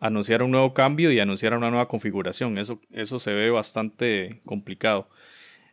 anunciar 0.00 0.42
un 0.42 0.50
nuevo 0.52 0.72
cambio 0.74 1.12
y 1.12 1.20
anunciar 1.20 1.54
una 1.56 1.70
nueva 1.70 1.88
configuración. 1.88 2.56
Eso, 2.58 2.80
eso 2.92 3.18
se 3.18 3.32
ve 3.32 3.50
bastante 3.50 4.40
complicado. 4.44 5.08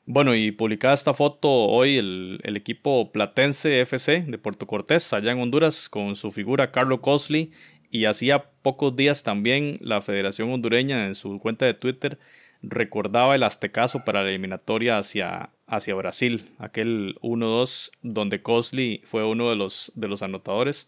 Bueno, 0.06 0.36
y 0.36 0.52
publicada 0.52 0.94
esta 0.94 1.14
foto 1.14 1.50
hoy 1.50 1.98
el, 1.98 2.40
el, 2.44 2.58
equipo 2.58 3.12
Platense 3.12 3.82
FC 3.82 4.22
de 4.28 4.38
Puerto 4.38 4.68
Cortés, 4.68 5.14
allá 5.14 5.32
en 5.32 5.40
Honduras, 5.40 5.90
con 5.90 6.16
su 6.16 6.32
figura 6.32 6.72
Carlo 6.72 7.02
Cosley, 7.02 7.52
y 7.90 8.06
hacía 8.06 8.46
pocos 8.62 8.96
días 8.96 9.24
también 9.24 9.78
la 9.82 10.02
Federación 10.02 10.52
Hondureña 10.52 11.08
en 11.08 11.16
su 11.16 11.40
cuenta 11.40 11.66
de 11.66 11.74
Twitter 11.74 12.20
recordaba 12.62 13.36
el 13.36 13.44
aztecaso 13.44 14.04
para 14.04 14.24
la 14.24 14.30
eliminatoria 14.30 14.98
hacia, 14.98 15.50
hacia 15.68 15.96
Brasil, 15.96 16.52
aquel 16.58 17.18
1-2 17.22 17.92
donde 18.02 18.42
Cosley 18.42 19.02
fue 19.06 19.26
uno 19.26 19.50
de 19.50 19.56
los, 19.56 19.92
de 19.96 20.08
los 20.08 20.24
anotadores. 20.24 20.88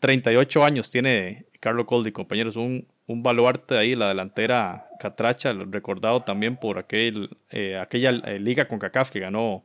38 0.00 0.64
años 0.64 0.90
tiene 0.90 1.46
Carlo 1.60 1.86
Coldi, 1.86 2.12
compañeros, 2.12 2.56
un, 2.56 2.86
un 3.06 3.22
baluarte 3.22 3.78
ahí, 3.78 3.94
la 3.94 4.08
delantera 4.08 4.88
Catracha, 4.98 5.52
recordado 5.52 6.22
también 6.22 6.56
por 6.56 6.78
aquel, 6.78 7.30
eh, 7.50 7.78
aquella 7.78 8.10
eh, 8.10 8.38
liga 8.38 8.66
con 8.66 8.78
CACAF 8.78 9.10
que 9.10 9.20
ganó 9.20 9.64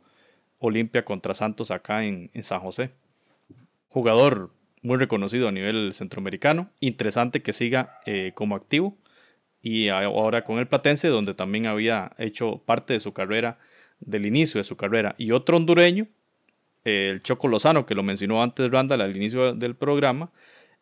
Olimpia 0.59 1.03
contra 1.03 1.33
Santos 1.33 1.71
acá 1.71 2.03
en, 2.03 2.29
San 2.43 2.59
José. 2.59 2.91
Jugador 3.89 4.51
muy 4.83 4.97
reconocido 4.97 5.47
a 5.47 5.51
nivel 5.51 5.93
centroamericano, 5.93 6.69
interesante 6.79 7.41
que 7.41 7.53
siga 7.53 7.99
eh, 8.05 8.31
como 8.35 8.55
activo 8.55 8.95
y 9.61 9.89
ahora 9.89 10.43
con 10.43 10.59
el 10.59 10.67
Platense, 10.67 11.07
donde 11.07 11.33
también 11.33 11.67
había 11.67 12.11
hecho 12.17 12.61
parte 12.65 12.93
de 12.93 12.99
su 12.99 13.13
carrera, 13.13 13.59
del 13.99 14.25
inicio 14.25 14.59
de 14.59 14.63
su 14.63 14.75
carrera. 14.75 15.15
Y 15.17 15.31
otro 15.31 15.57
hondureño, 15.57 16.07
el 16.83 17.21
Choco 17.21 17.47
Lozano, 17.47 17.85
que 17.85 17.95
lo 17.95 18.03
mencionó 18.03 18.41
antes 18.41 18.71
Randall 18.71 19.01
al 19.01 19.15
inicio 19.15 19.53
del 19.53 19.75
programa. 19.75 20.31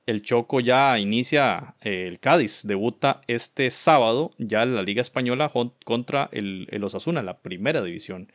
El 0.06 0.24
Choco 0.24 0.60
ya 0.60 0.98
inicia 0.98 1.76
eh, 1.82 2.08
el 2.08 2.20
Cádiz, 2.20 2.62
debuta 2.66 3.22
este 3.28 3.70
sábado 3.70 4.32
ya 4.38 4.64
en 4.64 4.76
la 4.76 4.82
Liga 4.82 5.02
Española 5.02 5.52
contra 5.86 6.30
el, 6.32 6.68
el 6.72 6.84
Osasuna, 6.84 7.22
la 7.22 7.40
primera 7.40 7.84
división. 7.84 8.32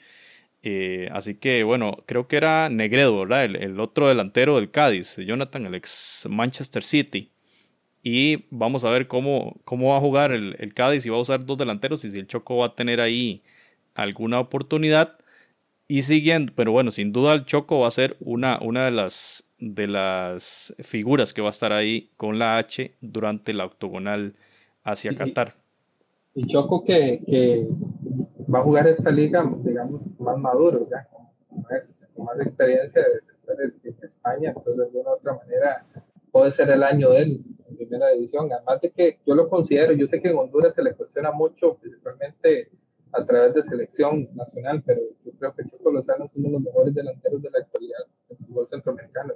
Eh, 0.62 1.08
así 1.12 1.34
que 1.34 1.62
bueno, 1.64 2.04
creo 2.06 2.28
que 2.28 2.36
era 2.36 2.68
Negredo, 2.68 3.18
¿verdad? 3.20 3.44
El, 3.44 3.56
el, 3.56 3.80
otro 3.80 4.08
delantero 4.08 4.56
del 4.56 4.70
Cádiz, 4.70 5.16
Jonathan, 5.16 5.66
el 5.66 5.74
ex 5.74 6.26
Manchester 6.30 6.82
City. 6.82 7.33
Y 8.06 8.44
vamos 8.50 8.84
a 8.84 8.90
ver 8.90 9.08
cómo, 9.08 9.56
cómo 9.64 9.92
va 9.92 9.96
a 9.96 10.00
jugar 10.00 10.30
el, 10.30 10.56
el 10.58 10.74
Cádiz, 10.74 11.02
si 11.02 11.08
va 11.08 11.16
a 11.16 11.20
usar 11.20 11.46
dos 11.46 11.56
delanteros 11.56 12.04
y 12.04 12.10
si 12.10 12.20
el 12.20 12.26
Choco 12.26 12.58
va 12.58 12.66
a 12.66 12.74
tener 12.74 13.00
ahí 13.00 13.42
alguna 13.94 14.40
oportunidad. 14.40 15.16
Y 15.88 16.02
siguiendo, 16.02 16.52
pero 16.54 16.70
bueno, 16.70 16.90
sin 16.90 17.12
duda 17.12 17.32
el 17.32 17.46
Choco 17.46 17.80
va 17.80 17.88
a 17.88 17.90
ser 17.90 18.18
una, 18.20 18.58
una 18.60 18.84
de, 18.84 18.90
las, 18.90 19.44
de 19.58 19.86
las 19.86 20.74
figuras 20.80 21.32
que 21.32 21.40
va 21.40 21.48
a 21.48 21.50
estar 21.50 21.72
ahí 21.72 22.10
con 22.18 22.38
la 22.38 22.58
H 22.58 22.92
durante 23.00 23.54
la 23.54 23.64
octogonal 23.64 24.34
hacia 24.82 25.14
Qatar. 25.14 25.54
Y 26.34 26.46
Choco 26.46 26.84
que, 26.84 27.22
que, 27.26 27.66
va 28.52 28.58
a 28.58 28.62
jugar 28.62 28.86
esta 28.86 29.10
liga, 29.10 29.50
digamos, 29.62 30.02
más 30.18 30.36
maduro, 30.36 30.86
ya, 30.90 31.06
con 31.10 31.64
más, 32.24 32.40
experiencia 32.40 33.00
de 33.00 33.18
estar 33.18 33.56
en, 33.62 33.94
España, 34.02 34.52
entonces 34.54 34.76
de 34.76 34.84
alguna 34.84 35.10
u 35.10 35.14
otra 35.14 35.32
manera 35.34 35.84
puede 36.34 36.50
ser 36.50 36.68
el 36.70 36.82
año 36.82 37.10
de 37.10 37.22
él 37.22 37.44
en 37.68 37.76
primera 37.76 38.10
división. 38.10 38.50
Además 38.52 38.80
de 38.80 38.90
que 38.90 39.20
yo 39.24 39.36
lo 39.36 39.48
considero, 39.48 39.92
yo 39.92 40.08
sé 40.08 40.20
que 40.20 40.30
en 40.30 40.36
Honduras 40.36 40.74
se 40.74 40.82
le 40.82 40.92
cuestiona 40.92 41.30
mucho, 41.30 41.76
principalmente 41.76 42.72
a 43.12 43.24
través 43.24 43.54
de 43.54 43.62
selección 43.62 44.28
nacional, 44.34 44.82
pero 44.84 45.00
yo 45.24 45.30
creo 45.38 45.54
que 45.54 45.62
Choco 45.70 45.92
Lozano 45.92 46.24
es 46.24 46.32
uno 46.34 46.48
de 46.48 46.52
los 46.54 46.62
mejores 46.62 46.92
delanteros 46.92 47.40
de 47.40 47.50
la 47.52 47.60
actualidad 47.60 47.98
del 48.28 48.38
fútbol 48.38 48.66
centroamericano 48.68 49.34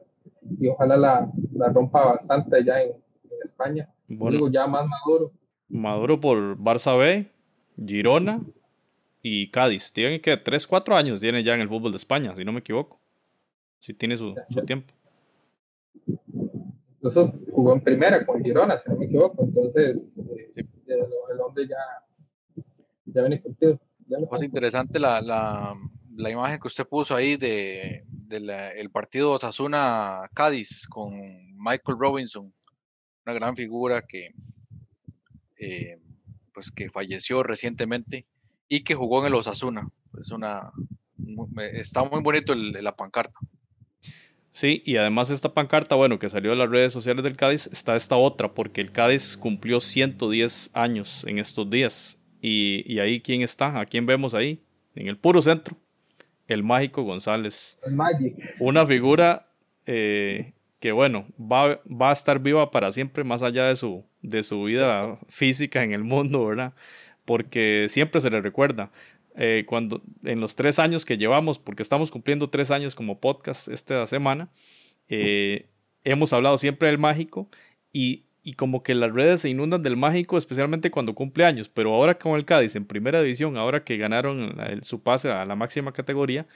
y 0.58 0.66
ojalá 0.66 0.96
la, 0.96 1.32
la 1.52 1.68
rompa 1.68 2.04
bastante 2.04 2.56
allá 2.56 2.82
en, 2.82 2.92
España. 3.44 3.88
Digo, 4.08 4.50
ya 4.50 4.66
más 4.66 4.84
maduro. 4.88 5.30
Maduro 5.68 6.18
por 6.18 6.58
Barça 6.58 6.98
B, 6.98 7.30
Girona 7.76 8.42
y 9.22 9.48
Cádiz. 9.52 9.92
Tiene 9.92 10.20
que 10.20 10.36
3, 10.36 10.66
4 10.66 10.96
años 10.96 11.20
tiene 11.20 11.44
ya 11.44 11.54
en 11.54 11.60
el 11.60 11.68
fútbol 11.68 11.92
de 11.92 11.98
España, 11.98 12.34
si 12.34 12.44
no 12.44 12.50
me 12.50 12.58
equivoco. 12.58 12.98
Si 13.78 13.94
tiene 13.94 14.16
su, 14.16 14.34
su 14.50 14.62
tiempo. 14.62 14.92
Incluso 16.98 17.32
jugó 17.52 17.72
en 17.72 17.80
primera 17.80 18.26
con 18.26 18.42
Girona, 18.42 18.78
si 18.78 18.90
no 18.90 18.96
me 18.96 19.06
equivoco. 19.06 19.44
Entonces, 19.44 19.96
eh, 20.56 20.66
el 20.86 21.40
hombre 21.40 21.68
ya 21.68 21.76
ya 23.12 23.22
viene 23.22 23.42
contigo. 23.42 23.78
Pues 24.28 24.42
interesante 24.42 24.98
la, 24.98 25.20
la, 25.20 25.74
la, 26.16 26.30
imagen 26.30 26.58
que 26.58 26.68
usted 26.68 26.86
puso 26.86 27.14
ahí 27.14 27.36
de, 27.36 28.04
el 28.30 28.90
partido 28.90 29.32
Osasuna 29.32 30.22
Cádiz 30.34 30.86
con 30.88 31.12
Michael 31.58 31.98
Robinson, 31.98 32.52
una 33.26 33.34
gran 33.34 33.54
figura 33.54 34.02
que 34.02 34.30
eh, 35.58 36.00
pues 36.54 36.70
que 36.70 36.88
falleció 36.88 37.42
recientemente 37.42 38.26
y 38.66 38.82
que 38.82 38.94
jugó 38.94 39.20
en 39.20 39.26
el 39.26 39.34
Osasuna. 39.34 39.88
Es 40.18 40.30
una 40.30 40.72
está 41.74 42.04
muy 42.04 42.22
bonito 42.22 42.54
la 42.54 42.96
pancarta. 42.96 43.38
Sí, 44.58 44.82
y 44.84 44.96
además 44.96 45.30
esta 45.30 45.54
pancarta, 45.54 45.94
bueno, 45.94 46.18
que 46.18 46.28
salió 46.28 46.50
de 46.50 46.56
las 46.56 46.68
redes 46.68 46.92
sociales 46.92 47.22
del 47.22 47.36
Cádiz, 47.36 47.68
está 47.72 47.94
esta 47.94 48.16
otra, 48.16 48.54
porque 48.54 48.80
el 48.80 48.90
Cádiz 48.90 49.36
cumplió 49.36 49.78
110 49.78 50.72
años 50.74 51.24
en 51.28 51.38
estos 51.38 51.70
días. 51.70 52.18
Y, 52.42 52.98
ahí, 52.98 53.20
¿quién 53.20 53.42
está? 53.42 53.78
¿A 53.78 53.86
quién 53.86 54.04
vemos 54.04 54.34
ahí? 54.34 54.60
En 54.96 55.06
el 55.06 55.16
puro 55.16 55.40
centro. 55.42 55.76
El 56.48 56.64
mágico 56.64 57.04
González. 57.04 57.78
El 57.86 57.94
Magic. 57.94 58.34
Una 58.58 58.84
figura 58.84 59.46
eh, 59.86 60.54
que, 60.80 60.90
bueno, 60.90 61.28
va, 61.40 61.80
va, 61.86 62.10
a 62.10 62.12
estar 62.12 62.40
viva 62.40 62.72
para 62.72 62.90
siempre, 62.90 63.22
más 63.22 63.44
allá 63.44 63.66
de 63.66 63.76
su, 63.76 64.04
de 64.22 64.42
su 64.42 64.64
vida 64.64 65.20
física 65.28 65.84
en 65.84 65.92
el 65.92 66.02
mundo, 66.02 66.44
¿verdad? 66.44 66.74
Porque 67.24 67.86
siempre 67.88 68.20
se 68.20 68.28
le 68.28 68.40
recuerda. 68.40 68.90
Eh, 69.38 69.64
cuando 69.66 70.02
en 70.24 70.40
los 70.40 70.56
tres 70.56 70.78
años 70.78 71.04
que 71.04 71.16
llevamos, 71.16 71.58
porque 71.58 71.82
estamos 71.82 72.10
cumpliendo 72.10 72.50
tres 72.50 72.70
años 72.70 72.94
como 72.94 73.20
podcast 73.20 73.68
esta 73.68 74.06
semana, 74.06 74.50
eh, 75.08 75.68
hemos 76.04 76.32
hablado 76.32 76.58
siempre 76.58 76.88
del 76.88 76.98
mágico 76.98 77.48
y 77.92 78.54
como 78.56 78.82
que 78.82 78.94
las 78.94 79.12
redes 79.12 79.42
se 79.42 79.50
inundan 79.50 79.82
del 79.82 79.96
mágico, 79.96 80.38
especialmente 80.38 80.90
cuando 80.90 81.14
cumple 81.14 81.44
años. 81.44 81.68
Pero 81.68 81.94
ahora 81.94 82.18
con 82.18 82.36
el 82.36 82.44
Cádiz 82.44 82.76
en 82.76 82.86
primera 82.86 83.20
división, 83.20 83.56
ahora 83.56 83.84
que 83.84 83.96
ganaron 83.96 84.56
su 84.82 85.02
pase 85.02 85.30
a 85.30 85.44
la 85.44 85.54
máxima 85.54 85.92
categoría, 85.92 86.46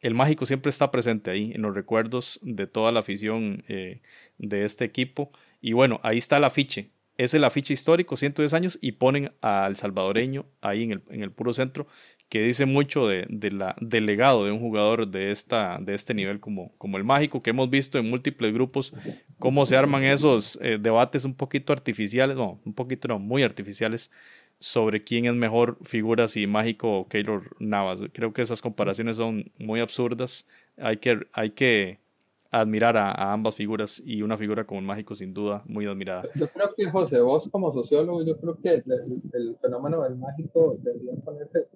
el 0.00 0.14
mágico 0.14 0.46
siempre 0.46 0.70
está 0.70 0.90
presente 0.90 1.30
ahí, 1.30 1.52
en 1.52 1.62
los 1.62 1.74
recuerdos 1.74 2.40
de 2.42 2.66
toda 2.66 2.92
la 2.92 3.00
afición 3.00 3.64
eh, 3.68 4.00
de 4.38 4.64
este 4.64 4.84
equipo. 4.84 5.30
Y 5.60 5.72
bueno, 5.72 6.00
ahí 6.02 6.18
está 6.18 6.38
el 6.38 6.44
afiche. 6.44 6.90
Es 7.18 7.34
el 7.34 7.44
afiche 7.44 7.74
histórico, 7.74 8.16
110 8.16 8.54
años, 8.54 8.78
y 8.80 8.92
ponen 8.92 9.32
al 9.42 9.76
salvadoreño 9.76 10.46
ahí 10.62 10.84
en 10.84 11.22
el 11.22 11.32
puro 11.32 11.52
centro 11.52 11.86
que 12.30 12.40
dice 12.40 12.64
mucho 12.64 13.08
de, 13.08 13.26
la, 13.50 13.74
del 13.80 14.06
legado 14.06 14.44
de 14.44 14.52
un 14.52 14.60
jugador 14.60 15.08
de, 15.08 15.32
esta, 15.32 15.78
de 15.80 15.94
este 15.94 16.14
nivel 16.14 16.38
como, 16.38 16.72
como 16.78 16.96
el 16.96 17.04
mágico, 17.04 17.42
que 17.42 17.50
hemos 17.50 17.68
visto 17.68 17.98
en 17.98 18.08
múltiples 18.08 18.54
grupos 18.54 18.94
cómo 19.38 19.66
se 19.66 19.76
arman 19.76 20.04
esos 20.04 20.58
eh, 20.62 20.78
debates 20.80 21.24
un 21.24 21.34
poquito 21.34 21.72
artificiales, 21.72 22.36
no, 22.36 22.60
un 22.64 22.72
poquito 22.72 23.08
no, 23.08 23.18
muy 23.18 23.42
artificiales, 23.42 24.12
sobre 24.60 25.02
quién 25.02 25.26
es 25.26 25.34
mejor 25.34 25.78
figura, 25.82 26.28
si 26.28 26.46
mágico 26.46 27.00
o 27.00 27.08
Keylor 27.08 27.56
Navas. 27.58 28.04
Creo 28.12 28.32
que 28.32 28.42
esas 28.42 28.62
comparaciones 28.62 29.16
son 29.16 29.50
muy 29.58 29.80
absurdas. 29.80 30.46
Hay 30.76 30.98
que, 30.98 31.26
hay 31.32 31.50
que 31.50 31.98
admirar 32.50 32.96
a, 32.96 33.32
ambas 33.32 33.54
figuras 33.54 34.02
y 34.04 34.22
una 34.22 34.36
figura 34.36 34.64
como 34.64 34.80
el 34.80 34.86
mágico 34.86 35.14
sin 35.14 35.32
duda 35.32 35.62
muy 35.66 35.86
admirada. 35.86 36.22
Yo 36.34 36.48
creo 36.48 36.74
que 36.76 36.90
José, 36.90 37.20
vos 37.20 37.48
como 37.50 37.72
sociólogo, 37.72 38.24
yo 38.24 38.36
creo 38.38 38.58
que 38.60 38.74
el, 39.32 39.56
fenómeno 39.60 40.02
del 40.02 40.16
mágico 40.16 40.76
debería 40.80 41.12
ponerse 41.24 41.68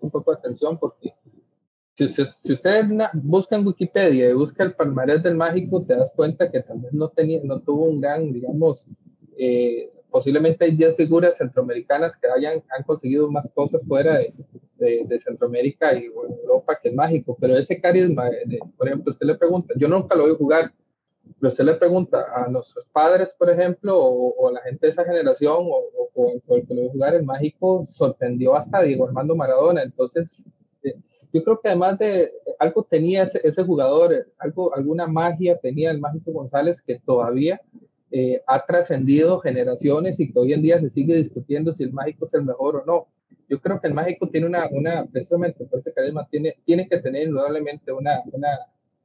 un 0.00 0.10
poco 0.10 0.32
de 0.32 0.38
atención 0.38 0.78
porque 0.78 1.14
si, 1.94 2.08
si, 2.08 2.52
usted 2.52 2.84
busca 3.14 3.56
en 3.56 3.66
Wikipedia 3.66 4.30
y 4.30 4.32
busca 4.32 4.64
el 4.64 4.74
palmarés 4.74 5.22
del 5.22 5.36
mágico, 5.36 5.84
te 5.84 5.96
das 5.96 6.10
cuenta 6.14 6.50
que 6.50 6.62
tal 6.62 6.78
vez 6.78 6.92
no, 6.92 7.08
tenía, 7.08 7.40
no 7.44 7.60
tuvo 7.60 7.84
un 7.84 8.00
gran, 8.00 8.32
digamos, 8.32 8.86
eh, 9.36 9.90
posiblemente 10.10 10.64
hay 10.64 10.76
10 10.76 10.96
figuras 10.96 11.36
centroamericanas 11.36 12.16
que 12.16 12.28
hayan, 12.28 12.62
han 12.76 12.84
conseguido 12.84 13.30
más 13.30 13.50
cosas 13.50 13.82
fuera 13.86 14.16
de, 14.16 14.34
de, 15.06 15.20
Centroamérica 15.20 15.94
y 15.94 16.06
Europa 16.06 16.78
que 16.82 16.88
el 16.88 16.94
mágico, 16.94 17.36
pero 17.38 17.56
ese 17.56 17.80
carisma, 17.80 18.30
por 18.76 18.88
ejemplo, 18.88 19.12
usted 19.12 19.26
le 19.26 19.34
pregunta, 19.34 19.74
yo 19.76 19.88
nunca 19.88 20.14
lo 20.14 20.22
voy 20.22 20.32
a 20.32 20.36
jugar, 20.36 20.72
pero 21.38 21.50
usted 21.50 21.64
le 21.64 21.74
pregunta 21.74 22.26
a 22.34 22.48
nuestros 22.48 22.86
padres, 22.86 23.34
por 23.38 23.50
ejemplo, 23.50 23.98
o, 23.98 24.48
a 24.48 24.52
la 24.52 24.60
gente 24.60 24.86
de 24.86 24.92
esa 24.92 25.04
generación, 25.04 25.56
o, 25.60 26.10
o, 26.14 26.56
el 26.56 26.66
que 26.66 26.74
lo 26.74 26.90
jugar, 26.90 27.14
el 27.14 27.24
mágico 27.24 27.86
sorprendió 27.88 28.54
hasta 28.54 28.82
Diego 28.82 29.06
Armando 29.06 29.34
Maradona. 29.34 29.82
Entonces, 29.82 30.28
eh, 30.82 30.96
yo 31.32 31.42
creo 31.42 31.60
que 31.60 31.68
además 31.68 31.98
de 31.98 32.32
algo 32.58 32.82
tenía 32.84 33.22
ese, 33.22 33.40
ese, 33.42 33.62
jugador, 33.62 34.26
algo, 34.38 34.74
alguna 34.74 35.06
magia 35.06 35.56
tenía 35.58 35.90
el 35.90 36.00
mágico 36.00 36.32
González 36.32 36.82
que 36.82 36.98
todavía 36.98 37.60
eh, 38.10 38.42
ha 38.46 38.66
trascendido 38.66 39.38
generaciones 39.40 40.18
y 40.18 40.32
que 40.32 40.38
hoy 40.38 40.52
en 40.52 40.62
día 40.62 40.80
se 40.80 40.90
sigue 40.90 41.14
discutiendo 41.16 41.72
si 41.74 41.84
el 41.84 41.92
mágico 41.92 42.26
es 42.26 42.34
el 42.34 42.44
mejor 42.44 42.76
o 42.76 42.84
no. 42.84 43.06
Yo 43.48 43.60
creo 43.60 43.80
que 43.80 43.88
el 43.88 43.94
mágico 43.94 44.28
tiene 44.28 44.46
una, 44.46 44.68
una 44.70 45.06
precisamente 45.06 45.64
por 45.64 45.80
ese 45.80 45.92
carisma, 45.92 46.26
tiene, 46.30 46.56
tiene 46.64 46.88
que 46.88 46.98
tener 46.98 47.28
indudablemente 47.28 47.92
una, 47.92 48.22
una 48.32 48.48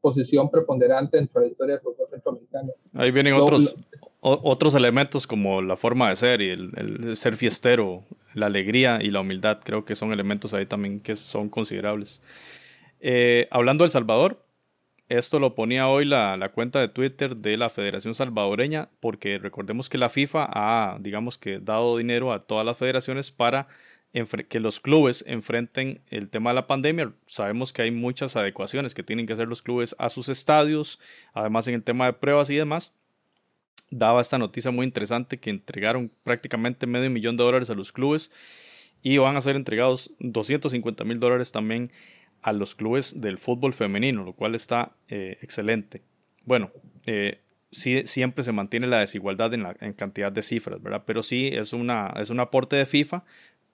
posición 0.06 0.51
preponderante 0.51 1.18
dentro 1.18 1.41
de 1.41 1.47
la 1.47 1.51
historia 1.51 1.74
del 1.74 1.82
fútbol 1.82 2.08
centroamericano. 2.12 2.74
Ahí 2.93 3.10
vienen 3.10 3.34
otros, 3.34 3.76
otros 4.20 4.76
elementos 4.76 5.26
como 5.26 5.64
la 5.64 5.76
forma 5.76 6.10
de 6.10 6.16
ser 6.16 6.41
y 6.41 6.49
el, 6.51 7.18
ser 7.18 7.36
fiestero, 7.36 8.03
la 8.36 8.45
alegría 8.45 8.99
y 9.01 9.10
la 9.10 9.22
humildad, 9.22 9.62
creo 9.64 9.84
que 9.84 9.95
son 9.95 10.14
elementos 10.14 10.53
ahí 10.53 10.68
también 10.68 10.99
que 10.99 11.16
son 11.16 11.49
considerables. 11.49 12.22
Eh, 12.99 13.47
hablando 13.49 13.84
del 13.84 13.89
Salvador, 13.89 14.45
esto 15.10 15.39
lo 15.39 15.56
ponía 15.56 15.88
hoy 15.88 16.06
la, 16.06 16.38
la, 16.38 16.49
cuenta 16.49 16.80
de 16.80 16.88
Twitter 16.88 17.38
de 17.38 17.58
la 17.58 17.70
Federación 17.70 18.14
Salvadoreña, 18.14 18.89
porque 18.99 19.39
recordemos 19.39 19.89
que 19.89 19.97
la 19.97 20.10
FIFA 20.10 20.49
ha, 20.51 20.97
digamos 20.99 21.39
que, 21.39 21.58
dado 21.60 21.97
dinero 21.97 22.32
a 22.32 22.43
todas 22.43 22.64
las 22.64 22.78
federaciones 22.78 23.32
para 23.32 23.68
que 24.24 24.61
los 24.61 24.80
clubes 24.80 25.26
enfrenten 25.28 25.99
el 26.09 26.30
tema 26.30 26.51
de 26.51 26.55
la 26.55 26.68
pandemia. 26.68 27.11
Sabemos 27.28 27.74
que 27.74 27.82
hay 27.82 27.91
muchas 27.91 28.38
adecuaciones 28.38 28.93
que 28.93 29.03
tienen 29.03 29.28
que 29.28 29.34
hacer 29.34 29.49
los 29.49 29.61
clubes 29.61 29.93
a 29.99 30.07
sus 30.09 30.30
estadios, 30.30 31.01
además 31.34 31.68
en 31.68 31.76
el 31.76 31.84
tema 31.84 32.05
de 32.05 32.13
pruebas 32.13 32.49
y 32.49 32.55
demás. 32.55 32.93
Daba 33.91 34.22
esta 34.22 34.38
noticia 34.38 34.72
muy 34.72 34.86
interesante 34.86 35.38
que 35.38 35.49
entregaron 35.49 36.09
prácticamente 36.24 36.88
medio 36.88 37.09
millón 37.09 37.36
de 37.36 37.43
dólares 37.43 37.70
a 37.70 37.76
los 37.76 37.91
clubes 37.91 38.32
y 39.03 39.18
van 39.18 39.36
a 39.36 39.41
ser 39.41 39.57
entregados 39.57 40.11
250 40.20 41.03
mil 41.03 41.20
dólares 41.20 41.51
también 41.51 41.91
a 42.41 42.53
los 42.53 42.74
clubes 42.74 43.20
del 43.20 43.38
fútbol 43.38 43.74
femenino, 43.74 44.24
lo 44.24 44.34
cual 44.34 44.55
está 44.55 44.93
eh, 45.09 45.38
excelente. 45.41 46.03
Bueno, 46.45 46.72
eh, 47.05 47.39
sí, 47.72 48.03
siempre 48.05 48.45
se 48.45 48.53
mantiene 48.53 48.88
la 48.88 48.99
desigualdad 48.99 49.53
en, 49.53 49.68
en 49.82 49.93
cantidad 49.93 50.32
de 50.32 50.41
cifras, 50.41 50.82
¿verdad? 50.82 51.03
Pero 51.05 51.22
sí 51.22 51.49
es, 51.51 51.74
una, 51.74 52.13
es 52.18 52.30
un 52.30 52.39
aporte 52.39 52.78
de 52.78 52.86
FIFA 52.86 53.26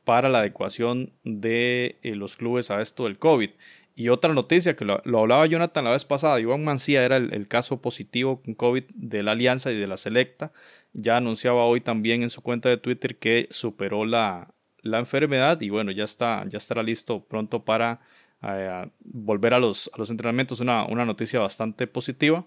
para 0.03 0.29
la 0.29 0.39
adecuación 0.39 1.11
de 1.23 1.99
eh, 2.03 2.15
los 2.15 2.35
clubes 2.35 2.71
a 2.71 2.81
esto 2.81 3.05
del 3.05 3.19
COVID. 3.19 3.51
Y 3.95 4.09
otra 4.09 4.33
noticia 4.33 4.75
que 4.75 4.85
lo, 4.85 5.01
hablaba 5.19 5.45
Jonathan 5.45 5.83
la 5.83 5.91
vez 5.91 6.05
pasada, 6.05 6.39
Iván 6.39 6.63
Mancía 6.63 7.03
era 7.03 7.17
el, 7.17 7.47
caso 7.47 7.81
positivo 7.81 8.41
con 8.41 8.55
COVID 8.55 8.85
de 8.93 9.21
la 9.21 9.33
Alianza 9.33 9.71
y 9.71 9.77
de 9.77 9.87
la 9.87 9.97
Selecta. 9.97 10.51
Ya 10.93 11.17
anunciaba 11.17 11.65
hoy 11.65 11.81
también 11.81 12.23
en 12.23 12.29
su 12.29 12.41
cuenta 12.41 12.69
de 12.69 12.77
Twitter 12.77 13.17
que 13.17 13.47
superó 13.51 14.05
la, 14.05 14.53
la 14.81 14.99
enfermedad 14.99 15.59
y 15.61 15.69
bueno, 15.69 15.91
ya, 15.91 16.05
está, 16.05 16.45
ya 16.47 16.57
estará 16.57 16.83
listo 16.83 17.23
pronto 17.25 17.63
para 17.63 17.99
eh, 18.41 18.89
volver 19.01 19.53
a 19.53 19.59
los, 19.59 19.91
a 19.93 19.97
los 19.97 20.09
entrenamientos. 20.09 20.61
Una, 20.61 20.85
una 20.85 21.05
noticia 21.05 21.39
bastante 21.39 21.85
positiva, 21.85 22.45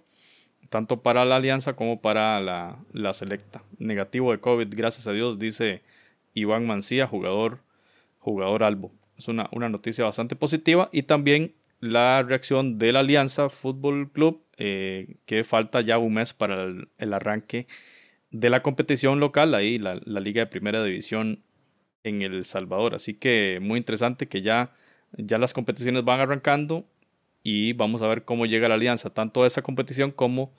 tanto 0.71 1.03
para 1.03 1.25
la 1.25 1.37
Alianza 1.37 1.75
como 1.75 2.01
para 2.01 2.41
la, 2.41 2.79
la 2.93 3.13
Selecta. 3.13 3.63
Negativo 3.79 4.33
de 4.33 4.41
COVID, 4.41 4.69
gracias 4.71 5.07
a 5.07 5.13
Dios, 5.13 5.39
dice 5.39 5.83
Iván 6.35 6.67
Mancía, 6.67 7.07
jugador, 7.07 7.61
jugador 8.19 8.65
Albo. 8.65 8.93
Es 9.17 9.29
una, 9.29 9.49
una 9.53 9.69
noticia 9.69 10.05
bastante 10.05 10.37
positiva 10.37 10.91
y 10.93 11.05
también 11.05 11.55
la 11.85 12.23
reacción 12.23 12.79
de 12.79 12.93
la 12.93 13.01
Alianza 13.01 13.51
Fútbol 13.51 14.11
Club, 14.11 14.43
eh, 14.57 15.17
que 15.27 15.45
falta 15.45 15.81
ya 15.83 15.99
un 15.99 16.15
mes 16.15 16.33
para 16.33 16.65
el, 16.65 17.13
arranque 17.13 17.67
de 18.31 18.51
la 18.51 18.63
competición 18.63 19.21
local, 19.21 19.55
ahí 19.55 19.79
la, 19.79 19.97
Liga 20.07 20.41
de 20.41 20.47
Primera 20.47 20.83
División 20.83 21.43
en 22.03 22.23
El 22.23 22.45
Salvador. 22.45 22.95
Así 22.95 23.15
que 23.15 23.59
muy 23.61 23.79
interesante 23.79 24.29
que 24.29 24.43
ya, 24.43 24.73
ya 25.13 25.39
las 25.39 25.53
competiciones 25.53 26.05
van 26.05 26.21
arrancando 26.21 26.87
y 27.43 27.75
vamos 27.75 28.01
a 28.03 28.09
ver 28.09 28.25
cómo 28.25 28.47
llega 28.47 28.69
la 28.69 28.75
Alianza, 28.75 29.11
tanto 29.11 29.43
a 29.43 29.47
esa 29.47 29.63
competición 29.63 30.11
como 30.11 30.53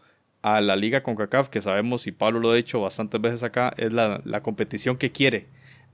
a 0.43 0.61
la 0.61 0.75
Liga 0.75 1.01
CONCACAF, 1.01 1.49
que 1.49 1.59
sabemos, 1.59 2.05
y 2.05 2.11
Pablo 2.11 2.39
lo 2.39 2.51
ha 2.51 2.55
dicho 2.55 2.79
bastantes 2.79 3.19
veces 3.19 3.41
acá, 3.41 3.73
es 3.77 3.91
la, 3.91 4.21
la 4.25 4.41
competición 4.43 4.97
que 4.97 5.11
quiere 5.11 5.47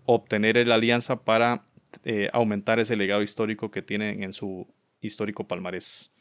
obtener 0.05 0.67
la 0.67 0.75
Alianza 0.75 1.23
para 1.23 1.63
eh, 2.03 2.29
aumentar 2.33 2.79
ese 2.79 2.95
legado 2.95 3.21
histórico 3.21 3.71
que 3.71 3.81
tiene 3.81 4.23
en 4.23 4.33
su 4.33 4.67
histórico 5.01 5.47
palmarés. 5.47 6.11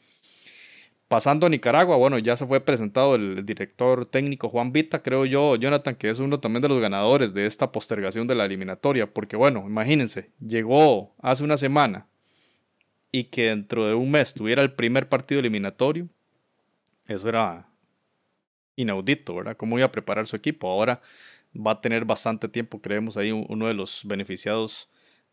Pasando 1.07 1.45
a 1.45 1.49
Nicaragua, 1.49 1.97
bueno, 1.97 2.17
ya 2.19 2.37
se 2.37 2.45
fue 2.45 2.61
presentado 2.61 3.15
el 3.15 3.45
director 3.45 4.05
técnico 4.05 4.47
Juan 4.47 4.71
Vita, 4.71 5.03
creo 5.03 5.25
yo, 5.25 5.57
Jonathan, 5.57 5.95
que 5.95 6.09
es 6.09 6.19
uno 6.19 6.39
también 6.39 6.61
de 6.61 6.69
los 6.69 6.79
ganadores 6.79 7.33
de 7.33 7.45
esta 7.45 7.71
postergación 7.71 8.27
de 8.27 8.35
la 8.35 8.45
eliminatoria, 8.45 9.13
porque 9.13 9.35
bueno, 9.35 9.65
imagínense, 9.67 10.31
llegó 10.39 11.13
hace 11.21 11.43
una 11.43 11.57
semana 11.57 12.07
y 13.11 13.25
que 13.25 13.47
dentro 13.47 13.87
de 13.87 13.93
un 13.93 14.09
mes 14.09 14.33
tuviera 14.33 14.61
el 14.61 14.71
primer 14.71 15.09
partido 15.09 15.39
eliminatorio, 15.39 16.07
eso 17.07 17.27
era 17.27 17.67
inaudito, 18.77 19.35
¿verdad? 19.35 19.57
¿Cómo 19.57 19.77
iba 19.77 19.87
a 19.87 19.91
preparar 19.91 20.27
su 20.27 20.37
equipo? 20.37 20.69
Ahora 20.69 21.01
va 21.55 21.71
a 21.71 21.81
tener 21.81 22.05
bastante 22.05 22.47
tiempo, 22.47 22.81
creemos 22.81 23.17
ahí 23.17 23.31
uno 23.31 23.67
de 23.67 23.73
los 23.73 24.01
beneficiados 24.05 24.89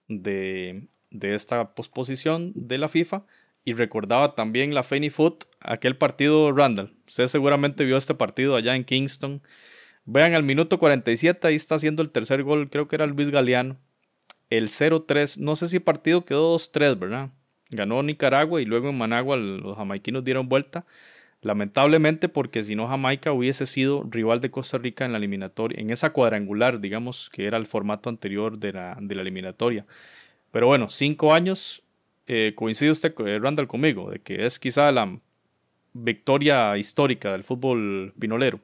de, 0.08 0.88
de 1.10 1.34
esta 1.34 1.74
posposición 1.74 2.52
de 2.54 2.78
la 2.78 2.88
FIFA. 2.88 3.24
Y 3.64 3.74
recordaba 3.74 4.34
también 4.34 4.74
la 4.74 4.82
Fanny 4.82 5.10
Foot, 5.10 5.44
aquel 5.60 5.96
partido 5.96 6.52
Randall. 6.52 6.94
Usted 7.06 7.26
seguramente 7.26 7.84
vio 7.84 7.98
este 7.98 8.14
partido 8.14 8.56
allá 8.56 8.74
en 8.74 8.84
Kingston. 8.84 9.42
Vean 10.06 10.32
al 10.32 10.42
minuto 10.42 10.78
47, 10.78 11.46
ahí 11.46 11.56
está 11.56 11.74
haciendo 11.74 12.00
el 12.00 12.08
tercer 12.08 12.42
gol, 12.42 12.70
creo 12.70 12.88
que 12.88 12.96
era 12.96 13.04
Luis 13.06 13.30
Galeano. 13.30 13.76
El 14.48 14.68
0-3, 14.68 15.38
no 15.38 15.54
sé 15.54 15.68
si 15.68 15.80
partido 15.80 16.24
quedó 16.24 16.56
2-3, 16.56 16.98
¿verdad? 16.98 17.30
Ganó 17.68 18.02
Nicaragua 18.02 18.62
y 18.62 18.64
luego 18.64 18.88
en 18.88 18.96
Managua 18.96 19.36
los 19.36 19.76
jamaiquinos 19.76 20.24
dieron 20.24 20.48
vuelta. 20.48 20.86
Lamentablemente, 21.42 22.28
porque 22.28 22.62
si 22.62 22.74
no 22.74 22.88
Jamaica 22.88 23.32
hubiese 23.32 23.66
sido 23.66 24.04
rival 24.10 24.40
de 24.40 24.50
Costa 24.50 24.76
Rica 24.78 25.04
en 25.04 25.12
la 25.12 25.18
eliminatoria, 25.18 25.80
en 25.80 25.90
esa 25.90 26.12
cuadrangular, 26.12 26.80
digamos, 26.80 27.30
que 27.30 27.46
era 27.46 27.58
el 27.58 27.66
formato 27.66 28.08
anterior 28.08 28.58
de 28.58 28.72
la, 28.72 28.98
de 29.00 29.14
la 29.14 29.22
eliminatoria. 29.22 29.86
Pero 30.50 30.66
bueno, 30.66 30.88
cinco 30.88 31.32
años, 31.32 31.84
eh, 32.26 32.54
coincide 32.56 32.90
usted, 32.90 33.14
eh, 33.24 33.38
Randall, 33.38 33.68
conmigo, 33.68 34.10
de 34.10 34.18
que 34.18 34.46
es 34.46 34.58
quizá 34.58 34.90
la 34.90 35.16
victoria 35.92 36.76
histórica 36.76 37.32
del 37.32 37.44
fútbol 37.44 38.12
pinolero. 38.18 38.58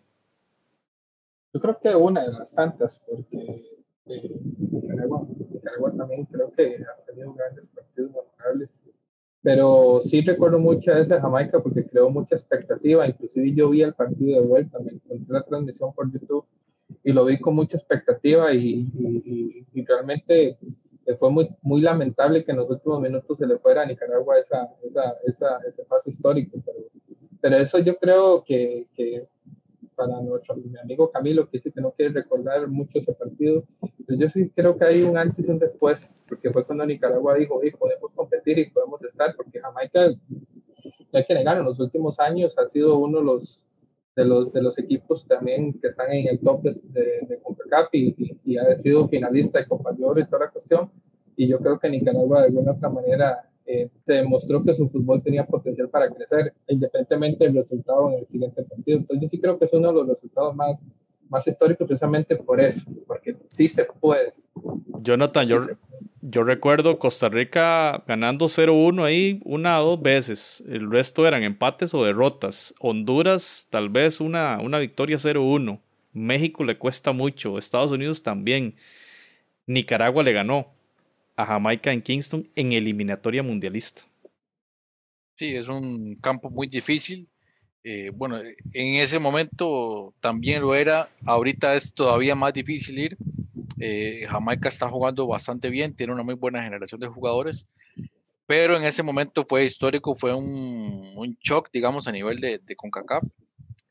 Yo 1.52 1.60
creo 1.60 1.78
que 1.80 1.94
una 1.94 2.24
de 2.24 2.32
las 2.32 2.52
tantas, 2.52 3.00
porque 3.08 3.70
eh, 4.06 4.40
Nicaragua, 4.58 5.92
también 5.96 6.24
creo 6.24 6.50
que 6.52 6.76
ha 6.84 7.04
tenido 7.06 7.32
grandes 7.34 7.66
partidos 7.74 8.10
memorables 8.10 8.70
pero 9.44 10.00
sí 10.00 10.22
recuerdo 10.22 10.58
mucho 10.58 10.90
a 10.90 11.00
ese 11.00 11.20
Jamaica 11.20 11.60
porque 11.60 11.84
creó 11.84 12.08
mucha 12.08 12.34
expectativa, 12.34 13.06
inclusive 13.06 13.52
yo 13.52 13.68
vi 13.68 13.82
el 13.82 13.92
partido 13.92 14.40
de 14.40 14.46
vuelta, 14.46 14.78
me 14.78 14.92
encontré 14.92 15.34
la 15.34 15.42
transmisión 15.42 15.92
por 15.92 16.10
YouTube 16.10 16.46
y 17.04 17.12
lo 17.12 17.26
vi 17.26 17.38
con 17.38 17.54
mucha 17.54 17.76
expectativa 17.76 18.54
y, 18.54 18.88
y, 19.74 19.84
realmente 19.84 20.56
fue 21.18 21.30
muy, 21.30 21.50
muy 21.60 21.82
lamentable 21.82 22.42
que 22.42 22.52
en 22.52 22.56
los 22.56 22.70
últimos 22.70 23.02
minutos 23.02 23.36
se 23.36 23.46
le 23.46 23.58
fuera 23.58 23.82
a 23.82 23.86
Nicaragua 23.86 24.38
esa, 24.38 24.66
esa, 24.82 25.14
esa, 25.26 25.58
ese 25.68 25.84
paso 25.84 26.08
histórico, 26.08 26.62
pero, 26.64 26.78
pero 27.42 27.56
eso 27.58 27.78
yo 27.80 27.98
creo 27.98 28.42
que, 28.44 28.86
que 28.96 29.26
para 29.94 30.20
nuestro 30.20 30.56
mi 30.56 30.78
amigo 30.78 31.10
Camilo, 31.10 31.48
que 31.48 31.58
dice 31.58 31.72
que 31.72 31.80
no 31.80 31.92
quiere 31.92 32.12
recordar 32.12 32.68
mucho 32.68 32.98
ese 32.98 33.12
partido. 33.12 33.64
Pues 33.80 34.18
yo 34.18 34.28
sí 34.28 34.50
creo 34.54 34.76
que 34.76 34.84
hay 34.84 35.02
un 35.02 35.16
antes 35.16 35.48
y 35.48 35.50
un 35.50 35.58
después, 35.58 36.12
porque 36.28 36.50
fue 36.50 36.64
cuando 36.64 36.86
Nicaragua 36.86 37.34
dijo, 37.34 37.60
podemos 37.78 38.12
competir 38.14 38.58
y 38.58 38.70
podemos 38.70 39.02
estar, 39.02 39.34
porque 39.36 39.60
Jamaica, 39.60 40.10
hay 41.12 41.24
que 41.24 41.34
negar, 41.34 41.58
en 41.58 41.64
los 41.64 41.78
últimos 41.80 42.18
años 42.18 42.52
ha 42.58 42.68
sido 42.68 42.98
uno 42.98 43.18
de 43.18 43.24
los, 43.24 43.62
de 44.16 44.24
los, 44.24 44.52
de 44.52 44.62
los 44.62 44.78
equipos 44.78 45.26
también 45.26 45.72
que 45.80 45.88
están 45.88 46.12
en 46.12 46.28
el 46.28 46.40
top 46.40 46.62
de, 46.62 46.72
de, 47.28 47.40
CONCACAF 47.42 47.88
y, 47.92 48.38
y, 48.44 48.56
ha 48.56 48.76
sido 48.76 49.08
finalista 49.08 49.58
de 49.58 49.66
Copa 49.66 49.92
de 49.92 50.04
Oro 50.04 50.20
y 50.20 50.26
toda 50.26 50.46
la 50.46 50.50
cuestión. 50.50 50.90
Y 51.36 51.48
yo 51.48 51.58
creo 51.58 51.78
que 51.78 51.88
Nicaragua 51.88 52.40
de 52.40 52.46
alguna 52.46 52.72
otra 52.72 52.90
manera 52.90 53.50
eh, 53.66 53.88
se 54.04 54.12
demostró 54.14 54.62
que 54.62 54.74
su 54.74 54.88
fútbol 54.90 55.22
tenía 55.22 55.46
potencial 55.46 55.88
para 55.88 56.10
crecer, 56.10 56.52
independientemente 56.68 57.44
del 57.44 57.54
resultado 57.56 58.10
en 58.10 58.18
el 58.18 58.26
siguiente 58.26 58.62
partido. 58.62 58.98
Entonces 58.98 59.22
yo 59.22 59.28
sí 59.28 59.40
creo 59.40 59.58
que 59.58 59.64
es 59.64 59.72
uno 59.72 59.88
de 59.88 59.94
los 59.94 60.08
resultados 60.08 60.54
más, 60.54 60.78
más 61.30 61.46
históricos 61.46 61.86
precisamente 61.86 62.36
por 62.36 62.60
eso, 62.60 62.82
porque 63.06 63.36
sí 63.52 63.68
se 63.68 63.84
puede. 63.84 64.34
Jonathan, 65.00 65.48
yo, 65.48 65.66
yo 66.20 66.44
recuerdo 66.44 66.98
Costa 66.98 67.28
Rica 67.30 68.04
ganando 68.06 68.46
0-1 68.46 69.02
ahí 69.02 69.40
una 69.44 69.80
o 69.80 69.90
dos 69.90 70.02
veces, 70.02 70.62
el 70.68 70.90
resto 70.90 71.26
eran 71.26 71.42
empates 71.42 71.94
o 71.94 72.04
derrotas. 72.04 72.74
Honduras 72.80 73.66
tal 73.70 73.88
vez 73.88 74.20
una, 74.20 74.60
una 74.60 74.78
victoria 74.78 75.16
0-1. 75.16 75.80
México 76.12 76.64
le 76.64 76.78
cuesta 76.78 77.12
mucho, 77.12 77.56
Estados 77.56 77.92
Unidos 77.92 78.22
también. 78.22 78.74
Nicaragua 79.66 80.22
le 80.22 80.32
ganó 80.32 80.66
a 81.36 81.46
Jamaica 81.46 81.92
en 81.92 82.02
Kingston 82.02 82.48
en 82.54 82.72
eliminatoria 82.72 83.42
mundialista. 83.42 84.02
Sí, 85.36 85.54
es 85.56 85.68
un 85.68 86.16
campo 86.16 86.50
muy 86.50 86.68
difícil. 86.68 87.28
Eh, 87.82 88.10
bueno, 88.14 88.38
en 88.38 88.94
ese 88.94 89.18
momento 89.18 90.14
también 90.20 90.62
lo 90.62 90.74
era. 90.74 91.08
Ahorita 91.26 91.74
es 91.74 91.92
todavía 91.92 92.34
más 92.34 92.54
difícil 92.54 92.98
ir. 92.98 93.16
Eh, 93.78 94.26
Jamaica 94.28 94.68
está 94.68 94.88
jugando 94.88 95.26
bastante 95.26 95.68
bien, 95.68 95.94
tiene 95.94 96.12
una 96.12 96.22
muy 96.22 96.34
buena 96.34 96.62
generación 96.62 97.00
de 97.00 97.08
jugadores, 97.08 97.66
pero 98.46 98.76
en 98.76 98.84
ese 98.84 99.02
momento 99.02 99.44
fue 99.46 99.64
histórico, 99.64 100.14
fue 100.14 100.32
un, 100.32 101.12
un 101.16 101.36
shock, 101.42 101.68
digamos, 101.72 102.06
a 102.06 102.12
nivel 102.12 102.38
de, 102.38 102.58
de 102.58 102.76
CONCACAF. 102.76 103.24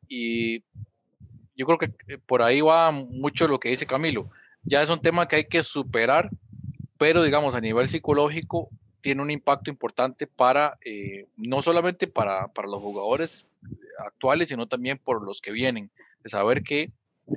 Y 0.07 0.61
yo 1.55 1.65
creo 1.65 1.77
que 1.77 2.17
por 2.25 2.41
ahí 2.41 2.61
va 2.61 2.91
mucho 2.91 3.47
lo 3.47 3.59
que 3.59 3.69
dice 3.69 3.85
Camilo. 3.85 4.29
Ya 4.63 4.81
es 4.81 4.89
un 4.89 5.01
tema 5.01 5.27
que 5.27 5.35
hay 5.35 5.45
que 5.45 5.61
superar 5.61 6.29
pero 7.03 7.21
digamos 7.21 7.53
a 7.53 7.59
nivel 7.59 7.89
psicológico 7.89 8.69
tiene 9.01 9.21
un 9.21 9.29
impacto 9.29 9.69
importante 9.69 10.25
para, 10.25 10.77
eh, 10.85 11.27
no 11.35 11.61
solamente 11.61 12.07
para, 12.07 12.47
para, 12.53 12.69
los 12.69 12.81
jugadores 12.81 13.51
actuales, 13.99 14.47
sino 14.47 14.69
también 14.69 14.97
por 15.03 15.21
los 15.21 15.41
que 15.41 15.51
vienen, 15.51 15.91
de 16.23 16.29
saber 16.29 16.63
que, 16.63 16.91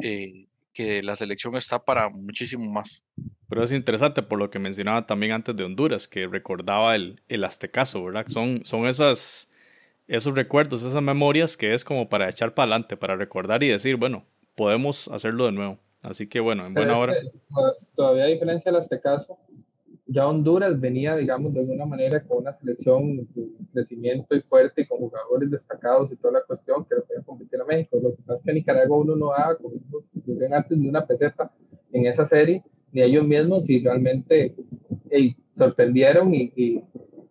eh, 0.05 0.47
que 0.73 1.03
la 1.03 1.17
selección 1.17 1.57
está 1.57 1.85
para 1.85 2.09
muchísimo 2.11 2.71
más. 2.71 3.03
Pero 3.49 3.65
es 3.65 3.73
interesante 3.73 4.23
por 4.23 4.39
lo 4.39 4.51
que 4.51 4.61
mencionaba 4.61 5.05
también 5.05 5.33
antes 5.33 5.57
de 5.57 5.65
Honduras, 5.65 6.07
que 6.07 6.29
recordaba 6.29 6.95
el, 6.95 7.21
el 7.27 7.43
Aztecaso, 7.43 8.05
¿verdad? 8.05 8.27
Son, 8.29 8.65
son 8.65 8.87
esas, 8.87 9.51
esos 10.07 10.37
recuerdos, 10.37 10.85
esas 10.85 11.03
memorias 11.03 11.57
que 11.57 11.75
es 11.75 11.83
como 11.85 12.09
para 12.09 12.29
echar 12.29 12.55
para 12.55 12.67
adelante, 12.67 12.97
para 12.97 13.17
recordar 13.17 13.65
y 13.65 13.69
decir, 13.69 13.97
bueno, 13.97 14.27
podemos 14.55 15.09
hacerlo 15.09 15.47
de 15.47 15.53
nuevo. 15.53 15.81
Así 16.07 16.29
que 16.29 16.39
bueno, 16.39 16.67
en 16.67 16.75
buena 16.75 16.99
hora. 16.99 17.15
Todavía 17.95 18.25
hay 18.25 18.35
diferencia 18.35 18.71
del 18.71 18.81
Aztecaso, 18.81 19.39
ya 20.07 20.29
Honduras 20.29 20.81
venía, 20.81 21.17
digamos, 21.17 21.53
de 21.53 21.61
alguna 21.61 21.85
manera 21.85 22.23
con 22.23 22.39
una 22.39 22.53
selección 22.53 23.17
de 23.17 23.49
crecimiento 23.73 24.37
y 24.37 24.41
fuerte 24.41 24.83
y 24.83 24.87
con 24.87 24.99
jugadores 24.99 25.51
destacados 25.51 26.13
y 26.13 26.17
toda 26.17 26.35
la 26.35 26.43
cuestión 26.43 26.85
que 26.85 26.95
lo 26.95 27.05
podía 27.05 27.23
competir 27.23 27.61
a 27.61 27.65
México. 27.65 27.99
Lo 28.01 28.15
que 28.15 28.23
pasa 28.23 28.39
es 28.39 28.45
que 28.45 28.53
Nicaragua 28.53 28.99
uno 28.99 29.17
no 29.17 29.33
ha, 29.33 29.57
como 29.57 29.75
dicen 30.15 30.55
antes, 30.55 30.81
de 30.81 30.89
una 30.89 31.05
peseta 31.05 31.51
en 31.93 32.07
esa 32.07 32.25
serie, 32.25 32.63
ni 32.93 33.03
ellos 33.03 33.27
mismos, 33.27 33.69
y 33.69 33.83
realmente 33.83 34.55
sorprendieron 35.57 36.33
y, 36.33 36.53
y, 36.55 36.85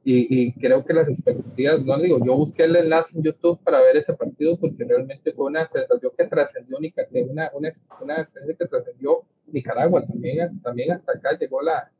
y, 0.08 0.54
creo 0.54 0.86
que 0.86 0.94
las 0.94 1.10
expectativas, 1.10 1.84
no 1.84 1.98
digo, 1.98 2.20
yo 2.24 2.36
busqué 2.36 2.66
el 2.66 2.76
enlace 2.76 3.18
en 3.18 3.24
YouTube 3.24 3.60
para 3.64 3.82
ver 3.82 3.98
ese 3.98 4.14
partido 4.14 4.56
porque 4.56 4.84
realmente 4.84 5.34
fue 5.34 5.48
una 5.48 5.68
sensación 5.68 6.12
que 6.16 6.26
trascendió, 6.26 6.78
una, 6.78 7.50
una, 7.54 7.74
una 8.00 8.22
experiencia 8.22 8.56
que 8.60 8.70
trascendió 8.70 9.24
Nicaragua, 9.48 10.06
también, 10.06 10.62
también 10.62 10.92
hasta 10.92 11.14
acá 11.14 11.36
llegó 11.40 11.64
la, 11.64 11.92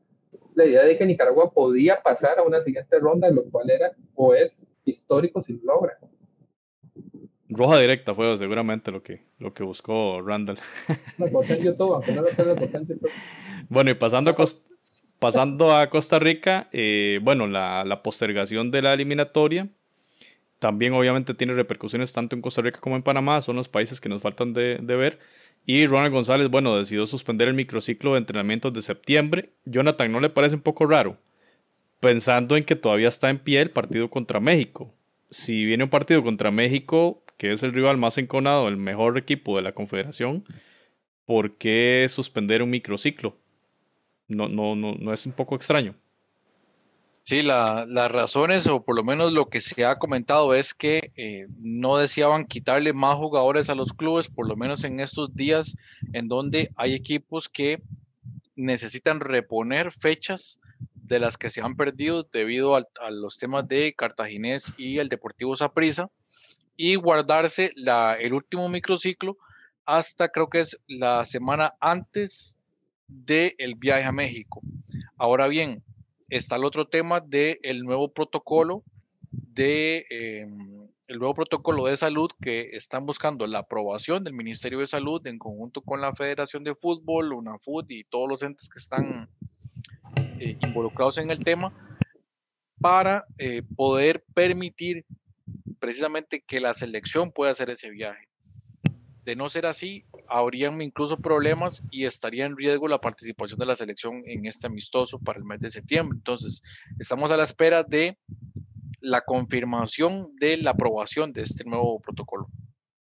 la 0.54 0.64
idea 0.64 0.84
de 0.84 0.96
que 0.96 1.04
Nicaragua 1.04 1.52
podía 1.52 2.00
pasar 2.00 2.38
a 2.38 2.44
una 2.44 2.62
siguiente 2.62 2.96
ronda, 3.00 3.28
lo 3.28 3.44
cual 3.50 3.70
era 3.70 3.90
o 4.14 4.34
es 4.34 4.68
histórico 4.84 5.42
si 5.42 5.54
lo 5.54 5.74
logra. 5.74 5.98
Roja 7.48 7.78
directa 7.80 8.14
fue 8.14 8.38
seguramente 8.38 8.92
lo 8.92 9.02
que, 9.02 9.24
lo 9.38 9.52
que 9.52 9.64
buscó 9.64 10.22
Randall. 10.22 10.58
Bueno, 13.68 13.90
y 13.90 13.94
pasando 13.94 14.30
a, 14.30 14.34
pasando 15.18 15.76
a 15.76 15.88
Costa 15.90 16.18
Rica, 16.18 16.68
eh, 16.72 17.20
bueno, 17.22 17.46
la, 17.46 18.00
postergación 18.02 18.70
de 18.70 18.82
la 18.82 18.94
eliminatoria 18.94 19.68
también 20.58 20.94
obviamente 20.94 21.34
tiene 21.34 21.52
repercusiones 21.52 22.12
tanto 22.12 22.34
en 22.34 22.42
Costa 22.42 22.62
Rica 22.62 22.80
como 22.80 22.96
en 22.96 23.02
Panamá, 23.02 23.42
son 23.42 23.56
los 23.56 23.68
países 23.68 24.00
que 24.00 24.08
nos 24.08 24.22
faltan 24.22 24.52
de, 24.52 24.78
de 24.80 24.96
ver. 24.96 25.18
Y 25.66 25.86
Ronald 25.86 26.12
González, 26.12 26.48
bueno, 26.48 26.76
decidió 26.76 27.06
suspender 27.06 27.48
el 27.48 27.54
microciclo 27.54 28.12
de 28.12 28.18
entrenamientos 28.18 28.72
de 28.72 28.82
septiembre. 28.82 29.50
Jonathan, 29.64 30.10
¿no 30.12 30.20
le 30.20 30.30
parece 30.30 30.54
un 30.54 30.62
poco 30.62 30.86
raro? 30.86 31.18
pensando 32.00 32.56
en 32.56 32.64
que 32.64 32.76
todavía 32.76 33.08
está 33.08 33.30
en 33.30 33.38
pie 33.38 33.60
el 33.60 33.70
partido 33.70 34.08
contra 34.08 34.40
México. 34.40 34.92
Si 35.30 35.64
viene 35.64 35.84
un 35.84 35.90
partido 35.90 36.22
contra 36.22 36.50
México, 36.50 37.22
que 37.36 37.52
es 37.52 37.62
el 37.62 37.72
rival 37.72 37.96
más 37.96 38.18
enconado, 38.18 38.68
el 38.68 38.76
mejor 38.76 39.18
equipo 39.18 39.56
de 39.56 39.62
la 39.62 39.72
Confederación, 39.72 40.44
¿por 41.24 41.56
qué 41.56 42.06
suspender 42.08 42.62
un 42.62 42.70
microciclo? 42.70 43.36
No, 44.28 44.48
no, 44.48 44.74
no, 44.74 44.94
no 44.94 45.12
es 45.12 45.26
un 45.26 45.32
poco 45.32 45.54
extraño. 45.54 45.94
Sí, 47.28 47.42
las 47.42 48.10
razones, 48.12 48.68
o 48.68 48.84
por 48.84 48.94
lo 48.94 49.02
menos 49.02 49.32
lo 49.32 49.48
que 49.48 49.60
se 49.60 49.84
ha 49.84 49.98
comentado, 49.98 50.54
es 50.54 50.74
que 50.74 51.10
eh, 51.16 51.48
no 51.58 51.96
deseaban 51.96 52.44
quitarle 52.44 52.92
más 52.92 53.16
jugadores 53.16 53.68
a 53.68 53.74
los 53.74 53.92
clubes, 53.92 54.28
por 54.28 54.46
lo 54.46 54.54
menos 54.54 54.84
en 54.84 55.00
estos 55.00 55.34
días 55.34 55.76
en 56.12 56.28
donde 56.28 56.70
hay 56.76 56.94
equipos 56.94 57.48
que 57.48 57.82
necesitan 58.54 59.18
reponer 59.18 59.90
fechas 59.90 60.60
de 60.94 61.18
las 61.18 61.36
que 61.36 61.50
se 61.50 61.62
han 61.62 61.74
perdido 61.74 62.22
debido 62.22 62.76
a, 62.76 62.84
los 63.10 63.38
temas 63.38 63.66
de 63.66 63.92
Cartaginés 63.96 64.72
y 64.76 64.98
el 64.98 65.08
Deportivo 65.08 65.56
Saprissa 65.56 66.08
y 66.76 66.94
guardarse 66.94 67.72
la, 67.74 68.14
el 68.14 68.34
último 68.34 68.68
microciclo 68.68 69.36
hasta 69.84 70.28
creo 70.28 70.48
que 70.48 70.60
es 70.60 70.80
la 70.86 71.24
semana 71.24 71.74
antes 71.80 72.56
del 73.08 73.74
viaje 73.76 74.04
a 74.04 74.12
México. 74.12 74.60
Ahora 75.16 75.48
bien, 75.48 75.82
está 76.28 76.56
el 76.56 76.64
otro 76.64 76.88
tema 76.88 77.20
del 77.20 77.58
el 77.62 77.82
nuevo 77.82 78.12
protocolo 78.12 78.82
de 79.30 80.06
em, 80.10 80.88
el 81.08 81.18
nuevo 81.18 81.34
protocolo 81.34 81.86
de 81.86 81.96
salud 81.96 82.30
que 82.40 82.70
están 82.72 83.06
buscando 83.06 83.46
la 83.46 83.60
aprobación 83.60 84.24
del 84.24 84.32
Ministerio 84.32 84.80
de 84.80 84.86
Salud 84.86 85.24
en 85.26 85.38
conjunto 85.38 85.80
con 85.80 86.00
la 86.00 86.14
Federación 86.14 86.64
de 86.64 86.74
Fútbol, 86.74 87.32
UNAFUT 87.32 87.90
y 87.90 88.04
todos 88.04 88.28
los 88.28 88.42
entes 88.42 88.68
que 88.68 88.78
están 88.78 89.28
eh, 90.40 90.56
involucrados 90.62 91.18
en 91.18 91.30
el 91.30 91.38
tema 91.38 91.72
para 92.80 93.24
eh, 93.38 93.62
poder 93.76 94.24
permitir 94.34 95.04
precisamente 95.78 96.42
que 96.44 96.60
la 96.60 96.74
selección 96.74 97.30
pueda 97.30 97.52
hacer 97.52 97.70
ese 97.70 97.90
viaje. 97.90 98.25
De 99.26 99.34
no 99.34 99.48
ser 99.48 99.66
así, 99.66 100.04
habrían 100.28 100.80
incluso 100.80 101.18
problemas 101.18 101.82
y 101.90 102.04
estaría 102.04 102.46
en 102.46 102.56
riesgo 102.56 102.86
la 102.86 103.00
participación 103.00 103.58
de 103.58 103.66
la 103.66 103.74
selección 103.74 104.22
en 104.24 104.46
este 104.46 104.68
amistoso 104.68 105.18
para 105.18 105.40
el 105.40 105.44
mes 105.44 105.58
de 105.58 105.68
septiembre. 105.68 106.16
Entonces, 106.16 106.62
estamos 107.00 107.32
a 107.32 107.36
la 107.36 107.42
espera 107.42 107.82
de 107.82 108.16
la 109.00 109.22
confirmación 109.22 110.28
de 110.36 110.58
la 110.58 110.70
aprobación 110.70 111.32
de 111.32 111.42
este 111.42 111.64
nuevo 111.64 111.98
protocolo. 111.98 112.48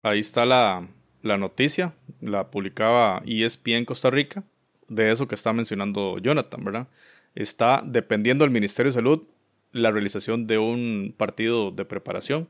Ahí 0.04 0.20
está 0.20 0.46
la, 0.46 0.88
la 1.24 1.40
noticia, 1.40 1.96
la 2.20 2.52
publicaba 2.52 3.24
ESPN 3.26 3.86
Costa 3.86 4.12
Rica, 4.12 4.44
de 4.90 5.10
eso 5.10 5.28
que 5.28 5.34
está 5.34 5.54
mencionando 5.54 6.20
Jonathan, 6.20 6.64
¿verdad? 6.64 6.88
Está 7.34 7.82
dependiendo 7.84 8.44
del 8.44 8.54
Ministerio 8.54 8.92
de 8.92 8.96
Salud 8.96 9.24
la 9.72 9.90
realización 9.90 10.46
de 10.46 10.60
un 10.60 11.16
partido 11.18 11.72
de 11.72 11.84
preparación 11.84 12.48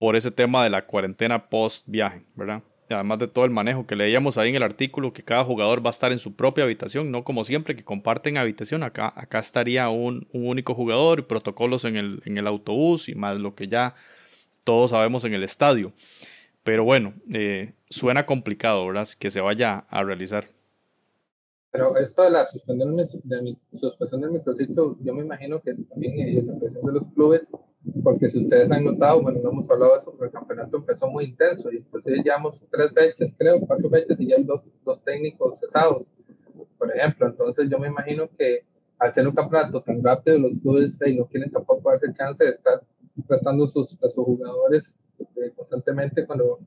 por 0.00 0.16
ese 0.16 0.32
tema 0.32 0.64
de 0.64 0.70
la 0.70 0.84
cuarentena 0.84 1.48
post 1.48 1.84
viaje, 1.86 2.24
¿verdad? 2.34 2.64
Además 2.94 3.18
de 3.18 3.28
todo 3.28 3.44
el 3.44 3.50
manejo 3.50 3.86
que 3.86 3.96
leíamos 3.96 4.38
ahí 4.38 4.50
en 4.50 4.56
el 4.56 4.62
artículo, 4.62 5.12
que 5.12 5.22
cada 5.22 5.44
jugador 5.44 5.84
va 5.84 5.90
a 5.90 5.90
estar 5.90 6.12
en 6.12 6.18
su 6.18 6.34
propia 6.34 6.64
habitación, 6.64 7.10
no 7.10 7.24
como 7.24 7.44
siempre 7.44 7.76
que 7.76 7.84
comparten 7.84 8.38
habitación, 8.38 8.82
acá, 8.82 9.12
acá 9.14 9.38
estaría 9.38 9.88
un, 9.88 10.26
único 10.32 10.74
jugador 10.74 11.20
y 11.20 11.22
protocolos 11.22 11.84
en 11.84 11.96
el, 11.96 12.22
en 12.24 12.38
el 12.38 12.46
autobús 12.46 13.08
y 13.08 13.14
más 13.14 13.38
lo 13.38 13.54
que 13.54 13.68
ya 13.68 13.94
todos 14.64 14.90
sabemos 14.90 15.24
en 15.24 15.34
el 15.34 15.44
estadio. 15.44 15.92
Pero 16.62 16.84
bueno, 16.84 17.14
eh, 17.32 17.72
suena 17.88 18.26
complicado, 18.26 18.86
¿verdad? 18.86 19.08
Que 19.18 19.30
se 19.30 19.40
vaya 19.40 19.86
a 19.88 20.02
realizar. 20.02 20.48
Pero 21.70 21.96
esto 21.96 22.22
de 22.22 22.30
la 22.30 22.46
suspensión, 22.46 22.96
de, 22.96 23.56
suspensión 23.78 24.20
del 24.20 24.30
microciclo, 24.32 24.96
yo 25.02 25.14
me 25.14 25.22
imagino 25.22 25.60
que 25.60 25.74
también 25.74 26.38
es 26.38 26.44
la 26.44 26.58
presión 26.58 26.86
de 26.86 26.92
los 26.92 27.04
clubes 27.14 27.48
porque 28.02 28.30
si 28.30 28.42
ustedes 28.42 28.70
han 28.70 28.84
notado, 28.84 29.22
bueno, 29.22 29.40
no 29.42 29.50
hemos 29.50 29.70
hablado 29.70 29.94
de 29.94 30.00
eso, 30.00 30.12
pero 30.12 30.24
el 30.26 30.32
campeonato 30.32 30.76
empezó 30.76 31.08
muy 31.08 31.24
intenso 31.24 31.72
y 31.72 31.76
entonces 31.76 32.24
llevamos 32.24 32.60
tres 32.70 32.92
fechas, 32.92 33.34
creo, 33.36 33.60
cuatro 33.60 33.88
fechas 33.88 34.20
y 34.20 34.26
ya 34.26 34.36
hay 34.36 34.44
dos, 34.44 34.62
dos 34.84 35.02
técnicos 35.04 35.58
cesados, 35.60 36.02
por 36.76 36.94
ejemplo. 36.94 37.26
Entonces 37.28 37.68
yo 37.70 37.78
me 37.78 37.88
imagino 37.88 38.28
que 38.36 38.64
al 38.98 39.12
ser 39.12 39.28
un 39.28 39.34
campeonato 39.34 39.80
tan 39.82 40.02
rápido, 40.02 40.38
los 40.38 40.58
clubes 40.58 40.98
no 41.16 41.26
quieren 41.26 41.50
tampoco 41.50 41.90
darse 41.90 42.12
chance 42.14 42.44
de 42.44 42.50
estar 42.50 42.82
prestando 43.26 43.66
sus, 43.66 43.92
a 44.02 44.08
sus 44.08 44.24
jugadores 44.24 44.96
eh, 45.20 45.52
constantemente 45.56 46.26
cuando, 46.26 46.58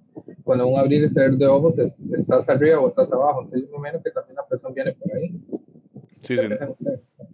cuando 0.44 0.68
un 0.68 0.80
abrir 0.80 1.04
y 1.04 1.10
cerrar 1.10 1.32
de 1.32 1.48
ojos 1.48 1.76
estás 2.18 2.48
arriba 2.50 2.80
o 2.80 2.90
estás 2.90 3.12
abajo. 3.12 3.44
Entonces 3.44 3.70
yo 3.70 3.78
me 3.78 3.90
imagino 3.90 4.04
que 4.04 4.12
también 4.12 4.36
la 4.36 4.48
presión 4.48 4.74
viene 4.74 4.94
por 4.94 5.14
ahí. 5.14 5.42
Sí, 6.20 6.38
sí. 6.38 6.48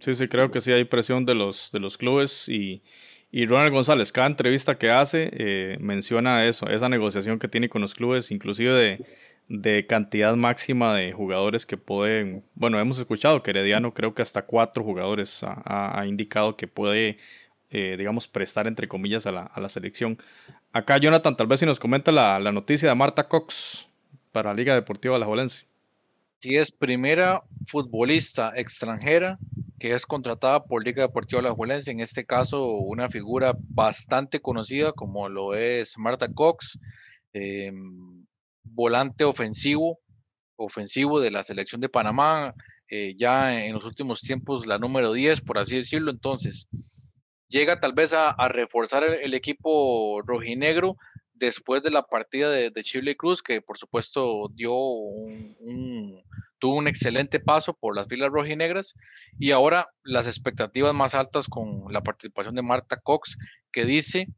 Sí, 0.00 0.14
sí, 0.14 0.28
creo 0.28 0.50
que 0.50 0.60
sí 0.60 0.72
hay 0.72 0.84
presión 0.84 1.26
de 1.26 1.34
los, 1.34 1.72
de 1.72 1.80
los 1.80 1.98
clubes 1.98 2.48
y, 2.48 2.82
y 3.30 3.46
Ronald 3.46 3.72
González, 3.72 4.10
cada 4.10 4.26
entrevista 4.26 4.78
que 4.78 4.90
hace 4.90 5.28
eh, 5.32 5.76
menciona 5.80 6.46
eso, 6.46 6.68
esa 6.68 6.88
negociación 6.88 7.38
que 7.38 7.48
tiene 7.48 7.68
con 7.68 7.82
los 7.82 7.94
clubes, 7.94 8.30
inclusive 8.30 9.00
de, 9.48 9.86
cantidad 9.86 10.34
máxima 10.34 10.94
de 10.94 11.12
jugadores 11.12 11.66
que 11.66 11.76
pueden, 11.76 12.44
bueno, 12.54 12.80
hemos 12.80 12.98
escuchado 12.98 13.42
que 13.42 13.50
Herediano 13.50 13.92
creo 13.92 14.14
que 14.14 14.22
hasta 14.22 14.42
cuatro 14.42 14.82
jugadores 14.82 15.42
ha, 15.44 16.04
indicado 16.06 16.56
que 16.56 16.68
puede, 16.68 17.18
eh, 17.70 17.96
digamos, 17.98 18.28
prestar 18.28 18.66
entre 18.66 18.88
comillas 18.88 19.26
a 19.26 19.32
la, 19.32 19.68
selección. 19.68 20.16
Acá 20.72 20.96
Jonathan, 20.98 21.36
tal 21.36 21.46
vez 21.46 21.60
si 21.60 21.66
nos 21.66 21.78
comenta 21.78 22.12
la, 22.12 22.38
la 22.40 22.52
noticia 22.52 22.88
de 22.88 22.94
Marta 22.94 23.28
Cox 23.28 23.88
para 24.32 24.50
la 24.50 24.54
Liga 24.54 24.74
Deportiva 24.74 25.18
La 25.18 25.26
Sí, 26.40 26.56
es 26.56 26.70
primera 26.70 27.42
futbolista 27.66 28.52
extranjera 28.54 29.38
que 29.78 29.94
es 29.94 30.06
contratada 30.06 30.64
por 30.64 30.84
Liga 30.84 31.02
Deportiva 31.02 31.42
La 31.42 31.52
Juelense, 31.52 31.90
en 31.90 32.00
este 32.00 32.24
caso 32.24 32.78
una 32.78 33.08
figura 33.08 33.54
bastante 33.58 34.40
conocida 34.40 34.92
como 34.92 35.28
lo 35.28 35.54
es 35.54 35.96
Marta 35.98 36.28
Cox, 36.32 36.78
em, 37.32 38.24
volante 38.64 39.24
ofensivo, 39.24 40.00
ofensivo 40.56 41.20
de 41.20 41.30
la 41.30 41.42
selección 41.42 41.80
de 41.80 41.88
Panamá, 41.88 42.54
eh, 42.88 43.14
ya 43.16 43.64
en 43.64 43.74
los 43.74 43.84
últimos 43.84 44.20
tiempos 44.20 44.66
la 44.66 44.78
número 44.78 45.12
10, 45.12 45.40
por 45.42 45.58
así 45.58 45.76
decirlo, 45.76 46.10
entonces 46.10 46.68
llega 47.48 47.80
tal 47.80 47.92
vez 47.92 48.12
a, 48.12 48.34
reforzar 48.48 49.04
el, 49.04 49.34
equipo 49.34 50.22
rojinegro 50.22 50.96
después 51.38 51.82
de 51.82 51.90
la 51.90 52.02
partida 52.02 52.50
de, 52.50 52.70
de 52.70 52.82
Chile 52.82 53.16
Cruz, 53.16 53.42
que 53.42 53.60
por 53.62 53.78
supuesto 53.78 54.48
dio 54.54 54.74
un 54.74 56.22
tuvo 56.58 56.76
un 56.76 56.88
excelente 56.88 57.40
paso 57.40 57.72
por 57.74 57.96
las 57.96 58.08
filas 58.08 58.30
rojinegras 58.30 58.94
y 59.38 59.52
ahora 59.52 59.88
las 60.02 60.26
expectativas 60.26 60.94
más 60.94 61.14
altas 61.14 61.46
con 61.48 61.84
la 61.92 62.02
participación 62.02 62.54
de 62.54 62.62
Marta 62.62 62.96
Cox, 62.96 63.38
que 63.72 63.84
dice, 63.84 64.28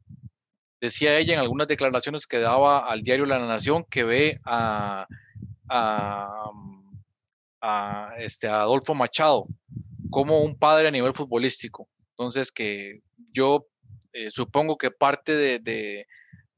decía 0.79 1.17
ella 1.17 1.33
en 1.33 1.39
algunas 1.39 1.67
declaraciones 1.67 2.27
que 2.27 2.39
daba 2.39 2.79
al 2.79 3.01
diario 3.01 3.25
La 3.25 3.39
Nación, 3.39 3.85
que 3.89 4.03
ve 4.03 4.39
a, 4.45 5.07
a, 5.69 6.51
este, 8.17 8.47
Adolfo 8.47 8.93
Machado 8.93 9.47
como 10.09 10.41
un 10.41 10.57
padre 10.57 10.87
a 10.89 10.91
nivel 10.91 11.13
futbolístico. 11.13 11.87
Entonces, 12.11 12.51
que 12.51 13.01
yo 13.31 13.67
eh, 14.13 14.29
supongo 14.29 14.77
que 14.77 14.91
parte 14.91 15.59
de, 15.59 16.07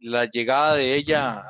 la 0.04 0.26
llegada 0.26 0.76
de 0.76 0.96
ella 0.96 1.42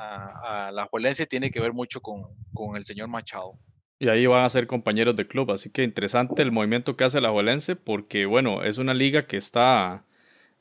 a, 0.43 0.71
la 0.71 0.85
Juelense 0.85 1.25
tiene 1.25 1.51
que 1.51 1.59
ver 1.59 1.73
mucho 1.73 2.01
con, 2.01 2.23
con 2.53 2.75
el 2.77 2.83
señor 2.83 3.07
Machado. 3.09 3.57
Y 3.99 4.09
ahí 4.09 4.25
van 4.25 4.43
a 4.43 4.49
ser 4.49 4.67
compañeros 4.67 5.15
de 5.15 5.27
club. 5.27 5.51
Así 5.51 5.69
que 5.69 5.83
interesante 5.83 6.41
el 6.41 6.51
movimiento 6.51 6.95
que 6.95 7.03
hace 7.03 7.21
la 7.21 7.31
Juelense, 7.31 7.75
porque 7.75 8.25
bueno, 8.25 8.63
es 8.63 8.77
una 8.77 8.93
liga 8.93 9.23
que 9.23 9.37
está, 9.37 10.03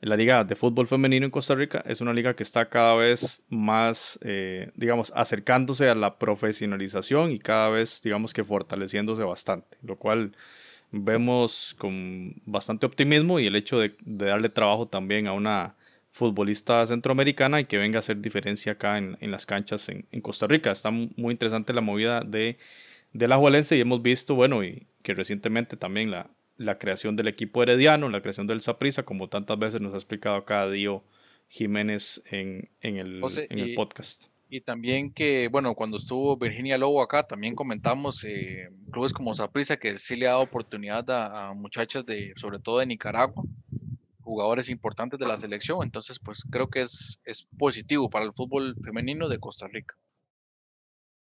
la 0.01 0.15
liga 0.15 0.43
de 0.43 0.55
fútbol 0.55 0.87
femenino 0.87 1.25
en 1.25 1.31
Costa 1.31 1.53
Rica, 1.55 1.83
es 1.85 2.01
una 2.01 2.13
liga 2.13 2.35
que 2.35 2.43
está 2.43 2.69
cada 2.69 2.95
vez 2.95 3.45
más, 3.49 4.19
eh, 4.23 4.71
digamos, 4.75 5.11
acercándose 5.15 5.89
a 5.89 5.95
la 5.95 6.17
profesionalización 6.17 7.31
y 7.31 7.39
cada 7.39 7.69
vez, 7.69 8.01
digamos 8.01 8.33
que 8.33 8.43
fortaleciéndose 8.43 9.23
bastante, 9.23 9.77
lo 9.81 9.97
cual 9.97 10.35
vemos 10.91 11.75
con 11.77 12.35
bastante 12.45 12.85
optimismo 12.85 13.39
y 13.39 13.47
el 13.47 13.55
hecho 13.55 13.79
de, 13.79 13.95
darle 14.05 14.49
trabajo 14.49 14.87
también 14.87 15.27
a 15.27 15.33
una 15.33 15.75
futbolista 16.13 16.85
centroamericana 16.85 17.59
y 17.59 17.65
que 17.65 17.77
venga 17.77 17.97
a 17.97 17.99
hacer 17.99 18.21
diferencia 18.21 18.71
acá 18.71 18.97
en, 18.97 19.17
las 19.19 19.45
canchas 19.45 19.89
en, 19.89 20.05
en 20.11 20.21
Costa 20.21 20.47
Rica. 20.47 20.71
Está 20.71 20.89
muy 20.91 21.31
interesante 21.31 21.73
la 21.73 21.81
movida 21.81 22.21
de 22.21 22.57
de 23.13 23.27
la 23.27 23.37
Juelense 23.37 23.77
y 23.77 23.81
hemos 23.81 24.01
visto, 24.01 24.35
bueno, 24.35 24.63
y 24.63 24.87
que 25.03 25.13
recientemente 25.13 25.77
también 25.77 26.11
la, 26.11 26.29
la 26.57 26.77
creación 26.77 27.15
del 27.15 27.27
equipo 27.27 27.63
herediano, 27.63 28.09
la 28.09 28.21
creación 28.21 28.47
del 28.47 28.61
Saprisa, 28.61 29.03
como 29.03 29.29
tantas 29.29 29.57
veces 29.57 29.79
nos 29.79 29.93
ha 29.93 29.97
explicado 29.97 30.35
acá 30.35 30.69
Dio 30.69 31.03
Jiménez 31.47 32.23
en, 32.31 32.69
en, 32.81 32.97
el, 32.97 33.21
en 33.49 33.59
el 33.59 33.75
podcast. 33.75 34.25
Y 34.49 34.61
también 34.61 35.11
que, 35.11 35.47
bueno, 35.47 35.73
cuando 35.73 35.97
estuvo 35.97 36.37
Virginia 36.37 36.77
Lobo 36.77 37.01
acá, 37.01 37.23
también 37.23 37.55
comentamos 37.55 38.23
eh, 38.23 38.69
clubes 38.91 39.13
como 39.13 39.33
Saprisa 39.33 39.77
que 39.77 39.97
sí 39.97 40.15
le 40.15 40.27
ha 40.27 40.31
dado 40.31 40.43
oportunidad 40.43 41.09
a, 41.09 41.53
muchachas 41.53 42.05
de, 42.05 42.33
sobre 42.35 42.59
todo 42.59 42.79
de 42.79 42.85
Nicaragua, 42.85 43.43
jugadores 44.23 44.69
importantes 44.69 45.19
de 45.19 45.27
la 45.27 45.37
selección. 45.37 45.79
Entonces, 45.83 46.19
pues 46.19 46.43
creo 46.49 46.69
que 46.69 46.81
es, 46.81 47.19
es 47.25 47.47
positivo 47.57 48.09
para 48.09 48.25
el 48.25 48.33
fútbol 48.33 48.75
femenino 48.83 49.29
de 49.29 49.39
Costa 49.39 49.67
Rica. 49.67 49.95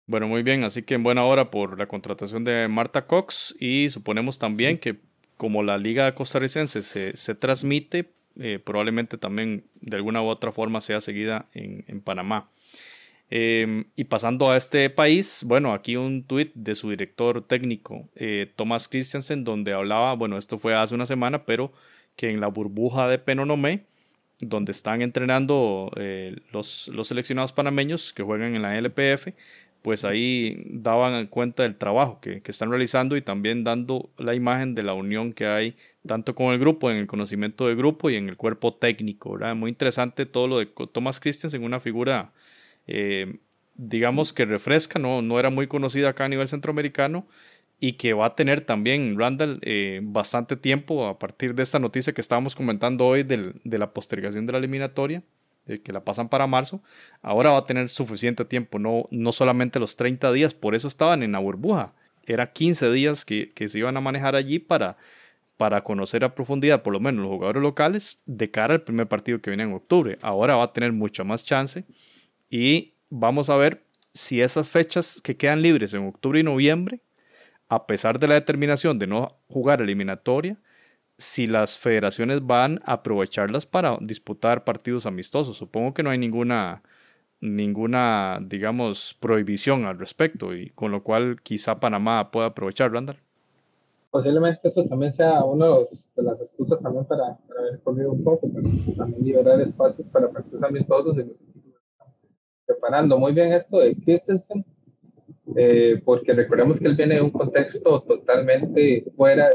Bueno, 0.07 0.29
muy 0.29 0.43
bien, 0.43 0.63
así 0.63 0.83
que 0.83 0.95
en 0.95 1.03
buena 1.03 1.25
hora 1.25 1.51
por 1.51 1.79
la 1.79 1.87
contratación 1.87 2.45
de 2.45 2.69
Marta 2.69 3.07
Cox 3.07 3.57
y 3.59 3.91
suponemos 3.91 4.39
también 4.39 4.79
que 4.79 5.01
como 5.37 5.63
la 5.63 5.79
liga 5.79 6.15
costarricense 6.15 6.83
se, 6.83 7.17
se 7.17 7.35
transmite, 7.35 8.13
eh, 8.39 8.61
probablemente 8.65 9.19
también 9.19 9.65
de 9.81 9.97
alguna 9.97 10.23
u 10.23 10.27
otra 10.27 10.53
forma 10.53 10.81
sea 10.81 11.01
seguida 11.01 11.47
en, 11.53 11.85
en 11.89 12.01
Panamá. 12.01 12.49
Em, 13.29 13.87
y 13.97 14.05
pasando 14.05 14.51
a 14.51 14.57
este 14.57 14.89
país, 14.89 15.43
bueno, 15.45 15.75
aquí 15.75 15.97
un 15.97 16.23
tuit 16.23 16.53
de 16.55 16.77
su 16.77 16.91
director 16.91 17.45
técnico, 17.45 18.09
eh, 18.15 18.53
Thomas 18.55 18.87
Christiansen, 18.87 19.43
donde 19.43 19.73
hablaba, 19.73 20.15
bueno, 20.15 20.39
esto 20.39 20.59
fue 20.59 20.75
hace 20.77 20.95
una 20.95 21.07
semana, 21.07 21.45
pero 21.45 21.73
que 22.17 22.29
en 22.29 22.41
la 22.41 22.49
burbuja 22.49 23.09
de 23.09 23.19
Penonomé, 23.19 23.85
donde 24.41 24.73
están 24.73 25.03
entrenando 25.03 25.91
eh, 25.97 26.37
los, 26.53 26.89
los 26.89 27.09
seleccionados 27.09 27.53
panameños 27.53 28.13
que 28.13 28.23
juegan 28.23 28.55
en 28.55 28.63
la 28.63 28.77
LPF, 28.79 29.29
pues 29.83 30.05
ahí 30.05 30.65
daban 30.67 31.27
cuenta 31.29 31.63
del 31.63 31.77
trabajo 31.77 32.19
que, 32.21 32.43
que, 32.43 32.51
están 32.51 32.71
realizando 32.71 33.17
y 33.17 33.23
también 33.23 33.63
dando 33.63 34.11
la 34.19 34.35
imagen 34.35 34.75
de 34.75 34.83
la 34.83 34.95
unión 34.95 35.33
que 35.33 35.47
hay 35.47 35.77
tanto 36.07 36.35
con 36.35 36.53
el 36.53 36.59
grupo, 36.59 36.91
en 36.91 36.97
el 36.97 37.07
conocimiento 37.07 37.69
del 37.69 37.77
grupo 37.77 38.11
y 38.11 38.17
en 38.17 38.29
el 38.29 38.37
cuerpo 38.37 38.75
técnico. 38.75 39.35
¿verdad? 39.35 39.55
Muy 39.55 39.71
interesante 39.71 40.27
todo 40.27 40.49
lo 40.49 40.59
de 40.59 40.67
Thomas 40.93 41.21
Christensen, 41.21 41.63
una 41.63 41.81
figura, 41.81 42.33
eh, 42.87 43.39
digamos 43.75 44.33
que 44.33 44.45
refresca, 44.45 44.99
¿no? 44.99 45.23
no 45.23 45.39
era 45.39 45.51
muy 45.51 45.67
conocida 45.67 46.11
acá 46.11 46.25
a 46.25 46.29
nivel 46.29 46.49
centroamericano 46.49 47.27
y 47.79 47.95
que 47.95 48.13
va 48.15 48.27
a 48.27 48.35
tener 48.35 48.63
también 48.63 49.19
Randall 49.19 49.59
eh, 49.63 50.01
bastante 50.03 50.57
tiempo 50.57 51.07
a 51.07 51.19
partir 51.19 51.55
de 51.55 51.63
esta 51.63 51.79
noticia 51.79 52.13
que 52.13 52.21
estábamos 52.21 52.57
comentando 52.57 53.07
hoy 53.07 53.23
del, 53.23 53.61
de 53.65 53.79
la 53.79 53.93
postergación 53.93 54.47
de 54.47 54.53
la 54.53 54.59
eliminatoria 54.59 55.23
que 55.83 55.93
la 55.93 56.05
pasan 56.05 56.29
para 56.29 56.47
marzo, 56.47 56.83
ahora 57.23 57.51
va 57.51 57.59
a 57.59 57.67
tener 57.67 57.89
suficiente 57.89 58.45
tiempo, 58.45 58.79
no, 58.79 59.09
no 59.11 59.33
solamente 59.33 59.81
los 59.81 59.97
30 59.97 60.33
días, 60.33 60.55
por 60.55 60.75
eso 60.75 60.89
estaban 60.89 61.23
en 61.23 61.33
la 61.33 61.39
burbuja. 61.39 61.93
Era 62.25 62.53
15 62.53 62.91
días 62.93 63.25
que, 63.25 63.53
que 63.53 63.69
se 63.69 63.81
iban 63.81 63.97
a 63.97 64.01
manejar 64.01 64.37
allí 64.37 64.59
para, 64.59 64.97
para 65.57 65.83
conocer 65.83 66.25
a 66.25 66.35
profundidad, 66.35 66.83
por 66.83 66.93
lo 66.93 67.01
menos 67.01 67.23
los 67.23 67.33
jugadores 67.33 67.63
locales, 67.63 68.21
de 68.27 68.51
cara 68.51 68.75
al 68.75 68.83
primer 68.83 69.09
partido 69.09 69.41
que 69.41 69.51
viene 69.51 69.65
en 69.65 69.73
octubre. 69.73 70.19
Ahora 70.23 70.57
va 70.57 70.65
a 70.65 70.73
tener 70.73 70.93
mucha 70.93 71.25
más 71.25 71.45
chance 71.45 71.85
y 72.49 72.95
vamos 73.11 73.51
a 73.51 73.57
ver 73.57 73.83
si 74.13 74.41
esas 74.41 74.69
fechas 74.69 75.21
que 75.23 75.37
quedan 75.37 75.63
libres 75.63 75.95
en 75.95 76.07
octubre 76.07 76.41
y 76.41 76.43
noviembre, 76.43 77.01
a 77.69 77.87
pesar 77.87 78.19
de 78.19 78.29
la 78.29 78.35
determinación 78.35 78.99
de 78.99 79.07
no 79.07 79.39
jugar 79.49 79.81
eliminatoria, 79.81 80.59
si 81.19 81.47
las 81.47 81.79
federaciones 81.79 82.47
van 82.47 82.81
a 82.85 82.95
aprovecharlas 82.95 83.67
para 83.67 83.97
disputar 84.01 84.65
partidos 84.65 85.07
amistosos. 85.07 85.57
Supongo 85.57 85.95
que 85.95 86.03
no 86.03 86.11
hay 86.11 86.19
ninguna, 86.19 86.83
ninguna, 87.41 88.39
digamos, 88.43 89.17
prohibición 89.21 89.87
al 89.87 89.99
respecto 89.99 90.55
y 90.55 90.71
con 90.71 90.93
lo 90.93 91.03
cual 91.03 91.41
quizá 91.43 91.81
Panamá 91.81 92.31
pueda 92.31 92.49
aprovechar, 92.49 92.93
Randall. 92.93 93.19
Posiblemente 94.11 94.69
eso 94.69 94.85
también 94.85 95.13
sea 95.13 95.43
una 95.45 95.67
de 95.67 96.23
las 96.23 96.41
excusas 96.41 96.81
también 96.81 97.05
para, 97.05 97.37
para 97.49 97.61
haber 97.61 97.81
corrido 97.81 98.13
un 98.13 98.25
poco, 98.25 98.49
también 98.97 99.25
liberar 99.25 99.61
espacios 99.61 100.07
para 100.09 100.31
partidos 100.31 100.63
amistosos 100.63 101.19
y 101.19 101.37
preparando 102.67 103.19
muy 103.19 103.33
bien 103.33 103.53
esto 103.53 103.79
de 103.79 103.95
Christensen, 103.95 104.65
eh, 105.55 106.01
porque 106.05 106.33
recordemos 106.33 106.81
que 106.81 106.87
él 106.87 106.97
viene 106.97 107.17
de 107.17 107.21
un 107.21 107.31
contexto 107.31 108.03
totalmente 108.03 109.05
fuera 109.17 109.51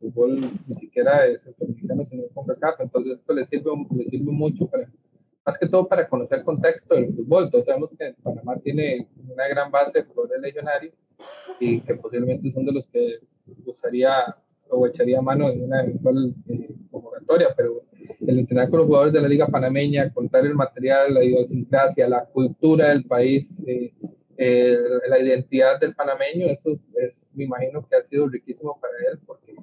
fútbol 0.00 0.40
ni 0.66 0.74
siquiera 0.76 1.22
centroamericano, 1.44 2.06
sino 2.10 2.24
con 2.34 2.46
CACAF, 2.46 2.80
entonces 2.80 3.18
esto 3.18 3.32
le 3.32 3.46
sirve, 3.46 3.70
le 3.96 4.04
sirve 4.04 4.32
mucho 4.32 4.66
para, 4.66 4.88
más 5.44 5.58
que 5.58 5.68
todo 5.68 5.86
para 5.86 6.08
conocer 6.08 6.38
el 6.38 6.44
contexto 6.44 6.94
del 6.94 7.14
fútbol. 7.14 7.44
Entonces 7.44 7.66
sabemos 7.66 7.90
que 7.98 8.14
Panamá 8.22 8.56
tiene 8.58 9.08
una 9.28 9.48
gran 9.48 9.70
base 9.70 10.00
de 10.00 10.04
jugadores 10.04 10.40
legionarios 10.40 10.94
y 11.60 11.80
que 11.80 11.94
posiblemente 11.94 12.52
son 12.52 12.66
de 12.66 12.72
los 12.72 12.86
que 12.88 13.20
usaría 13.64 14.36
o 14.68 14.86
echaría 14.86 15.22
mano 15.22 15.48
en 15.48 15.62
una 15.62 15.82
eventual 15.82 16.34
eh, 16.48 16.74
convocatoria, 16.90 17.54
pero 17.56 17.82
el 18.26 18.38
entrenar 18.40 18.68
con 18.68 18.80
los 18.80 18.86
jugadores 18.86 19.12
de 19.12 19.20
la 19.20 19.28
Liga 19.28 19.46
Panameña, 19.46 20.12
contar 20.12 20.44
el 20.44 20.54
material, 20.54 21.14
la 21.14 21.22
idiosincrasia, 21.22 22.08
la 22.08 22.24
cultura 22.24 22.88
del 22.88 23.04
país, 23.04 23.48
eh, 23.64 23.92
eh, 24.38 24.76
la 25.08 25.18
identidad 25.18 25.80
del 25.80 25.94
panameño, 25.94 26.46
eso 26.46 26.78
es, 26.94 27.14
me 27.32 27.44
imagino 27.44 27.86
que 27.88 27.96
ha 27.96 28.02
sido 28.02 28.28
riquísimo 28.28 28.78
para 28.80 28.94
él, 29.10 29.18
porque 29.26 29.54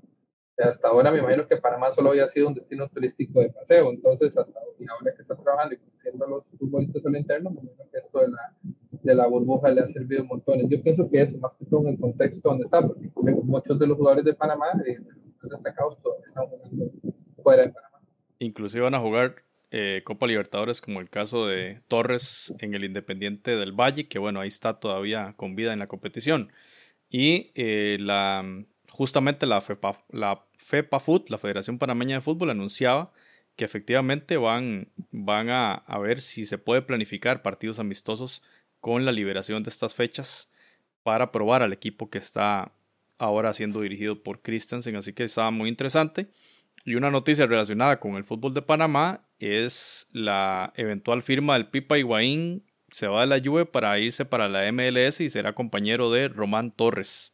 hasta 0.58 0.88
ahora 0.88 1.12
me 1.12 1.20
imagino 1.20 1.48
que 1.48 1.58
Panamá 1.58 1.92
solo 1.92 2.12
había 2.12 2.30
sido 2.30 2.48
un 2.48 2.54
destino 2.54 2.88
turístico 2.90 3.42
de 3.42 3.50
paseo, 3.50 3.90
entonces 3.92 4.36
hasta 4.38 4.60
ahora 4.60 5.16
que 5.16 5.22
está 5.22 5.36
trabajando 5.36 5.76
y 5.76 5.78
conociendo 5.78 6.26
a 6.26 6.30
los 6.30 6.44
futbolistas 6.60 7.06
al 7.06 7.16
interno, 7.16 7.50
me 7.50 7.62
imagino 7.62 7.84
que 7.92 7.98
esto 7.98 8.20
de 8.20 8.28
la, 8.30 8.54
de 8.92 9.16
la 9.16 9.28
burbuja 9.28 9.72
le 9.72 9.82
ha 9.82 9.88
servido 9.88 10.26
montón. 10.26 10.70
Yo 10.70 10.82
pienso 10.82 11.10
que 11.10 11.22
eso, 11.22 11.38
más 11.38 11.56
que 11.58 11.66
todo 11.66 11.82
en 11.82 11.88
el 11.90 12.00
contexto 12.00 12.50
donde 12.50 12.66
está, 12.66 12.82
porque 12.82 13.10
muchos 13.44 13.80
de 13.80 13.88
los 13.88 13.98
jugadores 13.98 14.26
de 14.26 14.34
Panamá, 14.34 14.68
eh, 14.86 15.00
destacados, 15.42 15.98
están 16.28 16.48
jugando 16.48 16.92
fuera 17.42 17.64
de 17.64 17.70
Panamá. 17.70 18.00
Inclusive 18.40 18.84
van 18.84 18.96
a 18.96 19.00
jugar 19.00 19.36
eh, 19.76 20.04
Copa 20.04 20.28
Libertadores 20.28 20.82
como 20.82 21.02
el 21.02 21.10
caso 21.10 21.48
de 21.48 21.82
Torres 21.88 22.54
en 22.60 22.76
el 22.76 22.84
Independiente 22.84 23.56
del 23.56 23.72
Valle, 23.72 24.08
que 24.08 24.20
bueno, 24.20 24.40
ahí 24.40 24.48
está 24.48 24.80
todavía 24.80 25.34
con 25.36 25.56
vida 25.56 25.74
en 25.74 25.80
la 25.80 25.88
competición. 25.88 26.52
Y 27.10 27.52
eh, 27.56 27.98
la 28.00 28.46
justamente 28.92 29.48
la 29.48 29.62
FEPA, 29.62 30.06
la 30.10 30.46
FEPAFUT, 30.60 31.32
la 31.32 31.40
Federación 31.40 31.80
Panameña 31.80 32.18
de 32.18 32.22
Fútbol, 32.22 32.52
anunciaba 32.52 33.12
que 33.56 33.66
efectivamente 33.66 34.38
van, 34.38 34.92
van 35.10 35.50
a, 35.50 35.74
a, 35.74 35.98
ver 35.98 36.22
si 36.22 36.46
se 36.46 36.60
puede 36.60 36.84
planificar 36.84 37.42
partidos 37.42 37.80
amistosos 37.80 38.44
con 38.80 39.06
la 39.06 39.12
liberación 39.12 39.64
de 39.64 39.72
estas 39.72 39.96
fechas 39.96 40.52
para 41.02 41.32
probar 41.32 41.64
al 41.64 41.74
equipo 41.74 42.12
que 42.12 42.20
está 42.20 42.74
ahora 43.18 43.54
siendo 43.54 43.82
dirigido 43.82 44.22
por 44.22 44.44
Christensen, 44.44 44.96
así 44.98 45.14
que 45.14 45.24
estaba 45.24 45.50
muy 45.50 45.70
interesante. 45.70 46.30
Y 46.86 46.96
una 46.96 47.12
noticia 47.12 47.46
relacionada 47.46 48.00
con 48.00 48.16
el 48.16 48.24
fútbol 48.24 48.54
de 48.54 48.62
Panamá 48.62 49.26
es 49.40 50.08
la 50.12 50.74
eventual 50.76 51.22
firma 51.22 51.54
del 51.54 51.68
Pipa 51.68 51.98
Higuaín, 51.98 52.64
se 52.92 53.08
va 53.08 53.22
de 53.22 53.28
la 53.28 53.42
Juve 53.44 53.66
para 53.66 53.98
irse 54.00 54.26
para 54.26 54.50
la 54.50 54.72
MLS 54.72 55.22
y 55.22 55.30
será 55.30 55.54
compañero 55.54 56.12
de 56.12 56.28
Román 56.28 56.72
Torres 56.72 57.34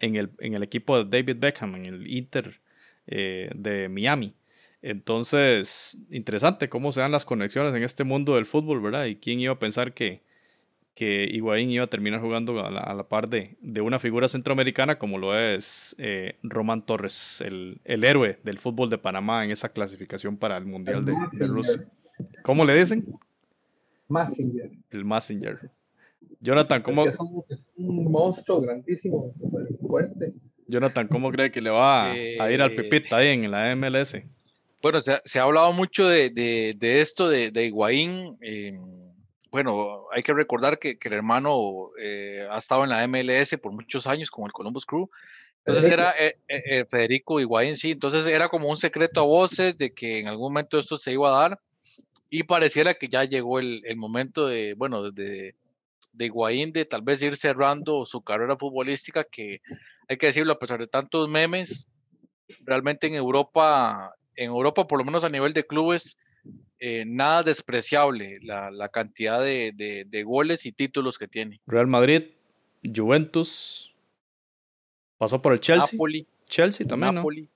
en 0.00 0.16
el, 0.16 0.30
en 0.40 0.54
el 0.54 0.62
equipo 0.62 1.02
de 1.02 1.18
David 1.18 1.40
Beckham, 1.40 1.76
en 1.76 1.86
el 1.86 2.10
Inter 2.10 2.60
eh, 3.06 3.50
de 3.54 3.88
Miami. 3.88 4.34
Entonces, 4.82 5.96
interesante 6.10 6.68
cómo 6.68 6.90
se 6.90 7.00
dan 7.00 7.12
las 7.12 7.24
conexiones 7.24 7.72
en 7.74 7.84
este 7.84 8.04
mundo 8.04 8.34
del 8.34 8.46
fútbol, 8.46 8.80
¿verdad? 8.80 9.06
Y 9.06 9.16
quién 9.16 9.38
iba 9.40 9.52
a 9.52 9.58
pensar 9.58 9.94
que, 9.94 10.22
que 10.94 11.24
Higuaín 11.24 11.70
iba 11.70 11.84
a 11.84 11.88
terminar 11.88 12.20
jugando 12.20 12.64
a 12.64 12.70
la, 12.70 13.08
par 13.08 13.28
de, 13.28 13.56
de, 13.60 13.80
una 13.80 13.98
figura 13.98 14.28
centroamericana 14.28 14.98
como 14.98 15.18
lo 15.18 15.38
es 15.38 15.94
eh, 15.98 16.36
Román 16.42 16.84
Torres, 16.84 17.42
el, 17.44 17.80
el, 17.84 18.04
héroe 18.04 18.38
del 18.42 18.58
fútbol 18.58 18.90
de 18.90 18.98
Panamá 18.98 19.44
en 19.44 19.50
esa 19.50 19.70
clasificación 19.70 20.36
para 20.36 20.56
el 20.56 20.66
Mundial 20.66 21.04
de, 21.04 21.14
de 21.32 21.46
Rusia. 21.46 21.84
¿Cómo 22.42 22.64
le 22.64 22.78
dicen? 22.78 23.06
Massinger. 24.08 24.70
El 24.90 25.04
Massinger. 25.04 25.70
Jonathan, 26.40 26.82
¿cómo? 26.82 27.06
Es, 27.06 27.18
un, 27.76 28.10
monstruo 28.10 28.60
grandísimo, 28.60 29.32
fuerte. 29.80 30.34
Jonathan, 30.66 31.08
¿cómo 31.08 31.30
cree 31.30 31.50
que 31.50 31.60
le 31.60 31.70
va 31.70 32.10
a, 32.10 32.16
ir 32.16 32.62
al 32.62 32.74
Pepita 32.74 33.18
ahí 33.18 33.28
en 33.28 33.50
la 33.50 33.74
MLS? 33.74 34.16
Bueno, 34.82 35.00
se, 35.00 35.20
se 35.24 35.38
ha 35.38 35.44
hablado 35.44 35.72
mucho 35.72 36.08
de, 36.08 36.30
de, 36.30 36.74
de 36.76 37.00
esto 37.00 37.28
de, 37.28 37.50
de 37.50 37.66
Higuaín. 37.66 38.36
Eh, 38.40 38.78
bueno, 39.52 40.06
hay 40.10 40.22
que 40.22 40.32
recordar 40.32 40.78
que, 40.78 40.98
que 40.98 41.08
el 41.08 41.14
hermano 41.14 41.90
eh, 42.00 42.46
ha 42.50 42.56
estado 42.56 42.84
en 42.84 42.90
la 42.90 43.06
MLS 43.06 43.58
por 43.62 43.70
muchos 43.72 44.06
años 44.06 44.30
con 44.30 44.46
el 44.46 44.52
Columbus 44.52 44.86
Crew. 44.86 45.10
Entonces 45.58 45.92
era 45.92 46.14
eh, 46.18 46.38
eh, 46.48 46.86
Federico 46.90 47.38
Higuaín, 47.38 47.76
sí. 47.76 47.90
Entonces 47.90 48.26
era 48.26 48.48
como 48.48 48.68
un 48.68 48.78
secreto 48.78 49.20
a 49.20 49.24
voces 49.24 49.76
de 49.76 49.92
que 49.92 50.20
en 50.20 50.28
algún 50.28 50.52
momento 50.52 50.78
esto 50.78 50.98
se 50.98 51.12
iba 51.12 51.28
a 51.28 51.48
dar 51.48 51.60
y 52.30 52.44
pareciera 52.44 52.94
que 52.94 53.08
ya 53.08 53.24
llegó 53.24 53.58
el, 53.58 53.82
el 53.84 53.96
momento 53.96 54.46
de, 54.46 54.72
bueno, 54.72 55.10
de, 55.10 55.54
de 56.14 56.24
Higuaín 56.24 56.72
de 56.72 56.86
tal 56.86 57.02
vez 57.02 57.20
ir 57.20 57.36
cerrando 57.36 58.06
su 58.06 58.22
carrera 58.22 58.56
futbolística, 58.56 59.22
que 59.22 59.60
hay 60.08 60.16
que 60.16 60.26
decirlo, 60.26 60.54
a 60.54 60.58
pesar 60.58 60.80
de 60.80 60.86
tantos 60.86 61.28
memes, 61.28 61.88
realmente 62.60 63.06
en 63.06 63.14
Europa, 63.14 64.14
en 64.34 64.46
Europa 64.46 64.86
por 64.86 64.98
lo 64.98 65.04
menos 65.04 65.24
a 65.24 65.28
nivel 65.28 65.52
de 65.52 65.66
clubes, 65.66 66.16
eh, 66.78 67.04
nada 67.06 67.44
despreciable 67.44 68.38
la, 68.42 68.70
la 68.70 68.88
cantidad 68.88 69.40
de, 69.40 69.72
de, 69.72 70.04
de, 70.04 70.22
goles 70.24 70.66
y 70.66 70.72
títulos 70.72 71.16
que 71.16 71.28
tiene. 71.28 71.60
Real 71.66 71.86
Madrid, 71.86 72.24
Juventus, 72.82 73.94
pasó 75.16 75.40
por 75.40 75.52
el 75.52 75.60
Chelsea. 75.60 75.90
Napoli. 75.92 76.26
Chelsea 76.46 76.86
también, 76.86 77.14
Napoli. 77.14 77.42
¿no? 77.42 77.48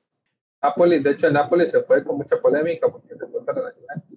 Napoli, 0.62 1.00
de 1.00 1.10
hecho, 1.10 1.30
Napoli 1.30 1.68
se 1.68 1.82
fue 1.82 2.04
con 2.04 2.18
mucha 2.18 2.40
polémica 2.40 2.88
porque 2.88 3.14
se 3.14 3.26
fue 3.26 3.44
para 3.44 3.62
la 3.62 3.72
Juventus. 3.72 4.16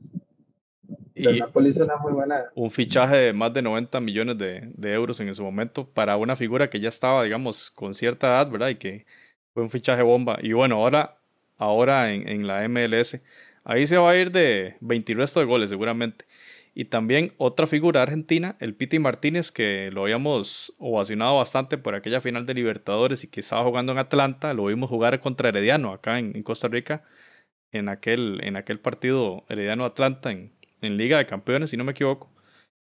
Y 1.16 1.40
Napoli 1.40 1.70
hizo 1.72 1.84
una 1.84 1.98
muy 1.98 2.14
buena. 2.14 2.46
un 2.56 2.72
fichaje 2.72 3.16
de 3.18 3.34
más 3.34 3.52
de 3.52 3.62
90 3.62 4.00
millones 4.00 4.38
de, 4.38 4.72
de, 4.74 4.94
euros 4.94 5.20
en 5.20 5.34
su 5.36 5.44
momento 5.44 5.90
para 5.90 6.16
una 6.16 6.36
figura 6.36 6.70
que 6.70 6.80
ya 6.80 6.88
estaba, 6.90 7.24
digamos, 7.24 7.72
con 7.72 7.94
cierta 7.94 8.28
edad, 8.28 8.50
¿verdad? 8.50 8.70
Y 8.70 8.76
que 8.76 9.06
fue 9.54 9.64
un 9.64 9.70
fichaje 9.70 10.02
bomba. 10.02 10.38
Y 10.42 10.54
bueno, 10.54 10.76
ahora, 10.76 11.18
ahora 11.58 12.14
en, 12.14 12.30
en 12.30 12.48
la 12.48 12.66
MLS, 12.70 13.20
ahí 13.64 13.88
se 13.88 13.98
va 13.98 14.12
a 14.12 14.18
ir 14.18 14.32
de 14.32 14.76
20 14.82 15.14
resto 15.16 15.40
de 15.40 15.46
goles 15.46 15.70
seguramente. 15.70 16.26
Y 16.76 16.86
también 16.86 17.34
otra 17.38 17.68
figura 17.68 18.02
argentina, 18.04 18.56
el 18.60 18.74
Piti 18.74 19.00
Martínez, 19.00 19.52
que 19.52 19.90
lo 19.92 20.04
habíamos 20.04 20.74
ovacionado 20.78 21.38
bastante 21.38 21.78
por 21.78 21.96
aquella 21.96 22.22
final 22.22 22.46
de 22.46 22.54
Libertadores 22.54 23.24
y 23.24 23.28
que 23.28 23.42
estaba 23.42 23.64
jugando 23.64 23.92
en 23.92 23.98
Atlanta. 23.98 24.54
Lo 24.54 24.66
vimos 24.66 24.90
jugar 24.90 25.20
contra 25.20 25.50
Herediano 25.50 25.92
acá 25.92 26.20
en, 26.20 26.42
Costa 26.44 26.68
Rica, 26.68 27.04
en 27.72 27.90
aquel, 27.90 28.40
en 28.44 28.56
aquel 28.56 28.80
partido 28.80 29.46
Herediano-Atlanta 29.50 30.32
en, 30.32 30.54
en, 30.82 30.98
Liga 30.98 31.18
de 31.18 31.26
Campeones, 31.26 31.72
si 31.72 31.78
no 31.78 31.84
me 31.84 31.92
equivoco. 31.92 32.32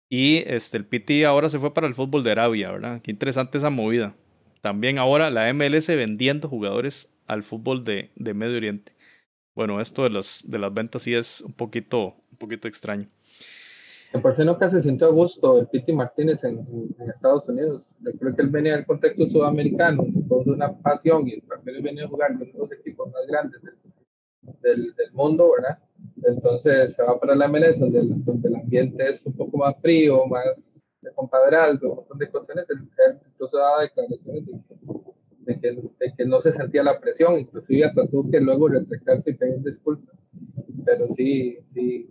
Y 0.08 0.38
este, 0.46 0.78
el 0.78 0.86
Piti 0.86 1.24
ahora 1.24 1.48
se 1.48 1.58
fue 1.58 1.74
para 1.74 1.86
el 1.86 1.94
fútbol 1.94 2.24
de 2.24 2.32
Arabia, 2.32 2.72
¿verdad? 2.72 3.02
Qué 3.02 3.10
interesante 3.10 3.58
esa 3.58 3.70
movida. 3.70 4.14
También 4.62 4.98
ahora 4.98 5.30
la 5.30 5.52
MLS 5.52 5.86
vendiendo 5.88 6.48
jugadores 6.48 7.08
al 7.28 7.44
fútbol 7.44 7.84
de, 7.84 8.10
de 8.16 8.34
Medio 8.34 8.56
Oriente. 8.56 8.95
Bueno, 9.56 9.80
esto 9.80 10.02
de, 10.02 10.10
los, 10.10 10.44
de 10.46 10.58
las 10.58 10.72
ventas 10.72 11.00
sí 11.00 11.14
es 11.14 11.40
un 11.40 11.54
poquito, 11.54 12.14
un 12.30 12.36
poquito 12.38 12.68
extraño. 12.68 13.08
Por 14.20 14.36
si 14.36 14.44
nunca 14.44 14.70
se 14.70 14.82
sintió 14.82 15.06
a 15.06 15.10
gusto 15.10 15.58
el 15.58 15.66
Piti 15.68 15.94
Martínez 15.94 16.44
en, 16.44 16.66
Estados 17.08 17.48
Unidos. 17.48 17.82
Yo 18.00 18.12
creo 18.12 18.36
que 18.36 18.42
él 18.42 18.50
venía 18.50 18.76
del 18.76 18.84
contexto 18.84 19.26
sudamericano, 19.26 20.06
con 20.28 20.48
una 20.50 20.76
pasión 20.76 21.26
y 21.26 21.40
también 21.40 21.82
venía 21.82 22.04
a 22.04 22.08
jugar 22.08 22.38
con 22.38 22.50
los 22.54 22.70
equipos 22.70 23.10
más 23.10 23.26
grandes 23.26 23.62
del, 24.60 24.94
del, 24.94 25.12
mundo, 25.12 25.50
¿verdad? 25.56 25.78
Entonces 26.22 26.94
se 26.94 27.02
va 27.02 27.18
para 27.18 27.34
la 27.34 27.48
MLS, 27.48 27.80
donde, 27.80 28.02
donde, 28.04 28.48
el 28.48 28.56
ambiente 28.56 29.10
es 29.10 29.24
un 29.24 29.32
poco 29.32 29.56
más 29.56 29.74
frío, 29.80 30.26
más 30.26 30.44
de 31.00 31.10
compadrazgo, 31.14 31.90
un 31.90 31.96
montón 31.96 32.18
de 32.18 32.30
cuestiones. 32.30 32.66
Él, 32.68 33.20
incluso 33.32 33.56
daba 33.56 33.82
declaraciones 33.82 34.46
de 34.46 34.52
que, 34.52 35.15
de, 35.46 35.60
que, 36.16 36.24
no 36.24 36.40
se 36.40 36.52
sentía 36.52 36.82
la 36.82 37.00
presión, 37.00 37.38
inclusive 37.38 37.84
hasta 37.84 38.06
tuvo 38.06 38.30
que 38.30 38.40
luego 38.40 38.68
retractarse 38.68 39.30
y 39.30 39.34
pedir 39.34 39.62
disculpas. 39.62 40.14
Pero 40.84 41.08
sí, 41.12 41.58
sí, 41.72 42.10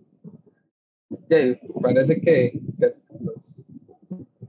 parece 1.81 2.21
que, 2.21 2.59
los, 3.19 3.57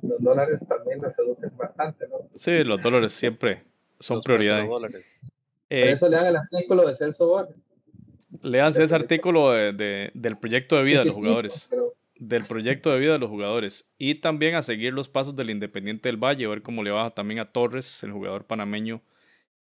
los, 0.02 0.20
dólares 0.20 0.66
también 0.66 1.00
nos 1.00 1.14
seducen 1.14 1.50
bastante, 1.56 2.08
¿no? 2.08 2.28
Sí, 2.34 2.64
los 2.64 2.80
dólares 2.80 3.12
siempre 3.12 3.64
son 3.98 4.22
prioridad. 4.22 4.66
Por 4.66 4.94
eh, 5.68 5.90
eso 5.92 6.08
lean 6.08 6.26
el 6.26 6.36
artículo 6.36 6.86
de 6.86 6.96
Celso 6.96 7.26
Borges. 7.26 7.56
Leanse 8.42 8.84
ese 8.84 8.94
artículo 8.94 9.52
de, 9.52 10.10
del 10.14 10.36
proyecto 10.36 10.76
de 10.76 10.84
vida 10.84 11.00
de 11.00 11.06
los 11.06 11.14
jugadores. 11.14 11.68
Del 12.18 12.44
proyecto 12.44 12.90
de 12.90 12.98
vida 12.98 13.12
de 13.12 13.18
los 13.18 13.28
jugadores. 13.28 13.86
Y 13.98 14.16
también 14.16 14.54
a 14.54 14.62
seguir 14.62 14.92
los 14.92 15.08
pasos 15.08 15.36
del 15.36 15.50
Independiente 15.50 16.08
del 16.08 16.16
Valle, 16.16 16.46
a 16.46 16.48
ver 16.48 16.62
cómo 16.62 16.82
le 16.82 16.90
va 16.90 17.10
también 17.10 17.40
a 17.40 17.52
Torres, 17.52 18.02
el 18.02 18.12
jugador 18.12 18.46
panameño 18.46 19.02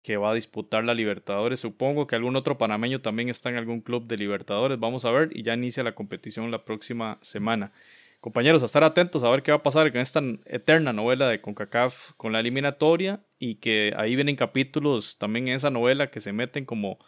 que 0.04 0.18
va 0.18 0.32
a 0.32 0.34
disputar 0.34 0.84
la 0.84 0.94
Libertadores. 0.94 1.60
Supongo 1.60 2.08
que 2.08 2.16
algún 2.16 2.36
otro 2.36 2.58
panameño 2.58 3.02
también 3.02 3.30
está 3.30 3.50
en 3.50 3.58
algún 3.58 3.82
club 3.82 4.08
de 4.08 4.18
Libertadores. 4.18 4.80
Vamos 4.80 5.06
a 5.06 5.12
ver 5.12 5.30
y 5.32 5.44
ya 5.44 5.54
inicia 5.54 5.84
la 5.84 5.94
competición 5.94 6.50
la 6.52 6.66
próxima 6.66 7.20
semana. 7.22 7.72
Compañeros, 8.20 8.62
a 8.62 8.66
estar 8.66 8.84
atentos 8.84 9.24
a 9.24 9.30
ver 9.30 9.42
qué 9.42 9.52
va 9.52 9.58
a 9.58 9.64
pasar 9.64 9.92
con 9.92 10.00
esta 10.00 10.22
eterna 10.46 10.94
novela 10.94 11.28
de 11.28 11.42
CONCACAF 11.42 12.12
con 12.18 12.32
la 12.32 12.40
eliminatoria 12.40 13.24
y 13.40 13.56
que 13.56 13.94
ahí 13.98 14.16
vienen 14.16 14.36
capítulos 14.36 15.18
también 15.18 15.48
en 15.48 15.56
esa 15.56 15.72
novela 15.72 16.12
que 16.12 16.22
se 16.22 16.32
meten 16.32 16.66
como, 16.66 17.00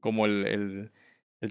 como 0.00 0.26
el, 0.26 0.90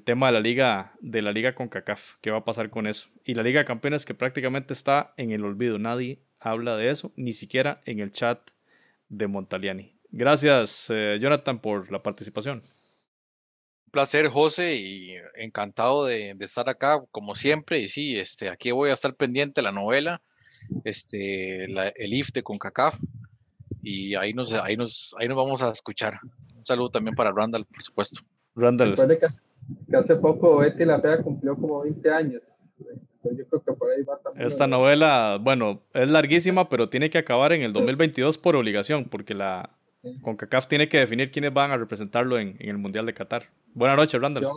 tema 0.04 0.28
de 0.28 0.34
la 0.34 0.40
liga 0.40 0.94
de 1.02 1.22
la 1.22 1.32
liga 1.32 1.56
CONCACAF. 1.56 2.18
¿Qué 2.22 2.30
va 2.30 2.40
a 2.40 2.46
pasar 2.46 2.70
con 2.70 2.86
eso? 2.86 3.10
Y 3.26 3.34
la 3.34 3.44
Liga 3.44 3.60
de 3.60 3.66
Campeones 3.66 4.06
que 4.06 4.14
prácticamente 4.14 4.74
está 4.74 5.14
en 5.18 5.32
el 5.32 5.44
olvido. 5.44 5.80
Nadie 5.80 6.22
habla 6.40 6.78
de 6.78 6.92
eso, 6.92 7.12
ni 7.16 7.34
siquiera 7.34 7.82
en 7.86 8.00
el 8.00 8.12
chat 8.12 8.52
de 9.10 9.28
Montaliani. 9.28 9.96
Gracias, 10.12 10.88
eh, 10.90 11.18
Jonathan, 11.20 11.60
por 11.60 11.92
la 11.92 12.04
participación. 12.04 12.62
Un 13.86 13.92
placer, 13.92 14.28
José, 14.28 14.76
y 14.76 15.16
encantado 15.36 16.06
de, 16.06 16.36
estar 16.40 16.70
acá, 16.70 17.02
como 17.12 17.34
siempre. 17.34 17.80
Y 17.80 17.90
sí, 17.90 18.18
este, 18.18 18.50
aquí 18.50 18.72
voy 18.72 18.92
a 18.92 18.94
estar 18.94 19.16
pendiente 19.16 19.62
de 19.62 19.66
la 19.66 19.72
novela, 19.72 20.22
este, 20.84 21.66
el 21.66 22.14
IF 22.14 22.32
de 22.32 22.44
CONCACAF, 22.44 22.96
y 23.82 24.16
ahí 24.16 24.34
nos, 24.34 24.54
ahí, 24.54 24.78
nos, 24.78 25.16
ahí 25.20 25.28
nos 25.28 25.38
vamos 25.38 25.64
a 25.64 25.72
escuchar. 25.72 26.20
Un 26.56 26.66
saludo 26.66 26.92
también 26.92 27.16
para 27.16 27.32
Randall, 27.32 27.66
por 27.66 27.82
supuesto. 27.82 28.22
Randall. 28.56 28.96
Que, 29.89 29.97
hace 29.97 30.16
poco 30.16 30.57
Betty 30.57 30.86
La 30.86 30.99
Fea 30.99 31.22
cumplió 31.22 31.55
como 31.55 31.82
20 31.82 32.10
años. 32.12 32.41
Yo 33.24 33.45
creo 33.47 33.64
que 33.64 33.74
por 33.74 33.91
ahí 33.91 34.03
va 34.03 34.18
también 34.18 34.47
Esta 34.47 34.66
novela, 34.66 35.38
bueno, 35.41 35.82
es 35.93 36.10
larguísima, 36.10 36.70
pero 36.70 36.89
tiene 36.89 37.10
que 37.10 37.18
acabar 37.18 37.51
en 37.51 37.64
el 37.64 37.74
2022 37.74 38.38
por 38.38 38.55
obligación, 38.55 39.05
porque 39.05 39.34
la, 39.34 39.70
CONCACAF 40.22 40.68
tiene 40.68 40.88
que 40.88 40.99
definir 40.99 41.32
quiénes 41.32 41.53
van 41.53 41.72
a 41.72 41.78
representarlo 41.78 42.39
en, 42.39 42.55
el 42.60 42.78
Mundial 42.78 43.05
de 43.05 43.14
Qatar. 43.14 43.43
Buenas 43.74 43.97
noches, 43.97 44.22
Randall. 44.22 44.47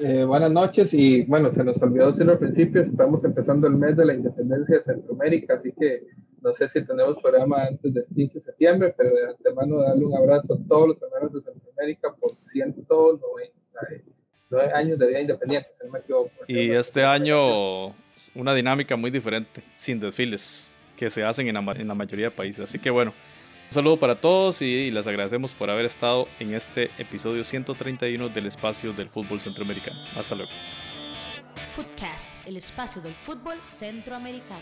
Eh, 0.00 0.24
buenas 0.24 0.50
noches 0.50 0.92
y 0.92 1.22
bueno, 1.22 1.52
se 1.52 1.62
nos 1.62 1.80
olvidó 1.80 2.10
decirlo 2.10 2.32
al 2.32 2.38
principio, 2.38 2.82
estamos 2.82 3.24
empezando 3.24 3.68
el 3.68 3.74
mes 3.74 3.96
de 3.96 4.04
la 4.04 4.14
independencia 4.14 4.76
de 4.76 4.82
Centroamérica, 4.82 5.54
así 5.54 5.72
que 5.72 6.08
no 6.42 6.52
sé 6.52 6.68
si 6.68 6.84
tenemos 6.84 7.16
programa 7.22 7.62
antes 7.62 7.94
del 7.94 8.04
15 8.12 8.40
de 8.40 8.44
septiembre, 8.44 8.94
pero 8.98 9.10
de 9.10 9.28
antemano 9.28 9.82
darle 9.82 10.04
un 10.04 10.16
abrazo 10.16 10.54
a 10.54 10.68
todos 10.68 10.88
los 10.88 11.02
hermanos 11.02 11.32
de 11.32 11.42
Centroamérica 11.42 12.12
por 12.20 12.32
años 14.60 14.98
de 14.98 15.06
vida 15.06 15.20
independiente. 15.20 15.68
Y 16.46 16.70
este 16.70 17.04
año 17.04 17.94
una 18.34 18.54
dinámica 18.54 18.96
muy 18.96 19.10
diferente, 19.10 19.62
sin 19.74 20.00
desfiles, 20.00 20.72
que 20.96 21.10
se 21.10 21.24
hacen 21.24 21.48
en 21.48 21.54
la, 21.54 21.94
mayoría 21.94 22.26
de 22.26 22.30
países. 22.30 22.64
Así 22.64 22.78
que 22.78 22.90
bueno, 22.90 23.12
un 23.66 23.72
saludo 23.72 23.98
para 23.98 24.20
todos 24.20 24.62
y, 24.62 24.66
y 24.66 24.90
les 24.90 25.06
agradecemos 25.06 25.52
por 25.52 25.70
haber 25.70 25.86
estado 25.86 26.28
en 26.38 26.54
este 26.54 26.90
episodio 26.98 27.44
131 27.44 28.28
del 28.28 28.46
espacio 28.46 28.92
del 28.92 29.08
fútbol 29.08 29.40
centroamericano. 29.40 29.98
Hasta 30.16 30.34
luego. 30.34 30.52
Footcast, 31.72 32.30
el 32.46 32.56
espacio 32.56 33.00
del 33.00 33.14
fútbol 33.14 33.58
centroamericano. 33.62 34.60